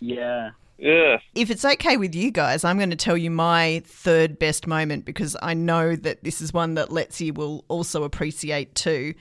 Yeah. 0.00 0.50
Yeah. 0.78 1.18
If 1.34 1.50
it's 1.50 1.64
okay 1.64 1.96
with 1.96 2.14
you 2.14 2.30
guys, 2.30 2.62
I'm 2.62 2.78
going 2.78 2.90
to 2.90 2.96
tell 2.96 3.16
you 3.16 3.30
my 3.30 3.82
third 3.84 4.38
best 4.38 4.66
moment 4.66 5.04
because 5.04 5.36
I 5.42 5.52
know 5.54 5.96
that 5.96 6.22
this 6.22 6.40
is 6.40 6.52
one 6.52 6.74
that 6.74 6.90
Letzi 6.90 7.34
will 7.34 7.64
also 7.68 8.04
appreciate 8.04 8.76
too. 8.76 9.14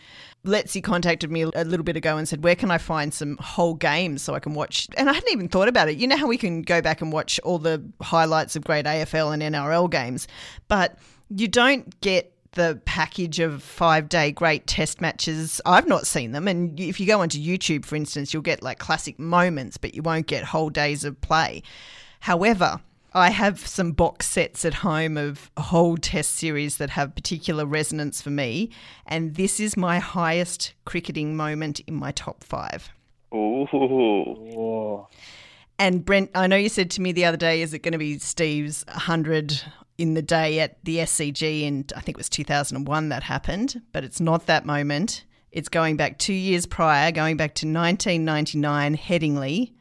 Letzi 0.45 0.83
contacted 0.83 1.31
me 1.31 1.41
a 1.41 1.63
little 1.65 1.83
bit 1.83 1.97
ago 1.97 2.15
and 2.15 2.27
said, 2.27 2.43
Where 2.43 2.55
can 2.55 2.69
I 2.69 2.77
find 2.77 3.11
some 3.11 3.37
whole 3.41 3.73
games 3.73 4.21
so 4.21 4.35
I 4.35 4.39
can 4.39 4.53
watch? 4.53 4.87
And 4.97 5.09
I 5.09 5.13
hadn't 5.13 5.31
even 5.31 5.49
thought 5.49 5.67
about 5.67 5.89
it. 5.89 5.97
You 5.97 6.07
know 6.07 6.15
how 6.15 6.27
we 6.27 6.37
can 6.37 6.61
go 6.61 6.79
back 6.79 7.01
and 7.01 7.11
watch 7.11 7.39
all 7.43 7.57
the 7.57 7.83
highlights 8.01 8.55
of 8.55 8.63
great 8.63 8.85
AFL 8.85 9.33
and 9.33 9.41
NRL 9.41 9.89
games, 9.89 10.27
but 10.67 10.99
you 11.29 11.47
don't 11.47 11.99
get 12.01 12.36
the 12.57 12.81
package 12.83 13.39
of 13.39 13.63
five 13.63 14.09
day 14.09 14.31
great 14.31 14.67
test 14.67 14.99
matches. 14.99 15.61
I've 15.65 15.87
not 15.87 16.05
seen 16.05 16.33
them. 16.33 16.47
And 16.47 16.77
if 16.77 16.99
you 16.99 17.07
go 17.07 17.21
onto 17.21 17.39
YouTube, 17.39 17.85
for 17.85 17.95
instance, 17.95 18.33
you'll 18.33 18.43
get 18.43 18.61
like 18.61 18.79
classic 18.79 19.17
moments, 19.17 19.77
but 19.77 19.93
you 19.93 20.01
won't 20.01 20.27
get 20.27 20.43
whole 20.43 20.69
days 20.69 21.05
of 21.05 21.21
play. 21.21 21.63
However, 22.19 22.81
I 23.13 23.29
have 23.29 23.65
some 23.65 23.93
box 23.93 24.27
sets 24.27 24.65
at 24.65 24.73
home 24.73 25.17
of 25.17 25.49
whole 25.57 25.95
test 25.95 26.35
series 26.35 26.77
that 26.77 26.89
have 26.89 27.15
particular 27.15 27.65
resonance 27.65 28.21
for 28.21 28.31
me. 28.31 28.71
And 29.05 29.35
this 29.35 29.59
is 29.59 29.77
my 29.77 29.99
highest 29.99 30.73
cricketing 30.83 31.37
moment 31.37 31.79
in 31.87 31.95
my 31.95 32.11
top 32.11 32.43
five. 32.43 32.91
Ooh. 33.33 33.67
Oh. 33.71 35.07
And 35.79 36.03
Brent, 36.03 36.31
I 36.33 36.47
know 36.47 36.55
you 36.55 36.69
said 36.69 36.89
to 36.91 37.01
me 37.01 37.11
the 37.11 37.25
other 37.25 37.37
day, 37.37 37.61
is 37.61 37.73
it 37.73 37.79
going 37.79 37.91
to 37.91 37.97
be 37.97 38.17
Steve's 38.17 38.83
100 38.87 39.61
in 39.97 40.13
the 40.13 40.21
day 40.21 40.59
at 40.59 40.83
the 40.83 40.97
SCG? 40.97 41.67
And 41.67 41.91
I 41.95 41.99
think 41.99 42.17
it 42.17 42.19
was 42.19 42.29
2001 42.29 43.09
that 43.09 43.23
happened, 43.23 43.81
but 43.91 44.03
it's 44.03 44.19
not 44.19 44.45
that 44.45 44.65
moment. 44.65 45.25
It's 45.51 45.69
going 45.69 45.97
back 45.97 46.19
two 46.19 46.33
years 46.33 46.65
prior, 46.65 47.11
going 47.11 47.37
back 47.37 47.55
to 47.55 47.65
1999, 47.65 48.97
Headingley. 48.97 49.73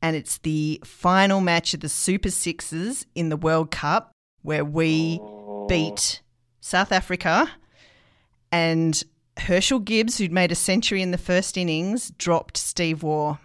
And 0.00 0.14
it's 0.14 0.38
the 0.38 0.80
final 0.84 1.40
match 1.40 1.74
of 1.74 1.80
the 1.80 1.88
Super 1.88 2.30
Sixes 2.30 3.04
in 3.14 3.28
the 3.28 3.36
World 3.36 3.70
Cup 3.70 4.12
where 4.42 4.64
we 4.64 5.18
oh. 5.20 5.66
beat 5.66 6.22
South 6.60 6.92
Africa 6.92 7.50
and 8.52 9.02
Herschelle 9.36 9.84
Gibbs, 9.84 10.18
who'd 10.18 10.32
made 10.32 10.52
a 10.52 10.56
century 10.56 11.02
in 11.02 11.10
the 11.10 11.18
first 11.18 11.56
innings, 11.56 12.10
dropped 12.18 12.56
Steve 12.56 13.02
Waugh. 13.02 13.38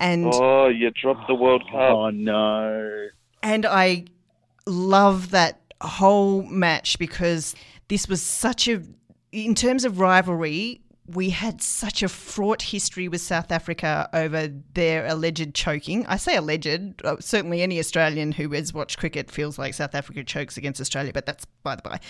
And 0.00 0.26
Oh, 0.32 0.68
you 0.68 0.90
dropped 0.90 1.26
the 1.28 1.34
World 1.34 1.62
Cup. 1.70 1.74
Oh 1.74 2.10
no. 2.10 3.08
and 3.42 3.64
I 3.64 4.06
love 4.66 5.30
that 5.30 5.60
whole 5.80 6.42
match 6.42 6.98
because 6.98 7.54
this 7.88 8.08
was 8.08 8.22
such 8.22 8.68
a, 8.68 8.82
in 9.32 9.54
terms 9.54 9.84
of 9.84 10.00
rivalry, 10.00 10.80
we 11.06 11.30
had 11.30 11.60
such 11.60 12.02
a 12.02 12.08
fraught 12.08 12.62
history 12.62 13.08
with 13.08 13.20
South 13.20 13.52
Africa 13.52 14.08
over 14.14 14.48
their 14.72 15.06
alleged 15.06 15.54
choking. 15.54 16.06
I 16.06 16.16
say 16.16 16.36
alleged. 16.36 17.02
uh, 17.04 17.16
Certainly, 17.20 17.62
any 17.62 17.78
Australian 17.78 18.32
who 18.32 18.50
has 18.52 18.72
watched 18.72 18.98
cricket 18.98 19.30
feels 19.30 19.58
like 19.58 19.74
South 19.74 19.94
Africa 19.94 20.24
chokes 20.24 20.56
against 20.56 20.80
Australia, 20.80 21.12
but 21.12 21.26
that's 21.26 21.44
by 21.62 21.76
the 21.76 21.82
by. 21.82 22.00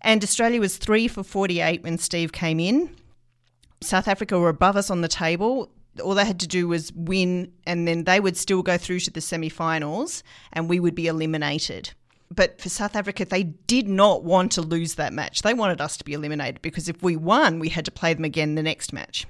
And 0.00 0.24
Australia 0.24 0.58
was 0.58 0.78
three 0.78 1.06
for 1.06 1.22
48 1.22 1.84
when 1.84 1.96
Steve 1.96 2.32
came 2.32 2.58
in. 2.58 2.96
South 3.80 4.08
Africa 4.08 4.36
were 4.38 4.48
above 4.48 4.76
us 4.76 4.90
on 4.90 5.00
the 5.00 5.08
table. 5.08 5.70
All 6.00 6.14
they 6.14 6.24
had 6.24 6.40
to 6.40 6.46
do 6.48 6.68
was 6.68 6.92
win, 6.92 7.52
and 7.66 7.86
then 7.86 8.04
they 8.04 8.20
would 8.20 8.36
still 8.36 8.62
go 8.62 8.78
through 8.78 9.00
to 9.00 9.10
the 9.10 9.20
semi 9.20 9.48
finals, 9.48 10.22
and 10.52 10.68
we 10.68 10.80
would 10.80 10.94
be 10.94 11.06
eliminated. 11.06 11.90
But 12.34 12.60
for 12.60 12.68
South 12.68 12.96
Africa, 12.96 13.24
they 13.24 13.42
did 13.42 13.88
not 13.88 14.24
want 14.24 14.52
to 14.52 14.62
lose 14.62 14.94
that 14.94 15.12
match. 15.12 15.42
They 15.42 15.52
wanted 15.52 15.80
us 15.80 15.96
to 15.98 16.04
be 16.04 16.14
eliminated 16.14 16.62
because 16.62 16.88
if 16.88 17.02
we 17.02 17.14
won, 17.14 17.58
we 17.58 17.68
had 17.68 17.84
to 17.84 17.90
play 17.90 18.14
them 18.14 18.24
again 18.24 18.54
the 18.54 18.62
next 18.62 18.92
match. 18.92 19.26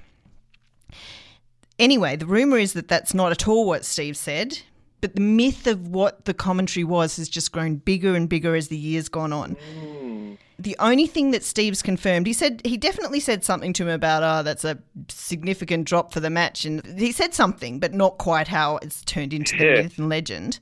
Anyway, 1.77 2.15
the 2.15 2.25
rumour 2.25 2.57
is 2.57 2.73
that 2.73 2.87
that's 2.87 3.13
not 3.13 3.31
at 3.31 3.47
all 3.47 3.65
what 3.65 3.83
Steve 3.83 4.15
said, 4.15 4.59
but 5.03 5.15
the 5.15 5.21
myth 5.21 5.67
of 5.67 5.89
what 5.89 6.23
the 6.23 6.33
commentary 6.33 6.85
was 6.85 7.17
has 7.17 7.27
just 7.27 7.51
grown 7.51 7.75
bigger 7.75 8.15
and 8.15 8.29
bigger 8.29 8.55
as 8.55 8.69
the 8.69 8.77
years 8.77 9.09
gone 9.09 9.33
on 9.33 9.57
mm. 9.77 10.37
the 10.57 10.77
only 10.79 11.07
thing 11.07 11.31
that 11.31 11.43
Steve's 11.43 11.81
confirmed, 11.81 12.25
he 12.25 12.31
said 12.31 12.61
he 12.63 12.77
definitely 12.77 13.19
said 13.19 13.43
something 13.43 13.73
to 13.73 13.83
him 13.83 13.89
about, 13.89 14.23
oh, 14.23 14.43
that's 14.43 14.63
a 14.63 14.79
significant 15.09 15.85
drop 15.85 16.13
for 16.13 16.21
the 16.21 16.29
match. 16.29 16.63
And 16.63 16.97
he 16.97 17.11
said 17.11 17.33
something, 17.33 17.81
but 17.81 17.93
not 17.93 18.17
quite 18.17 18.47
how 18.47 18.77
it's 18.77 19.03
turned 19.03 19.33
into 19.33 19.57
the 19.57 19.65
myth 19.65 19.97
and 19.97 20.07
legend. 20.07 20.61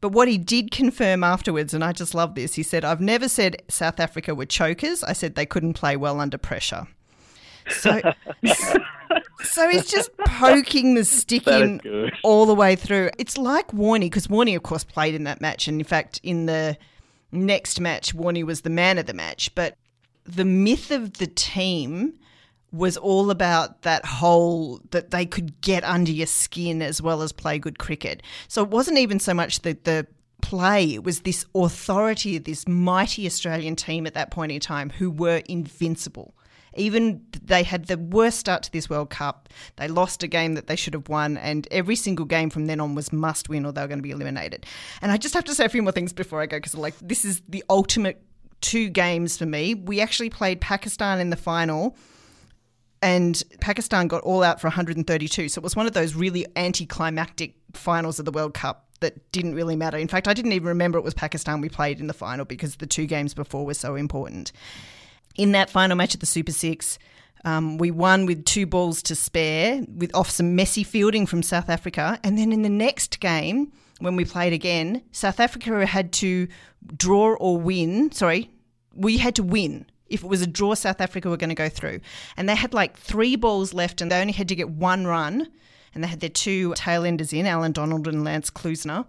But 0.00 0.10
what 0.10 0.26
he 0.26 0.38
did 0.38 0.72
confirm 0.72 1.22
afterwards, 1.22 1.72
and 1.72 1.84
I 1.84 1.92
just 1.92 2.14
love 2.14 2.34
this, 2.34 2.54
he 2.54 2.64
said, 2.64 2.84
I've 2.84 3.00
never 3.00 3.28
said 3.28 3.62
South 3.68 4.00
Africa 4.00 4.34
were 4.34 4.46
chokers. 4.46 5.04
I 5.04 5.12
said 5.12 5.36
they 5.36 5.46
couldn't 5.46 5.74
play 5.74 5.96
well 5.96 6.20
under 6.20 6.38
pressure. 6.38 6.88
So, 7.70 8.00
so 9.42 9.68
he's 9.68 9.86
just 9.86 10.16
poking 10.18 10.94
the 10.94 11.04
stick 11.04 11.44
That 11.44 11.62
in 11.62 12.10
all 12.22 12.46
the 12.46 12.54
way 12.54 12.76
through. 12.76 13.10
It's 13.18 13.38
like 13.38 13.68
Warney, 13.68 14.02
because 14.02 14.26
Warney, 14.26 14.56
of 14.56 14.62
course, 14.62 14.84
played 14.84 15.14
in 15.14 15.24
that 15.24 15.40
match. 15.40 15.68
And 15.68 15.80
in 15.80 15.84
fact, 15.86 16.20
in 16.22 16.46
the 16.46 16.76
next 17.32 17.80
match, 17.80 18.14
Warney 18.14 18.44
was 18.44 18.62
the 18.62 18.70
man 18.70 18.98
of 18.98 19.06
the 19.06 19.14
match. 19.14 19.54
But 19.54 19.76
the 20.24 20.44
myth 20.44 20.90
of 20.90 21.14
the 21.14 21.26
team 21.26 22.14
was 22.70 22.98
all 22.98 23.30
about 23.30 23.82
that 23.82 24.04
whole 24.04 24.80
that 24.90 25.10
they 25.10 25.24
could 25.24 25.58
get 25.62 25.82
under 25.84 26.12
your 26.12 26.26
skin 26.26 26.82
as 26.82 27.00
well 27.00 27.22
as 27.22 27.32
play 27.32 27.58
good 27.58 27.78
cricket. 27.78 28.22
So 28.46 28.62
it 28.62 28.68
wasn't 28.68 28.98
even 28.98 29.20
so 29.20 29.32
much 29.32 29.60
the 29.60 29.76
the 29.84 30.06
play, 30.40 30.94
it 30.94 31.04
was 31.04 31.20
this 31.20 31.44
authority 31.54 32.36
of 32.36 32.44
this 32.44 32.66
mighty 32.68 33.26
Australian 33.26 33.76
team 33.76 34.06
at 34.06 34.14
that 34.14 34.30
point 34.30 34.52
in 34.52 34.60
time 34.60 34.90
who 34.90 35.10
were 35.10 35.42
invincible. 35.48 36.34
Even 36.78 37.22
they 37.42 37.62
had 37.62 37.86
the 37.86 37.98
worst 37.98 38.38
start 38.38 38.62
to 38.64 38.72
this 38.72 38.88
World 38.88 39.10
Cup. 39.10 39.48
They 39.76 39.88
lost 39.88 40.22
a 40.22 40.26
game 40.26 40.54
that 40.54 40.66
they 40.66 40.76
should 40.76 40.94
have 40.94 41.08
won, 41.08 41.36
and 41.36 41.66
every 41.70 41.96
single 41.96 42.24
game 42.24 42.50
from 42.50 42.66
then 42.66 42.80
on 42.80 42.94
was 42.94 43.12
must 43.12 43.48
win 43.48 43.66
or 43.66 43.72
they 43.72 43.82
were 43.82 43.88
going 43.88 43.98
to 43.98 44.02
be 44.02 44.10
eliminated. 44.10 44.64
And 45.02 45.12
I 45.12 45.16
just 45.16 45.34
have 45.34 45.44
to 45.44 45.54
say 45.54 45.64
a 45.64 45.68
few 45.68 45.82
more 45.82 45.92
things 45.92 46.12
before 46.12 46.40
I 46.40 46.46
go 46.46 46.56
because 46.58 46.74
like 46.74 46.94
this 47.00 47.24
is 47.24 47.42
the 47.48 47.64
ultimate 47.68 48.22
two 48.60 48.88
games 48.88 49.36
for 49.36 49.46
me. 49.46 49.74
We 49.74 50.00
actually 50.00 50.30
played 50.30 50.60
Pakistan 50.60 51.20
in 51.20 51.30
the 51.30 51.36
final 51.36 51.96
and 53.02 53.42
Pakistan 53.60 54.08
got 54.08 54.22
all 54.22 54.42
out 54.42 54.60
for 54.60 54.68
132. 54.68 55.48
So 55.48 55.58
it 55.60 55.62
was 55.62 55.76
one 55.76 55.86
of 55.86 55.92
those 55.92 56.14
really 56.14 56.46
anticlimactic 56.56 57.54
finals 57.72 58.18
of 58.18 58.24
the 58.24 58.32
World 58.32 58.54
Cup 58.54 58.86
that 59.00 59.30
didn't 59.30 59.54
really 59.54 59.76
matter. 59.76 59.96
In 59.96 60.08
fact, 60.08 60.26
I 60.26 60.34
didn't 60.34 60.52
even 60.52 60.68
remember 60.68 60.98
it 60.98 61.04
was 61.04 61.14
Pakistan 61.14 61.60
we 61.60 61.68
played 61.68 62.00
in 62.00 62.08
the 62.08 62.14
final 62.14 62.44
because 62.44 62.76
the 62.76 62.86
two 62.86 63.06
games 63.06 63.34
before 63.34 63.64
were 63.64 63.74
so 63.74 63.94
important. 63.94 64.50
In 65.38 65.52
that 65.52 65.70
final 65.70 65.96
match 65.96 66.14
at 66.14 66.20
the 66.20 66.26
Super 66.26 66.52
Six, 66.52 66.98
um, 67.44 67.78
we 67.78 67.92
won 67.92 68.26
with 68.26 68.44
two 68.44 68.66
balls 68.66 69.02
to 69.04 69.14
spare, 69.14 69.84
with 69.96 70.12
off 70.14 70.28
some 70.28 70.56
messy 70.56 70.82
fielding 70.82 71.26
from 71.26 71.44
South 71.44 71.70
Africa. 71.70 72.18
And 72.24 72.36
then 72.36 72.52
in 72.52 72.62
the 72.62 72.68
next 72.68 73.20
game, 73.20 73.72
when 74.00 74.16
we 74.16 74.24
played 74.24 74.52
again, 74.52 75.02
South 75.12 75.38
Africa 75.38 75.86
had 75.86 76.12
to 76.14 76.48
draw 76.96 77.34
or 77.34 77.56
win. 77.56 78.10
Sorry, 78.10 78.50
we 78.94 79.18
had 79.18 79.36
to 79.36 79.44
win. 79.44 79.86
If 80.08 80.24
it 80.24 80.28
was 80.28 80.42
a 80.42 80.46
draw, 80.46 80.74
South 80.74 81.00
Africa 81.00 81.28
were 81.28 81.36
going 81.36 81.50
to 81.50 81.54
go 81.54 81.68
through. 81.68 82.00
And 82.36 82.48
they 82.48 82.56
had 82.56 82.74
like 82.74 82.96
three 82.96 83.36
balls 83.36 83.72
left 83.72 84.00
and 84.00 84.10
they 84.10 84.20
only 84.20 84.32
had 84.32 84.48
to 84.48 84.56
get 84.56 84.70
one 84.70 85.06
run. 85.06 85.48
And 85.94 86.02
they 86.02 86.08
had 86.08 86.20
their 86.20 86.30
two 86.30 86.74
tail 86.74 87.04
enders 87.04 87.32
in, 87.32 87.46
Allan 87.46 87.72
Donald 87.72 88.08
and 88.08 88.24
Lance 88.24 88.50
Klusener. 88.50 89.06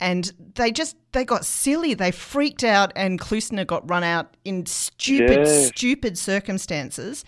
And 0.00 0.32
they 0.54 0.70
just, 0.70 0.96
they 1.12 1.24
got 1.24 1.44
silly. 1.44 1.94
They 1.94 2.10
freaked 2.12 2.62
out 2.62 2.92
and 2.94 3.20
Klusener 3.20 3.66
got 3.66 3.88
run 3.90 4.04
out 4.04 4.36
in 4.44 4.64
stupid, 4.66 5.46
Yeah. 5.46 5.66
stupid 5.66 6.16
circumstances. 6.16 7.24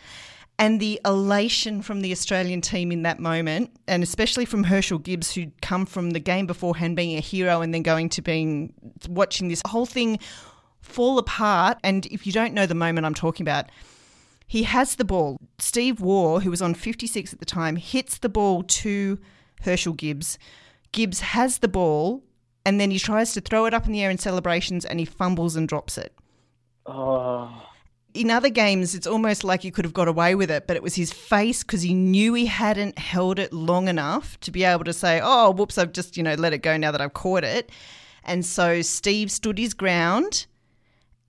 And 0.58 0.78
the 0.78 1.00
elation 1.06 1.80
from 1.80 2.02
the 2.02 2.12
Australian 2.12 2.60
team 2.60 2.92
in 2.92 3.02
that 3.04 3.18
moment, 3.18 3.70
and 3.88 4.02
especially 4.02 4.44
from 4.44 4.64
Herschelle 4.66 5.02
Gibbs, 5.02 5.32
who'd 5.32 5.60
come 5.62 5.86
from 5.86 6.10
the 6.10 6.20
game 6.20 6.46
beforehand 6.46 6.96
being 6.96 7.16
a 7.16 7.20
hero 7.20 7.62
and 7.62 7.72
then 7.72 7.82
going 7.82 8.10
to 8.10 8.22
being 8.22 8.74
watching 9.08 9.48
this 9.48 9.62
whole 9.66 9.86
thing 9.86 10.18
fall 10.82 11.16
apart. 11.18 11.78
And 11.82 12.04
if 12.06 12.26
you 12.26 12.32
don't 12.32 12.52
know 12.52 12.66
the 12.66 12.74
moment 12.74 13.06
I'm 13.06 13.14
talking 13.14 13.42
about, 13.42 13.70
he 14.46 14.64
has 14.64 14.96
the 14.96 15.04
ball. 15.04 15.38
Steve 15.58 16.00
Waugh, 16.00 16.40
who 16.40 16.50
was 16.50 16.60
on 16.60 16.74
56 16.74 17.32
at 17.32 17.38
the 17.38 17.46
time, 17.46 17.76
hits 17.76 18.18
the 18.18 18.28
ball 18.28 18.62
to 18.64 19.18
Herschelle 19.64 19.96
Gibbs. 19.96 20.38
Gibbs 20.92 21.20
has 21.20 21.58
the 21.58 21.68
ball 21.68 22.22
and 22.64 22.80
then 22.80 22.90
he 22.90 22.98
tries 22.98 23.32
to 23.34 23.40
throw 23.40 23.66
it 23.66 23.74
up 23.74 23.86
in 23.86 23.92
the 23.92 24.02
air 24.02 24.10
in 24.10 24.18
celebrations 24.18 24.84
and 24.84 24.98
he 24.98 25.04
fumbles 25.04 25.56
and 25.56 25.68
drops 25.68 25.96
it. 25.96 26.14
Oh. 26.86 27.66
In 28.12 28.30
other 28.30 28.50
games, 28.50 28.94
it's 28.94 29.06
almost 29.06 29.44
like 29.44 29.62
he 29.62 29.70
could 29.70 29.84
have 29.84 29.94
got 29.94 30.08
away 30.08 30.34
with 30.34 30.50
it, 30.50 30.66
but 30.66 30.76
it 30.76 30.82
was 30.82 30.96
his 30.96 31.12
face 31.12 31.62
because 31.62 31.82
he 31.82 31.94
knew 31.94 32.34
he 32.34 32.46
hadn't 32.46 32.98
held 32.98 33.38
it 33.38 33.52
long 33.52 33.88
enough 33.88 34.38
to 34.40 34.50
be 34.50 34.64
able 34.64 34.84
to 34.84 34.92
say, 34.92 35.20
oh, 35.22 35.52
whoops, 35.52 35.78
I've 35.78 35.92
just, 35.92 36.16
you 36.16 36.22
know, 36.22 36.34
let 36.34 36.52
it 36.52 36.58
go 36.58 36.76
now 36.76 36.90
that 36.90 37.00
I've 37.00 37.14
caught 37.14 37.44
it. 37.44 37.70
And 38.24 38.44
so 38.44 38.82
Steve 38.82 39.30
stood 39.30 39.58
his 39.58 39.74
ground 39.74 40.46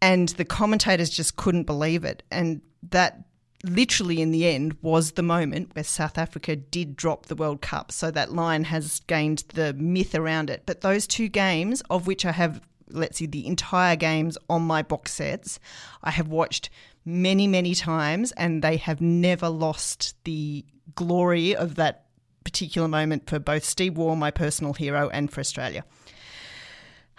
and 0.02 0.30
the 0.30 0.46
commentators 0.46 1.10
just 1.10 1.36
couldn't 1.36 1.64
believe 1.64 2.04
it. 2.04 2.24
And 2.32 2.62
that 2.90 3.24
literally 3.64 4.22
in 4.22 4.32
the 4.32 4.48
end 4.48 4.78
was 4.82 5.12
the 5.12 5.24
moment 5.24 5.72
where 5.74 5.84
South 5.84 6.18
Africa 6.18 6.56
did 6.56 6.96
drop 6.96 7.26
the 7.26 7.36
World 7.36 7.62
Cup. 7.62 7.92
So 7.92 8.12
that 8.12 8.34
line 8.34 8.66
has 8.66 9.02
gained 9.02 9.44
the 9.54 9.74
myth 9.74 10.16
around 10.16 10.50
it. 10.50 10.64
But 10.66 10.82
those 10.82 11.08
two 11.08 11.28
games, 11.28 11.82
of 11.90 12.08
which 12.08 12.26
I 12.26 12.32
have, 12.32 12.62
let's 12.90 13.18
see, 13.18 13.26
the 13.26 13.46
entire 13.46 13.96
games 13.96 14.38
on 14.50 14.64
my 14.64 14.82
box 14.82 15.12
sets, 15.14 15.60
I 16.04 16.12
have 16.12 16.28
watched 16.28 16.70
many, 17.06 17.48
many 17.48 17.76
times, 17.76 18.32
and 18.34 18.62
they 18.62 18.78
have 18.78 19.02
never 19.02 19.50
lost 19.50 20.16
the 20.24 20.66
glory 20.96 21.56
of 21.56 21.76
that 21.76 22.06
particular 22.44 22.88
moment 22.88 23.30
for 23.30 23.40
both 23.40 23.64
Steve 23.64 23.98
Waugh, 23.98 24.16
my 24.16 24.32
personal 24.32 24.74
hero, 24.74 25.10
and 25.10 25.32
for 25.32 25.40
Australia. 25.40 25.84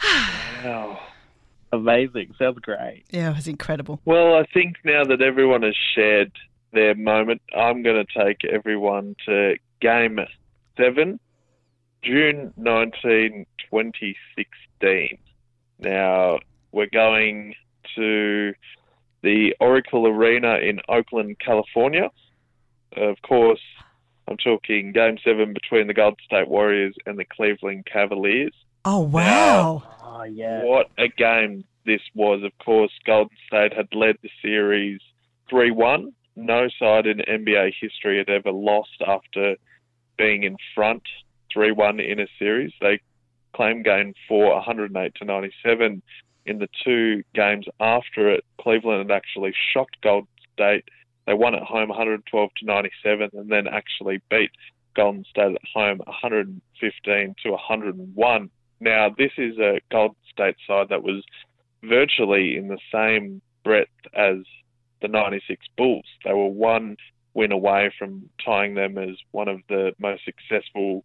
wow. 0.65 0.99
Amazing. 1.73 2.35
Sounds 2.39 2.59
great. 2.61 3.05
Yeah, 3.11 3.31
it 3.31 3.37
was 3.37 3.49
incredible. 3.49 4.01
Well, 4.05 4.35
I 4.35 4.45
think 4.53 4.77
now 4.85 5.05
that 5.05 5.23
everyone 5.23 5.63
has 5.63 5.77
shared 5.95 6.33
their 6.73 6.95
moment, 6.95 7.41
I'm 7.57 7.83
going 7.83 8.05
to 8.05 8.25
take 8.25 8.45
everyone 8.45 9.17
to 9.27 9.57
Game 9.81 10.21
7, 10.77 11.19
June 12.03 12.53
19, 12.57 13.47
2016. 13.71 15.19
Now, 15.79 16.39
we're 16.73 16.89
going 16.93 17.55
to 17.97 18.53
the 19.23 19.55
Oracle 19.59 20.07
Arena 20.07 20.57
in 20.57 20.81
Oakland, 20.89 21.39
California. 21.39 22.11
Of 22.97 23.17
course, 23.23 23.61
I'm 24.29 24.37
talking 24.37 24.93
Game 24.93 25.17
7 25.25 25.55
between 25.55 25.87
the 25.87 25.95
Golden 25.95 26.19
State 26.25 26.49
Warriors 26.49 26.95
and 27.07 27.19
the 27.19 27.25
Cleveland 27.25 27.87
Cavaliers. 27.91 28.55
Oh, 28.85 29.01
wow. 29.01 29.83
Oh, 30.03 30.25
yeah. 30.25 30.63
What 30.65 30.91
a 30.99 31.09
game 31.09 31.65
this 31.87 32.01
was. 32.15 32.43
Of 32.43 32.53
course, 32.65 32.93
Golden 33.07 33.37
State 33.47 33.73
had 33.73 33.89
led 33.93 34.17
the 34.23 34.31
series 34.41 35.01
3 35.51 35.71
1. 35.71 36.13
No 36.35 36.69
side 36.79 37.07
in 37.07 37.19
NBA 37.19 37.73
history 37.81 38.19
had 38.19 38.31
ever 38.31 38.51
lost 38.51 39.03
after 39.07 39.57
being 40.17 40.45
in 40.45 40.57
front 40.75 41.03
3 41.53 41.73
1 41.73 42.01
in 42.01 42.21
a 42.21 42.27
series. 42.39 42.73
They 42.81 43.01
claimed 43.55 43.85
game 43.85 44.15
four 44.29 44.55
108 44.55 45.15
to 45.17 45.25
97. 45.25 46.03
In 46.45 46.59
the 46.59 46.69
two 46.85 47.23
games 47.35 47.67
after 47.79 48.29
it, 48.31 48.45
Cleveland 48.61 49.11
had 49.11 49.17
actually 49.17 49.55
shocked 49.73 49.97
Golden 50.03 50.29
State. 50.55 50.85
They 51.27 51.35
won 51.35 51.55
at 51.55 51.63
home 51.63 51.89
112 51.89 52.51
to 52.59 52.67
97 52.67 53.31
and 53.35 53.49
then 53.49 53.69
actually 53.69 54.21
beat 54.29 54.51
Golden 54.97 55.25
State 55.25 55.55
at 55.55 55.61
home 55.73 55.99
115 55.99 57.35
to 57.45 57.51
101. 57.51 58.51
Now, 58.83 59.15
this 59.17 59.31
is 59.39 59.59
a 59.59 59.81
Golden 59.93 60.17
State 60.33 60.57
side 60.67 60.89
that 60.89 61.05
was 61.05 61.23
virtually 61.85 62.57
in 62.57 62.67
the 62.67 62.81
same 62.93 63.41
breadth 63.63 63.93
as 64.13 64.39
the 65.01 65.07
96 65.07 65.65
Bulls. 65.77 66.05
They 66.25 66.33
were 66.33 66.49
one 66.49 66.97
win 67.33 67.53
away 67.53 67.93
from 67.97 68.29
tying 68.45 68.75
them 68.75 68.99
as 68.99 69.17
one 69.31 69.47
of 69.47 69.61
the 69.69 69.93
most 70.01 70.25
successful 70.25 71.05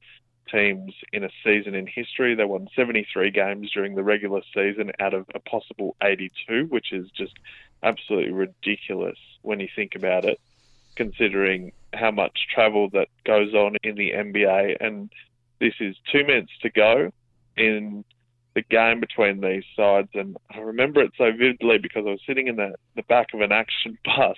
teams 0.51 0.91
in 1.13 1.23
a 1.23 1.29
season 1.43 1.75
in 1.75 1.85
history. 1.85 2.33
They 2.33 2.45
won 2.45 2.67
73 2.75 3.29
games 3.29 3.69
during 3.71 3.93
the 3.93 4.03
regular 4.03 4.41
season 4.55 4.91
out 4.99 5.13
of 5.13 5.27
a 5.35 5.39
possible 5.39 5.95
82, 6.01 6.65
which 6.69 6.91
is 6.91 7.11
just 7.11 7.33
absolutely 7.83 8.31
ridiculous 8.31 9.19
when 9.43 9.59
you 9.59 9.67
think 9.75 9.93
about 9.93 10.25
it, 10.25 10.39
considering 10.95 11.73
how 11.93 12.09
much 12.09 12.47
travel 12.51 12.89
that 12.93 13.09
goes 13.23 13.53
on 13.53 13.77
in 13.83 13.93
the 13.93 14.13
NBA. 14.13 14.77
And 14.79 15.11
this 15.59 15.75
is 15.79 15.95
two 16.11 16.25
minutes 16.25 16.53
to 16.63 16.71
go 16.71 17.11
in 17.57 18.03
the 18.57 18.63
game 18.63 18.99
between 18.99 19.39
these 19.39 19.63
sides, 19.75 20.09
and 20.15 20.35
I 20.51 20.57
remember 20.59 21.01
it 21.01 21.11
so 21.15 21.31
vividly 21.31 21.77
because 21.77 22.05
I 22.07 22.09
was 22.09 22.21
sitting 22.25 22.47
in 22.47 22.55
the, 22.55 22.73
the 22.95 23.03
back 23.03 23.27
of 23.33 23.41
an 23.41 23.51
action 23.51 23.97
bus. 24.05 24.35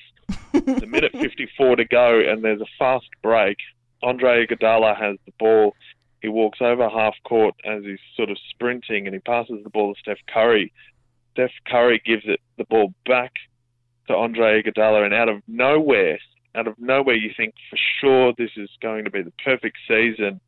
the 0.52 0.86
minute 0.88 1.12
54 1.18 1.78
to 1.78 1.86
go, 1.86 2.20
and 2.20 2.44
there's 2.44 2.60
a 2.60 2.66
fast 2.78 3.08
break. 3.24 3.58
Andre 4.04 4.46
Iguodala 4.46 5.00
has 5.00 5.16
the 5.26 5.32
ball. 5.40 5.74
He 6.22 6.28
walks 6.28 6.60
over 6.62 6.90
half 6.90 7.16
court 7.24 7.56
as 7.64 7.84
he's 7.84 8.00
sort 8.18 8.30
of 8.30 8.38
sprinting, 8.50 9.08
and 9.08 9.14
he 9.14 9.20
passes 9.20 9.64
the 9.64 9.70
ball 9.70 9.94
to 9.94 10.00
Steph 10.02 10.18
Curry. 10.28 10.74
Steph 11.32 11.52
Curry 11.66 12.02
gives 12.06 12.24
it 12.26 12.42
the 12.58 12.66
ball 12.66 12.94
back 13.06 13.32
to 14.08 14.16
Andre 14.16 14.62
Iguodala, 14.62 15.06
and 15.06 15.14
out 15.14 15.30
of 15.30 15.42
nowhere, 15.48 16.20
out 16.56 16.68
of 16.68 16.78
nowhere, 16.78 17.16
you 17.16 17.32
think 17.38 17.54
for 17.70 17.78
sure 18.02 18.34
this 18.38 18.52
is 18.58 18.70
going 18.82 19.06
to 19.06 19.12
be 19.12 19.22
the 19.22 19.34
perfect 19.46 19.78
season. 19.88 20.42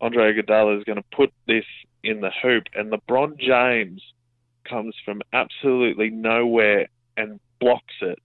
Andre 0.00 0.32
Iguodala 0.32 0.78
is 0.78 0.84
going 0.84 0.98
to 0.98 1.16
put 1.16 1.32
this 1.48 1.64
in 2.02 2.20
the 2.20 2.30
hoop, 2.42 2.64
and 2.74 2.92
LeBron 2.92 3.38
James 3.38 4.02
comes 4.64 4.94
from 5.04 5.22
absolutely 5.32 6.10
nowhere 6.10 6.88
and 7.16 7.40
blocks 7.60 7.94
it. 8.00 8.18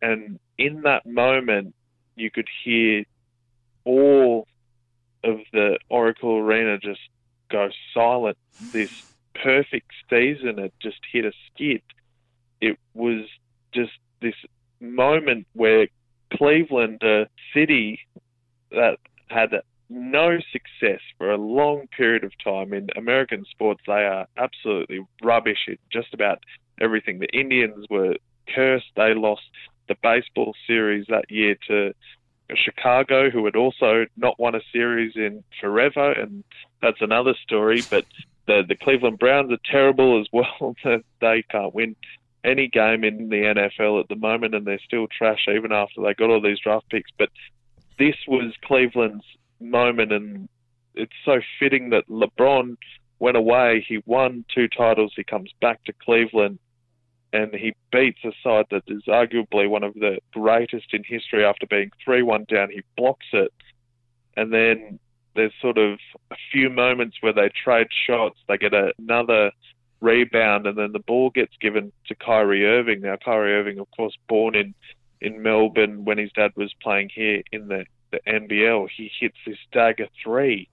And 0.00 0.38
in 0.56 0.82
that 0.82 1.06
moment, 1.06 1.74
you 2.16 2.30
could 2.30 2.48
hear 2.64 3.04
all 3.84 4.46
of 5.24 5.38
the 5.52 5.78
Oracle 5.88 6.38
Arena 6.38 6.78
just 6.78 7.00
go 7.50 7.70
silent. 7.92 8.38
This 8.72 9.04
perfect 9.34 9.90
season 10.08 10.58
had 10.58 10.72
just 10.80 10.98
hit 11.12 11.24
a 11.24 11.32
skid. 11.46 11.82
It 12.60 12.78
was 12.94 13.26
just 13.72 13.92
this 14.20 14.34
moment 14.80 15.46
where 15.54 15.88
Cleveland, 16.32 17.02
a 17.02 17.28
city 17.54 18.00
that 18.70 18.98
had 19.28 19.52
no 19.90 20.38
success 20.52 21.00
for 21.16 21.30
a 21.30 21.36
long 21.36 21.86
period 21.96 22.24
of 22.24 22.32
time 22.42 22.72
in 22.72 22.88
American 22.96 23.44
sports. 23.50 23.80
They 23.86 24.04
are 24.04 24.26
absolutely 24.36 25.00
rubbish 25.22 25.66
in 25.66 25.78
just 25.90 26.12
about 26.12 26.42
everything. 26.80 27.18
The 27.18 27.38
Indians 27.38 27.86
were 27.88 28.16
cursed. 28.54 28.90
They 28.96 29.14
lost 29.14 29.42
the 29.88 29.96
baseball 30.02 30.54
series 30.66 31.06
that 31.08 31.30
year 31.30 31.56
to 31.68 31.94
Chicago, 32.54 33.30
who 33.30 33.44
had 33.44 33.56
also 33.56 34.06
not 34.16 34.38
won 34.38 34.54
a 34.54 34.60
series 34.72 35.16
in 35.16 35.44
forever, 35.60 36.12
and 36.12 36.44
that's 36.80 37.00
another 37.00 37.34
story. 37.42 37.82
But 37.90 38.04
the 38.46 38.62
the 38.66 38.76
Cleveland 38.76 39.18
Browns 39.18 39.52
are 39.52 39.58
terrible 39.70 40.20
as 40.20 40.26
well. 40.32 40.74
they 41.20 41.42
can't 41.50 41.74
win 41.74 41.96
any 42.44 42.68
game 42.68 43.04
in 43.04 43.28
the 43.28 43.42
NFL 43.42 44.00
at 44.00 44.08
the 44.08 44.16
moment, 44.16 44.54
and 44.54 44.66
they're 44.66 44.80
still 44.84 45.06
trash 45.06 45.46
even 45.48 45.72
after 45.72 46.02
they 46.02 46.14
got 46.14 46.30
all 46.30 46.40
these 46.40 46.60
draft 46.60 46.88
picks. 46.90 47.10
But 47.18 47.30
this 47.98 48.16
was 48.26 48.54
Cleveland's 48.64 49.24
moment, 49.60 50.12
and 50.12 50.48
it's 50.94 51.12
so 51.24 51.40
fitting 51.58 51.90
that 51.90 52.08
LeBron 52.08 52.76
went 53.18 53.36
away. 53.36 53.84
He 53.86 54.02
won 54.06 54.44
two 54.54 54.68
titles. 54.68 55.12
He 55.16 55.24
comes 55.24 55.50
back 55.60 55.82
to 55.84 55.92
Cleveland, 55.92 56.58
and 57.32 57.52
he 57.54 57.74
beats 57.92 58.20
a 58.24 58.32
side 58.42 58.66
that 58.70 58.84
is 58.86 59.02
arguably 59.08 59.68
one 59.68 59.84
of 59.84 59.94
the 59.94 60.18
greatest 60.32 60.92
in 60.92 61.04
history. 61.04 61.44
After 61.44 61.66
being 61.66 61.90
three-one 62.04 62.46
down, 62.48 62.70
he 62.70 62.82
blocks 62.96 63.26
it, 63.32 63.52
and 64.36 64.52
then 64.52 64.98
there's 65.34 65.52
sort 65.60 65.78
of 65.78 65.98
a 66.30 66.36
few 66.50 66.68
moments 66.70 67.18
where 67.20 67.32
they 67.32 67.48
trade 67.50 67.88
shots. 68.06 68.38
They 68.48 68.58
get 68.58 68.72
another 68.98 69.52
rebound, 70.00 70.66
and 70.66 70.76
then 70.76 70.92
the 70.92 71.00
ball 71.00 71.30
gets 71.30 71.56
given 71.60 71.92
to 72.06 72.14
Kyrie 72.14 72.66
Irving. 72.66 73.00
Now, 73.02 73.16
Kyrie 73.16 73.54
Irving, 73.54 73.78
of 73.78 73.88
course, 73.96 74.16
born 74.28 74.54
in 74.54 74.74
in 75.20 75.42
Melbourne 75.42 76.04
when 76.04 76.18
his 76.18 76.30
dad 76.32 76.52
was 76.56 76.72
playing 76.80 77.10
here 77.12 77.42
in 77.50 77.66
the 77.68 77.84
the 78.10 78.20
NBL. 78.26 78.88
He 78.96 79.10
hits 79.20 79.36
this 79.46 79.58
dagger 79.72 80.08
three, 80.22 80.68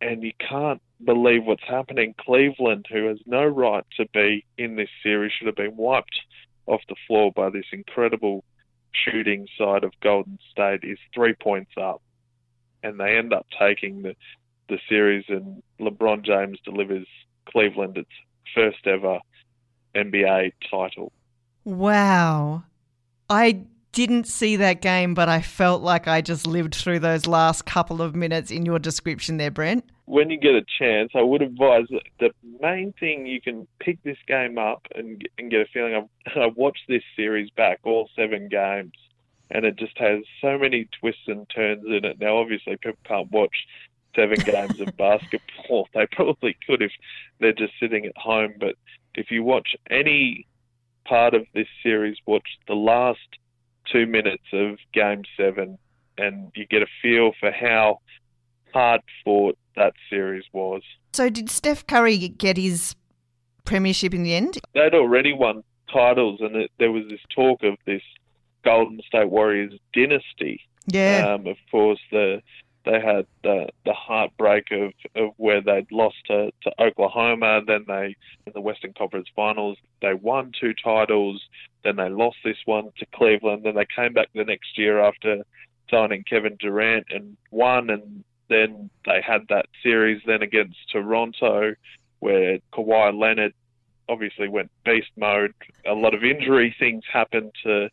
and 0.00 0.22
you 0.22 0.32
can't 0.38 0.80
believe 1.04 1.44
what's 1.44 1.66
happening. 1.66 2.14
Cleveland, 2.18 2.86
who 2.90 3.06
has 3.06 3.18
no 3.26 3.44
right 3.44 3.84
to 3.96 4.06
be 4.12 4.44
in 4.58 4.76
this 4.76 4.90
series, 5.02 5.32
should 5.32 5.46
have 5.46 5.56
been 5.56 5.76
wiped 5.76 6.20
off 6.66 6.80
the 6.88 6.96
floor 7.06 7.32
by 7.32 7.50
this 7.50 7.66
incredible 7.72 8.44
shooting 8.92 9.46
side 9.58 9.84
of 9.84 9.92
Golden 10.02 10.38
State, 10.50 10.80
is 10.82 10.98
three 11.14 11.34
points 11.34 11.72
up, 11.80 12.02
and 12.82 12.98
they 12.98 13.16
end 13.16 13.32
up 13.32 13.46
taking 13.58 14.02
the 14.02 14.14
the 14.68 14.78
series, 14.88 15.24
and 15.28 15.62
LeBron 15.80 16.24
James 16.24 16.58
delivers 16.64 17.06
Cleveland 17.48 17.96
its 17.96 18.10
first 18.54 18.84
ever 18.86 19.20
NBA 19.94 20.52
title. 20.70 21.12
Wow. 21.64 22.64
I 23.30 23.60
didn't 23.96 24.26
see 24.26 24.56
that 24.56 24.82
game, 24.82 25.14
but 25.14 25.26
I 25.26 25.40
felt 25.40 25.80
like 25.80 26.06
I 26.06 26.20
just 26.20 26.46
lived 26.46 26.74
through 26.74 26.98
those 26.98 27.26
last 27.26 27.64
couple 27.64 28.02
of 28.02 28.14
minutes 28.14 28.50
in 28.50 28.66
your 28.66 28.78
description 28.78 29.38
there, 29.38 29.50
Brent. 29.50 29.86
When 30.04 30.28
you 30.28 30.38
get 30.38 30.54
a 30.54 30.62
chance, 30.78 31.12
I 31.14 31.22
would 31.22 31.40
advise 31.40 31.86
that 31.88 32.02
the 32.20 32.30
main 32.60 32.92
thing 33.00 33.24
you 33.24 33.40
can 33.40 33.66
pick 33.80 34.02
this 34.02 34.18
game 34.28 34.58
up 34.58 34.86
and, 34.94 35.26
and 35.38 35.50
get 35.50 35.62
a 35.62 35.66
feeling. 35.72 35.94
I've, 35.94 36.36
I've 36.36 36.56
watched 36.56 36.82
this 36.88 37.02
series 37.16 37.48
back, 37.56 37.80
all 37.84 38.10
seven 38.14 38.50
games, 38.50 38.92
and 39.50 39.64
it 39.64 39.76
just 39.76 39.96
has 39.96 40.20
so 40.42 40.58
many 40.58 40.90
twists 41.00 41.26
and 41.26 41.48
turns 41.48 41.86
in 41.86 42.04
it. 42.04 42.20
Now, 42.20 42.36
obviously, 42.36 42.76
people 42.76 42.98
can't 43.04 43.30
watch 43.30 43.56
seven 44.14 44.38
games 44.44 44.78
of 44.78 44.94
basketball. 44.98 45.88
They 45.94 46.06
probably 46.12 46.54
could 46.66 46.82
if 46.82 46.92
they're 47.40 47.54
just 47.54 47.72
sitting 47.80 48.04
at 48.04 48.16
home, 48.18 48.56
but 48.60 48.74
if 49.14 49.30
you 49.30 49.42
watch 49.42 49.74
any 49.88 50.46
part 51.06 51.32
of 51.32 51.46
this 51.54 51.68
series, 51.82 52.18
watch 52.26 52.46
the 52.68 52.74
last 52.74 53.38
two 53.90 54.06
minutes 54.06 54.44
of 54.52 54.78
Game 54.92 55.22
Seven, 55.36 55.78
and 56.18 56.50
you 56.54 56.66
get 56.66 56.82
a 56.82 56.86
feel 57.02 57.32
for 57.38 57.50
how 57.50 58.00
hard 58.72 59.00
fought 59.24 59.58
that 59.76 59.94
series 60.10 60.44
was. 60.52 60.82
So, 61.12 61.28
did 61.30 61.50
Steph 61.50 61.86
Curry 61.86 62.28
get 62.28 62.56
his 62.56 62.94
premiership 63.64 64.14
in 64.14 64.22
the 64.22 64.34
end? 64.34 64.58
They'd 64.74 64.94
already 64.94 65.32
won 65.32 65.62
titles, 65.92 66.40
and 66.40 66.56
it, 66.56 66.70
there 66.78 66.92
was 66.92 67.04
this 67.08 67.20
talk 67.34 67.62
of 67.62 67.76
this 67.86 68.02
Golden 68.64 69.00
State 69.06 69.30
Warriors 69.30 69.72
dynasty. 69.94 70.60
Yeah. 70.86 71.34
Um, 71.34 71.46
of 71.46 71.56
course, 71.70 72.00
the 72.10 72.42
they 72.86 73.00
had 73.00 73.26
the 73.42 73.68
the 73.84 73.92
heartbreak 73.92 74.68
of, 74.70 74.92
of 75.14 75.32
where 75.36 75.60
they'd 75.60 75.90
lost 75.90 76.16
to, 76.26 76.50
to 76.62 76.82
Oklahoma. 76.82 77.60
Then 77.66 77.84
they 77.86 78.16
in 78.46 78.52
the 78.54 78.60
Western 78.60 78.94
Conference 78.94 79.28
Finals 79.34 79.76
they 80.00 80.14
won 80.14 80.52
two 80.58 80.72
titles. 80.72 81.42
Then 81.84 81.96
they 81.96 82.08
lost 82.08 82.36
this 82.44 82.56
one 82.64 82.90
to 82.98 83.06
Cleveland. 83.14 83.64
Then 83.64 83.74
they 83.74 83.86
came 83.94 84.12
back 84.12 84.28
the 84.34 84.44
next 84.44 84.78
year 84.78 85.00
after 85.00 85.44
signing 85.90 86.24
Kevin 86.28 86.56
Durant 86.58 87.06
and 87.10 87.36
won. 87.50 87.90
And 87.90 88.24
then 88.48 88.88
they 89.04 89.20
had 89.20 89.42
that 89.48 89.66
series 89.82 90.22
then 90.26 90.42
against 90.42 90.78
Toronto 90.90 91.74
where 92.20 92.58
Kawhi 92.72 93.18
Leonard 93.18 93.52
obviously 94.08 94.48
went 94.48 94.70
beast 94.84 95.10
mode. 95.16 95.52
A 95.86 95.92
lot 95.92 96.14
of 96.14 96.22
injury 96.22 96.74
things 96.78 97.02
happened 97.12 97.52
to 97.64 97.88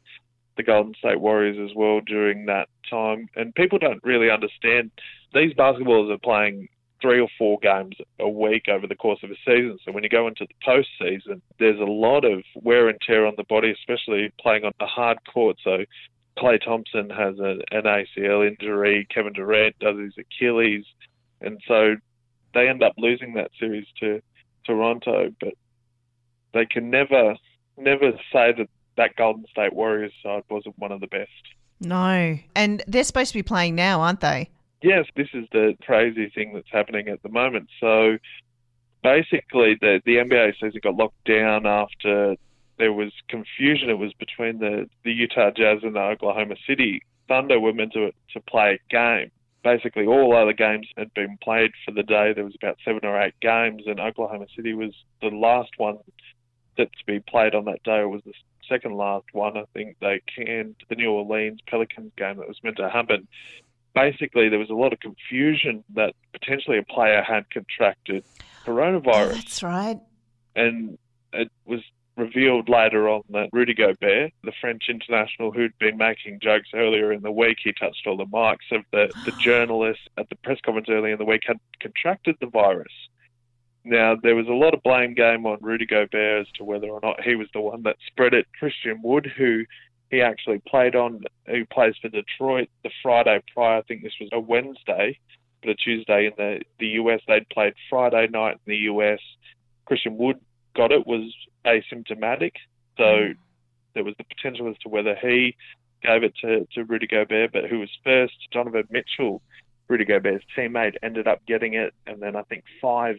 the 0.58 0.64
Golden 0.64 0.94
State 0.96 1.20
Warriors 1.20 1.58
as 1.60 1.76
well 1.76 2.00
during 2.02 2.46
that 2.46 2.70
time. 2.90 3.28
And 3.36 3.56
people 3.56 3.80
don't 3.80 4.04
really 4.04 4.30
understand 4.30 4.92
these 5.34 5.54
basketballers 5.54 6.14
are 6.14 6.20
playing 6.20 6.70
three 7.02 7.20
or 7.20 7.28
four 7.38 7.60
games 7.62 7.96
a 8.20 8.30
week 8.30 8.68
over 8.70 8.88
the 8.88 8.96
course 8.96 9.20
of 9.24 9.30
a 9.30 9.36
season. 9.46 9.78
So 9.84 9.92
when 9.92 10.04
you 10.04 10.10
go 10.10 10.28
into 10.28 10.48
the 10.48 10.56
postseason, 10.66 11.42
there's 11.60 11.80
a 11.80 11.84
lot 11.84 12.24
of 12.24 12.44
wear 12.56 12.88
and 12.88 12.98
tear 13.06 13.26
on 13.26 13.34
the 13.36 13.44
body, 13.44 13.72
especially 13.72 14.32
playing 14.40 14.64
on 14.64 14.72
a 14.80 14.86
hard 14.86 15.18
court. 15.32 15.58
So 15.64 15.84
Klay 16.38 16.64
Thompson 16.64 17.10
has 17.10 17.36
an 17.40 17.62
ACL 17.74 18.48
injury, 18.48 19.06
Kevin 19.14 19.34
Durant 19.34 19.78
does 19.80 20.00
his 20.00 20.14
Achilles, 20.18 20.86
and 21.42 21.60
so 21.68 21.96
they 22.54 22.70
end 22.70 22.82
up 22.82 22.94
losing 22.98 23.34
that 23.34 23.52
series 23.60 23.88
to 24.00 24.22
Toronto. 24.66 25.34
But 25.42 25.54
they 26.54 26.66
can 26.66 26.90
never, 26.90 27.36
never 27.78 28.14
say 28.32 28.54
that 28.58 28.70
that 28.98 29.16
Golden 29.16 29.46
State 29.52 29.74
Warriors 29.74 30.14
side 30.22 30.44
wasn't 30.50 30.78
one 30.78 30.92
of 30.92 31.02
the 31.02 31.08
best. 31.08 31.30
No. 31.80 32.38
And 32.56 32.84
they're 32.88 33.04
supposed 33.04 33.32
to 33.32 33.38
be 33.38 33.44
playing 33.44 33.76
now, 33.76 34.02
aren't 34.02 34.22
they? 34.22 34.50
Yes, 34.82 35.06
this 35.16 35.30
is 35.34 35.46
the 35.52 35.76
crazy 35.84 36.30
thing 36.34 36.54
that's 36.54 36.70
happening 36.72 37.08
at 37.08 37.24
the 37.24 37.30
moment. 37.30 37.70
So 37.80 38.18
basically, 39.02 39.78
the, 39.80 40.02
the 40.06 40.18
NBA 40.18 40.54
season 40.60 40.80
got 40.84 40.96
locked 40.96 41.24
down 41.26 41.66
after 41.66 42.36
there 42.78 42.94
was 42.94 43.12
confusion. 43.30 43.90
It 43.90 43.98
was 43.98 44.14
between 44.14 44.60
the, 44.60 44.90
the 45.04 45.12
Utah 45.12 45.52
Jazz 45.52 45.80
and 45.84 45.96
the 45.96 46.00
Oklahoma 46.00 46.56
City 46.68 47.02
Thunder 47.28 47.60
were 47.60 47.74
meant 47.74 47.94
to, 47.94 48.12
to 48.34 48.40
play 48.42 48.80
a 48.80 48.94
game. 48.94 49.32
Basically, 49.64 50.06
all 50.06 50.36
other 50.36 50.52
games 50.52 50.88
had 50.98 51.14
been 51.14 51.38
played 51.42 51.72
for 51.86 51.92
the 51.92 52.04
day. 52.04 52.34
There 52.34 52.44
was 52.44 52.56
about 52.62 52.78
seven 52.84 53.00
or 53.04 53.22
eight 53.22 53.36
games, 53.42 53.84
and 53.86 54.00
Oklahoma 54.00 54.46
City 54.56 54.74
was 54.74 54.94
the 55.22 55.30
last 55.30 55.72
one 55.78 56.00
that 56.78 56.92
to 56.92 57.06
be 57.06 57.22
played 57.22 57.56
on 57.56 57.66
that 57.66 57.82
day. 57.84 58.02
It 58.02 58.10
was 58.10 58.22
the 58.26 58.34
second 58.70 58.96
last 58.96 59.26
one. 59.34 59.58
I 59.58 59.66
think 59.74 59.98
they 60.00 60.22
canned 60.36 60.76
the 60.90 60.96
New 60.96 61.12
Orleans 61.12 61.60
Pelicans 61.68 62.12
game 62.18 62.38
that 62.38 62.48
was 62.48 62.60
meant 62.64 62.78
to 62.78 62.90
happen. 62.90 63.28
Basically, 63.96 64.50
there 64.50 64.60
was 64.60 64.70
a 64.70 64.76
lot 64.76 64.94
of 64.94 65.00
confusion 65.00 65.84
that 65.96 66.16
potentially 66.32 66.78
a 66.78 66.84
player 66.84 67.22
had 67.22 67.50
contracted 67.52 68.24
coronavirus. 68.66 69.06
Oh, 69.06 69.34
that's 69.34 69.64
right. 69.64 70.00
And 70.56 70.98
it 71.32 71.50
was 71.66 71.82
revealed 72.16 72.70
later 72.70 73.10
on 73.10 73.24
that 73.30 73.50
Rudy 73.52 73.74
Gobert, 73.74 74.32
the 74.44 74.52
French 74.62 74.84
international 74.90 75.52
who'd 75.52 75.78
been 75.80 75.98
making 75.98 76.40
jokes 76.42 76.70
earlier 76.74 77.12
in 77.12 77.22
the 77.22 77.32
week, 77.32 77.58
he 77.64 77.74
touched 77.74 78.06
all 78.06 78.18
the 78.18 78.28
marks 78.28 78.66
of 78.72 78.82
the, 78.92 79.12
the 79.26 79.32
journalist 79.40 80.02
at 80.18 80.30
the 80.30 80.36
press 80.38 80.60
conference 80.64 80.88
earlier 80.90 81.14
in 81.14 81.20
the 81.20 81.26
week, 81.26 81.44
had 81.46 81.60
contracted 81.80 82.36
the 82.40 82.48
virus. 82.48 82.92
Now, 83.86 84.16
there 84.16 84.36
was 84.36 84.48
a 84.48 84.54
lot 84.54 84.74
of 84.74 84.82
blame 84.84 85.14
game 85.14 85.46
on 85.46 85.58
Rudy 85.62 85.86
Gobert 85.86 86.42
as 86.42 86.52
to 86.56 86.64
whether 86.64 86.88
or 86.88 87.00
not 87.04 87.22
he 87.22 87.36
was 87.36 87.48
the 87.54 87.60
one 87.60 87.84
that 87.84 87.98
spread 88.08 88.34
it. 88.34 88.48
Christian 88.58 89.02
Wood, 89.04 89.30
who 89.38 89.66
he 90.10 90.22
actually 90.22 90.62
played 90.68 90.96
on, 90.96 91.22
who 91.48 91.66
plays 91.66 91.96
for 92.02 92.08
Detroit 92.08 92.70
the 92.84 92.92
Friday 93.02 93.42
prior, 93.54 93.80
I 93.80 93.82
think 93.82 94.04
this 94.04 94.14
was 94.22 94.30
a 94.32 94.40
Wednesday, 94.40 95.20
but 95.62 95.72
a 95.72 95.76
Tuesday 95.76 96.28
in 96.28 96.34
the, 96.38 96.62
the 96.80 96.88
US. 97.00 97.22
They'd 97.28 97.50
played 97.50 97.74
Friday 97.90 98.28
night 98.32 98.60
in 98.66 98.72
the 98.72 98.78
US. 98.94 99.20
Christian 99.86 100.18
Wood 100.18 100.40
got 100.76 100.92
it, 100.92 101.06
was 101.06 101.34
asymptomatic. 101.66 102.54
So 102.98 103.28
hmm. 103.28 103.32
there 103.96 104.04
was 104.04 104.16
the 104.18 104.24
potential 104.24 104.70
as 104.70 104.78
to 104.80 104.90
whether 104.90 105.16
he 105.16 105.58
gave 106.02 106.24
it 106.24 106.36
to, 106.42 106.68
to 106.74 106.84
Rudy 106.86 107.08
Gobert, 107.08 107.52
but 107.52 107.66
who 107.66 107.80
was 107.80 107.90
first, 108.04 108.34
Donovan 108.52 108.88
Mitchell, 108.90 109.42
Rudy 109.90 110.06
Gobert's 110.06 110.46
teammate, 110.58 110.96
ended 111.02 111.28
up 111.28 111.46
getting 111.46 111.74
it. 111.74 111.94
And 112.08 112.22
then 112.22 112.36
I 112.36 112.44
think 112.44 112.64
five 112.82 113.18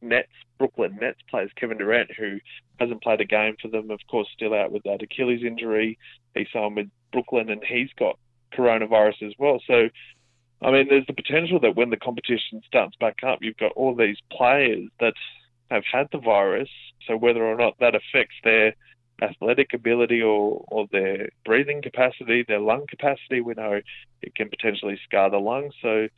Nets, 0.00 0.28
Brooklyn 0.58 0.98
Nets 1.00 1.20
players, 1.28 1.50
Kevin 1.56 1.78
Durant, 1.78 2.10
who 2.16 2.38
hasn't 2.78 3.02
played 3.02 3.20
a 3.20 3.24
game 3.24 3.56
for 3.60 3.68
them, 3.68 3.90
of 3.90 4.00
course, 4.10 4.28
still 4.34 4.54
out 4.54 4.72
with 4.72 4.82
that 4.84 5.02
Achilles 5.02 5.42
injury. 5.44 5.98
He 6.34 6.46
signed 6.52 6.76
with 6.76 6.88
Brooklyn 7.12 7.50
and 7.50 7.62
he's 7.64 7.90
got 7.98 8.18
coronavirus 8.52 9.22
as 9.26 9.32
well. 9.38 9.60
So, 9.66 9.88
I 10.62 10.70
mean, 10.70 10.88
there's 10.88 11.06
the 11.06 11.12
potential 11.12 11.60
that 11.60 11.76
when 11.76 11.90
the 11.90 11.96
competition 11.96 12.62
starts 12.66 12.96
back 12.96 13.18
up, 13.26 13.38
you've 13.42 13.56
got 13.56 13.72
all 13.72 13.94
these 13.94 14.18
players 14.32 14.88
that 15.00 15.14
have 15.70 15.84
had 15.90 16.08
the 16.12 16.18
virus. 16.18 16.70
So, 17.06 17.16
whether 17.16 17.44
or 17.44 17.56
not 17.56 17.78
that 17.80 17.94
affects 17.94 18.36
their 18.44 18.74
athletic 19.20 19.74
ability 19.74 20.22
or, 20.22 20.64
or 20.68 20.86
their 20.92 21.28
breathing 21.44 21.82
capacity, 21.82 22.44
their 22.46 22.60
lung 22.60 22.86
capacity, 22.88 23.40
we 23.40 23.54
know 23.54 23.80
it 24.22 24.34
can 24.34 24.48
potentially 24.48 24.98
scar 25.04 25.30
the 25.30 25.38
lungs. 25.38 25.74
So, 25.82 26.08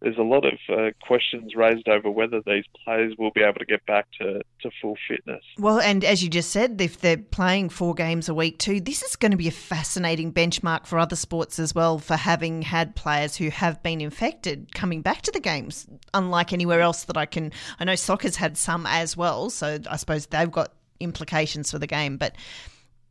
there's 0.00 0.16
a 0.16 0.22
lot 0.22 0.44
of 0.46 0.58
uh, 0.68 0.90
questions 1.02 1.54
raised 1.54 1.88
over 1.88 2.10
whether 2.10 2.40
these 2.46 2.64
players 2.84 3.14
will 3.18 3.30
be 3.32 3.42
able 3.42 3.58
to 3.58 3.66
get 3.66 3.84
back 3.84 4.06
to, 4.18 4.40
to 4.62 4.70
full 4.80 4.96
fitness. 5.06 5.42
Well, 5.58 5.78
and 5.78 6.04
as 6.04 6.22
you 6.22 6.30
just 6.30 6.50
said, 6.50 6.80
if 6.80 7.00
they're 7.00 7.18
playing 7.18 7.68
four 7.68 7.94
games 7.94 8.28
a 8.28 8.34
week 8.34 8.58
too, 8.58 8.80
this 8.80 9.02
is 9.02 9.16
going 9.16 9.32
to 9.32 9.36
be 9.36 9.48
a 9.48 9.52
fascinating 9.52 10.32
benchmark 10.32 10.86
for 10.86 10.98
other 10.98 11.16
sports 11.16 11.58
as 11.58 11.74
well 11.74 11.98
for 11.98 12.16
having 12.16 12.62
had 12.62 12.96
players 12.96 13.36
who 13.36 13.50
have 13.50 13.82
been 13.82 14.00
infected 14.00 14.74
coming 14.74 15.02
back 15.02 15.22
to 15.22 15.32
the 15.32 15.40
games, 15.40 15.86
unlike 16.14 16.52
anywhere 16.52 16.80
else 16.80 17.04
that 17.04 17.16
I 17.16 17.26
can. 17.26 17.52
I 17.78 17.84
know 17.84 17.94
soccer's 17.94 18.36
had 18.36 18.56
some 18.56 18.86
as 18.86 19.16
well, 19.16 19.50
so 19.50 19.78
I 19.90 19.96
suppose 19.96 20.26
they've 20.26 20.50
got 20.50 20.72
implications 20.98 21.70
for 21.70 21.78
the 21.78 21.86
game, 21.86 22.16
but 22.16 22.34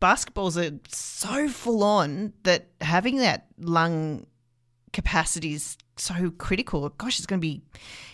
basketballs 0.01 0.57
are 0.57 0.79
so 0.87 1.47
full 1.49 1.83
on 1.83 2.33
that 2.43 2.67
having 2.81 3.17
that 3.17 3.47
lung 3.59 4.25
capacity 4.91 5.53
is 5.53 5.77
so 5.99 6.31
critical. 6.37 6.87
Gosh, 6.89 7.19
it's 7.19 7.25
going 7.25 7.39
to 7.39 7.47
be 7.47 7.61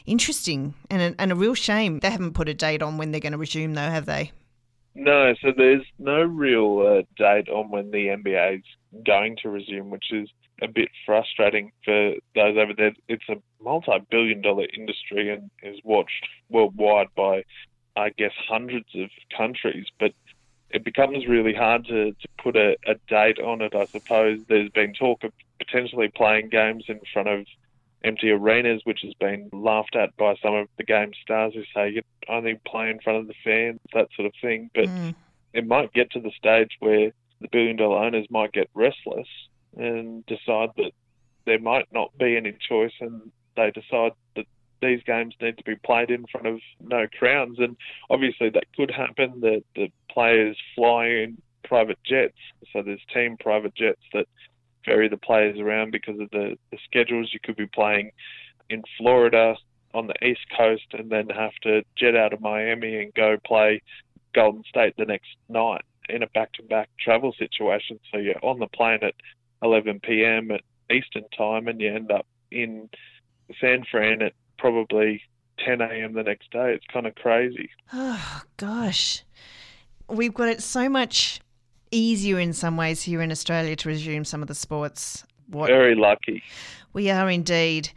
interesting 0.06 0.74
and 0.90 1.02
a, 1.02 1.22
and 1.22 1.32
a 1.32 1.36
real 1.36 1.54
shame. 1.54 2.00
They 2.00 2.10
haven't 2.10 2.34
put 2.34 2.50
a 2.50 2.54
date 2.54 2.82
on 2.82 2.98
when 2.98 3.12
they're 3.12 3.22
going 3.22 3.34
to 3.34 3.38
resume, 3.38 3.74
though, 3.74 3.90
have 3.90 4.06
they? 4.06 4.32
No, 4.96 5.34
so 5.42 5.52
there's 5.56 5.84
no 6.00 6.22
real 6.22 6.80
uh, 6.80 7.02
date 7.18 7.50
on 7.50 7.70
when 7.70 7.92
the 7.92 8.08
NBA 8.08 8.60
is 8.60 9.04
going 9.06 9.38
to 9.42 9.50
resume, 9.50 9.90
which 9.90 10.12
is 10.12 10.30
a 10.62 10.68
bit 10.70 10.90
frustrating 11.06 11.72
for 11.84 12.14
those 12.34 12.58
over 12.58 12.74
there. 12.74 12.94
It's 13.10 13.28
a 13.30 13.36
multi-billion 13.62 14.42
dollar 14.42 14.66
industry 14.76 15.34
and 15.34 15.52
is 15.62 15.80
watched 15.84 16.28
worldwide 16.50 17.08
by, 17.16 17.44
I 17.98 18.10
guess, 18.18 18.32
hundreds 18.48 18.88
of 18.96 19.10
countries, 19.36 19.88
but 20.00 20.14
it 20.70 20.86
becomes 20.86 21.28
really 21.28 21.54
hard 21.54 21.86
to, 21.86 22.12
to 22.12 22.28
put 22.42 22.56
a, 22.56 22.78
a 22.88 22.96
date 23.10 23.40
on 23.40 23.62
it, 23.62 23.76
I 23.76 23.86
suppose. 23.86 24.40
There's 24.48 24.70
been 24.70 24.94
talk 24.94 25.24
of 25.24 25.34
potentially 25.60 26.08
playing 26.08 26.50
games 26.50 26.86
in 26.88 27.00
front 27.12 27.28
of 27.28 27.46
empty 28.06 28.30
arenas, 28.30 28.82
which 28.86 29.00
has 29.04 29.14
been 29.20 29.50
laughed 29.52 29.96
at 29.96 30.16
by 30.18 30.36
some 30.42 30.56
of 30.56 30.68
the 30.78 30.84
game 30.84 31.12
stars 31.22 31.54
who 31.54 31.64
say 31.74 31.90
you 31.90 32.02
only 32.30 32.60
play 32.68 32.90
in 32.90 33.00
front 33.00 33.20
of 33.20 33.28
the 33.28 33.34
fans, 33.44 33.80
that 33.94 34.08
sort 34.16 34.28
of 34.28 34.34
thing. 34.42 34.70
But 34.74 34.90
Mm. 34.90 35.16
it 35.54 35.68
might 35.68 35.94
get 35.94 36.12
to 36.12 36.20
the 36.20 36.32
stage 36.32 36.72
where 36.80 37.12
the 37.42 37.48
billion 37.52 37.76
dollar 37.78 38.04
owners 38.06 38.28
might 38.30 38.52
get 38.54 38.70
restless 38.74 39.28
and 39.76 40.26
decide 40.26 40.70
that 40.78 40.92
there 41.46 41.60
might 41.60 41.92
not 41.92 42.18
be 42.18 42.38
any 42.38 42.54
choice 42.54 42.94
and 43.02 43.32
they 43.56 43.72
decide 43.72 44.14
that 44.36 44.46
these 44.82 45.02
games 45.04 45.34
need 45.42 45.58
to 45.58 45.64
be 45.64 45.76
played 45.78 46.12
in 46.12 46.26
front 46.28 46.48
of 46.48 46.60
no 46.80 47.08
crowds. 47.20 47.58
And 47.60 47.76
obviously 48.10 48.50
that 48.50 48.66
could 48.76 48.92
happen, 48.92 49.42
that 49.42 49.64
the 49.76 49.92
players 50.10 50.58
fly 50.76 51.08
in 51.08 51.38
private 51.64 52.00
jets. 52.04 52.38
So 52.72 52.82
there's 52.82 53.02
team 53.14 53.38
private 53.38 53.76
jets 53.76 54.02
that 54.14 54.28
ferry 54.86 55.10
the 55.10 55.18
players 55.18 55.60
around 55.60 55.92
because 55.92 56.20
of 56.20 56.30
the, 56.32 56.58
the 56.72 56.78
schedules. 56.86 57.32
You 57.34 57.40
could 57.44 57.56
be 57.56 57.68
playing 57.68 58.12
in 58.70 58.84
Florida 58.98 59.56
on 59.94 60.08
the 60.08 60.26
East 60.26 60.46
Coast 60.56 60.86
and 60.94 61.10
then 61.10 61.30
have 61.30 61.54
to 61.64 61.84
jet 61.96 62.16
out 62.16 62.34
of 62.34 62.42
Miami 62.42 63.02
and 63.02 63.14
go 63.14 63.38
play 63.46 63.82
Golden 64.34 64.64
State 64.68 64.96
the 64.98 65.06
next 65.06 65.30
night 65.50 65.84
in 66.10 66.22
a 66.22 66.28
back 66.28 66.54
to 66.54 66.64
back 66.64 66.90
travel 67.00 67.34
situation. 67.38 68.00
So 68.12 68.18
you're 68.18 68.44
on 68.44 68.60
the 68.60 68.68
plane 68.68 69.00
at 69.02 69.16
11 69.64 70.02
p.m. 70.02 70.52
at 70.52 70.62
Eastern 70.92 71.24
time 71.36 71.68
and 71.68 71.80
you 71.80 71.94
end 71.94 72.12
up 72.12 72.28
in 72.52 72.90
San 73.60 73.86
Fran 73.90 74.22
at 74.22 74.34
probably 74.58 75.22
10 75.66 75.82
a.m. 75.82 76.14
the 76.14 76.24
next 76.24 76.52
day. 76.52 76.74
It's 76.74 76.86
kind 76.92 77.08
of 77.08 77.16
crazy. 77.16 77.70
Oh, 77.94 78.42
gosh. 78.58 79.24
We've 80.08 80.34
got 80.34 80.50
it 80.50 80.62
so 80.62 80.90
much 80.90 81.40
easier 81.96 82.40
in 82.40 82.54
some 82.54 82.78
ways 82.78 83.02
here 83.02 83.22
in 83.22 83.32
Australia 83.32 83.76
to 83.78 83.90
resume 83.90 84.26
some 84.26 84.42
of 84.42 84.48
the 84.48 84.56
sports. 84.56 85.24
What 85.48 85.68
Very 85.68 85.96
lucky. 85.96 86.44
we 86.94 87.10
are 87.10 87.30
indeed. 87.30 87.90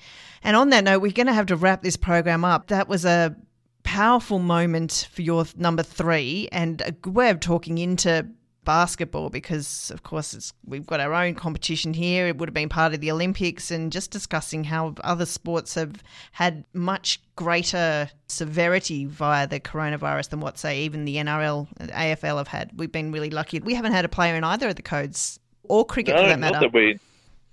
And 0.42 0.56
on 0.56 0.70
that 0.70 0.84
note, 0.84 1.00
we're 1.00 1.12
going 1.12 1.26
to 1.26 1.32
have 1.32 1.46
to 1.46 1.56
wrap 1.56 1.82
this 1.82 1.96
program 1.96 2.44
up. 2.44 2.68
That 2.68 2.88
was 2.88 3.04
a 3.04 3.34
powerful 3.82 4.38
moment 4.38 5.08
for 5.10 5.22
your 5.22 5.46
number 5.56 5.82
three 5.82 6.48
and 6.52 6.82
a 6.84 6.92
good 6.92 7.14
way 7.14 7.30
of 7.30 7.40
talking 7.40 7.78
into 7.78 8.28
basketball 8.68 9.30
because, 9.30 9.90
of 9.94 10.02
course, 10.02 10.52
we've 10.66 10.86
got 10.86 11.00
our 11.00 11.14
own 11.14 11.34
competition 11.34 11.94
here. 11.94 12.26
It 12.26 12.36
would 12.36 12.50
have 12.50 12.54
been 12.54 12.68
part 12.68 12.92
of 12.92 13.00
the 13.00 13.10
Olympics, 13.10 13.70
and 13.70 13.90
just 13.90 14.10
discussing 14.10 14.64
how 14.64 14.94
other 15.02 15.24
sports 15.24 15.74
have 15.74 16.02
had 16.32 16.64
much 16.74 17.18
greater 17.34 18.10
severity 18.26 19.06
via 19.06 19.46
the 19.46 19.58
coronavirus 19.58 20.28
than 20.28 20.40
what, 20.40 20.58
say, 20.58 20.82
even 20.82 21.06
the 21.06 21.16
NRL 21.16 21.66
and 21.78 21.90
AFL 21.90 22.36
have 22.36 22.48
had. 22.48 22.70
We've 22.76 22.92
been 22.92 23.10
really 23.10 23.30
lucky. 23.30 23.58
We 23.58 23.72
haven't 23.72 23.92
had 23.92 24.04
a 24.04 24.08
player 24.08 24.34
in 24.34 24.44
either 24.44 24.68
of 24.68 24.76
the 24.76 24.82
codes 24.82 25.40
or 25.62 25.86
cricket 25.86 26.14
no, 26.14 26.24
for 26.24 26.28
that 26.28 26.38
matter. 26.38 26.60
Not 26.60 26.60
that 26.60 26.74
we, 26.74 26.98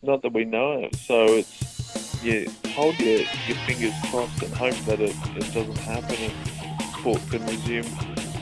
not 0.02 0.22
that 0.22 0.34
we 0.34 0.44
know 0.44 0.84
of. 0.84 0.96
So 0.96 1.28
it's 1.28 2.22
you 2.26 2.52
hold 2.72 3.00
your, 3.00 3.20
your 3.48 3.58
fingers 3.66 3.94
crossed 4.12 4.44
and 4.44 4.54
hope 4.54 4.76
that 4.88 5.00
it, 5.00 5.16
it 5.38 5.54
doesn't 5.54 5.78
happen 5.78 6.18
and 6.18 6.94
sport 7.00 7.22
can 7.30 7.46
resume 7.46 7.86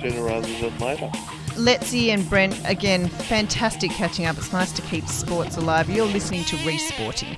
sooner 0.01 0.23
rather 0.23 0.47
than 0.59 0.75
later. 0.79 1.11
Letzi 1.55 2.09
and 2.09 2.27
Brent, 2.29 2.59
again, 2.65 3.07
fantastic 3.07 3.91
catching 3.91 4.25
up. 4.25 4.37
It's 4.37 4.51
nice 4.51 4.71
to 4.73 4.81
keep 4.83 5.07
sports 5.07 5.57
alive. 5.57 5.89
You're 5.89 6.05
listening 6.05 6.43
to 6.45 6.57
Resporting. 6.65 7.37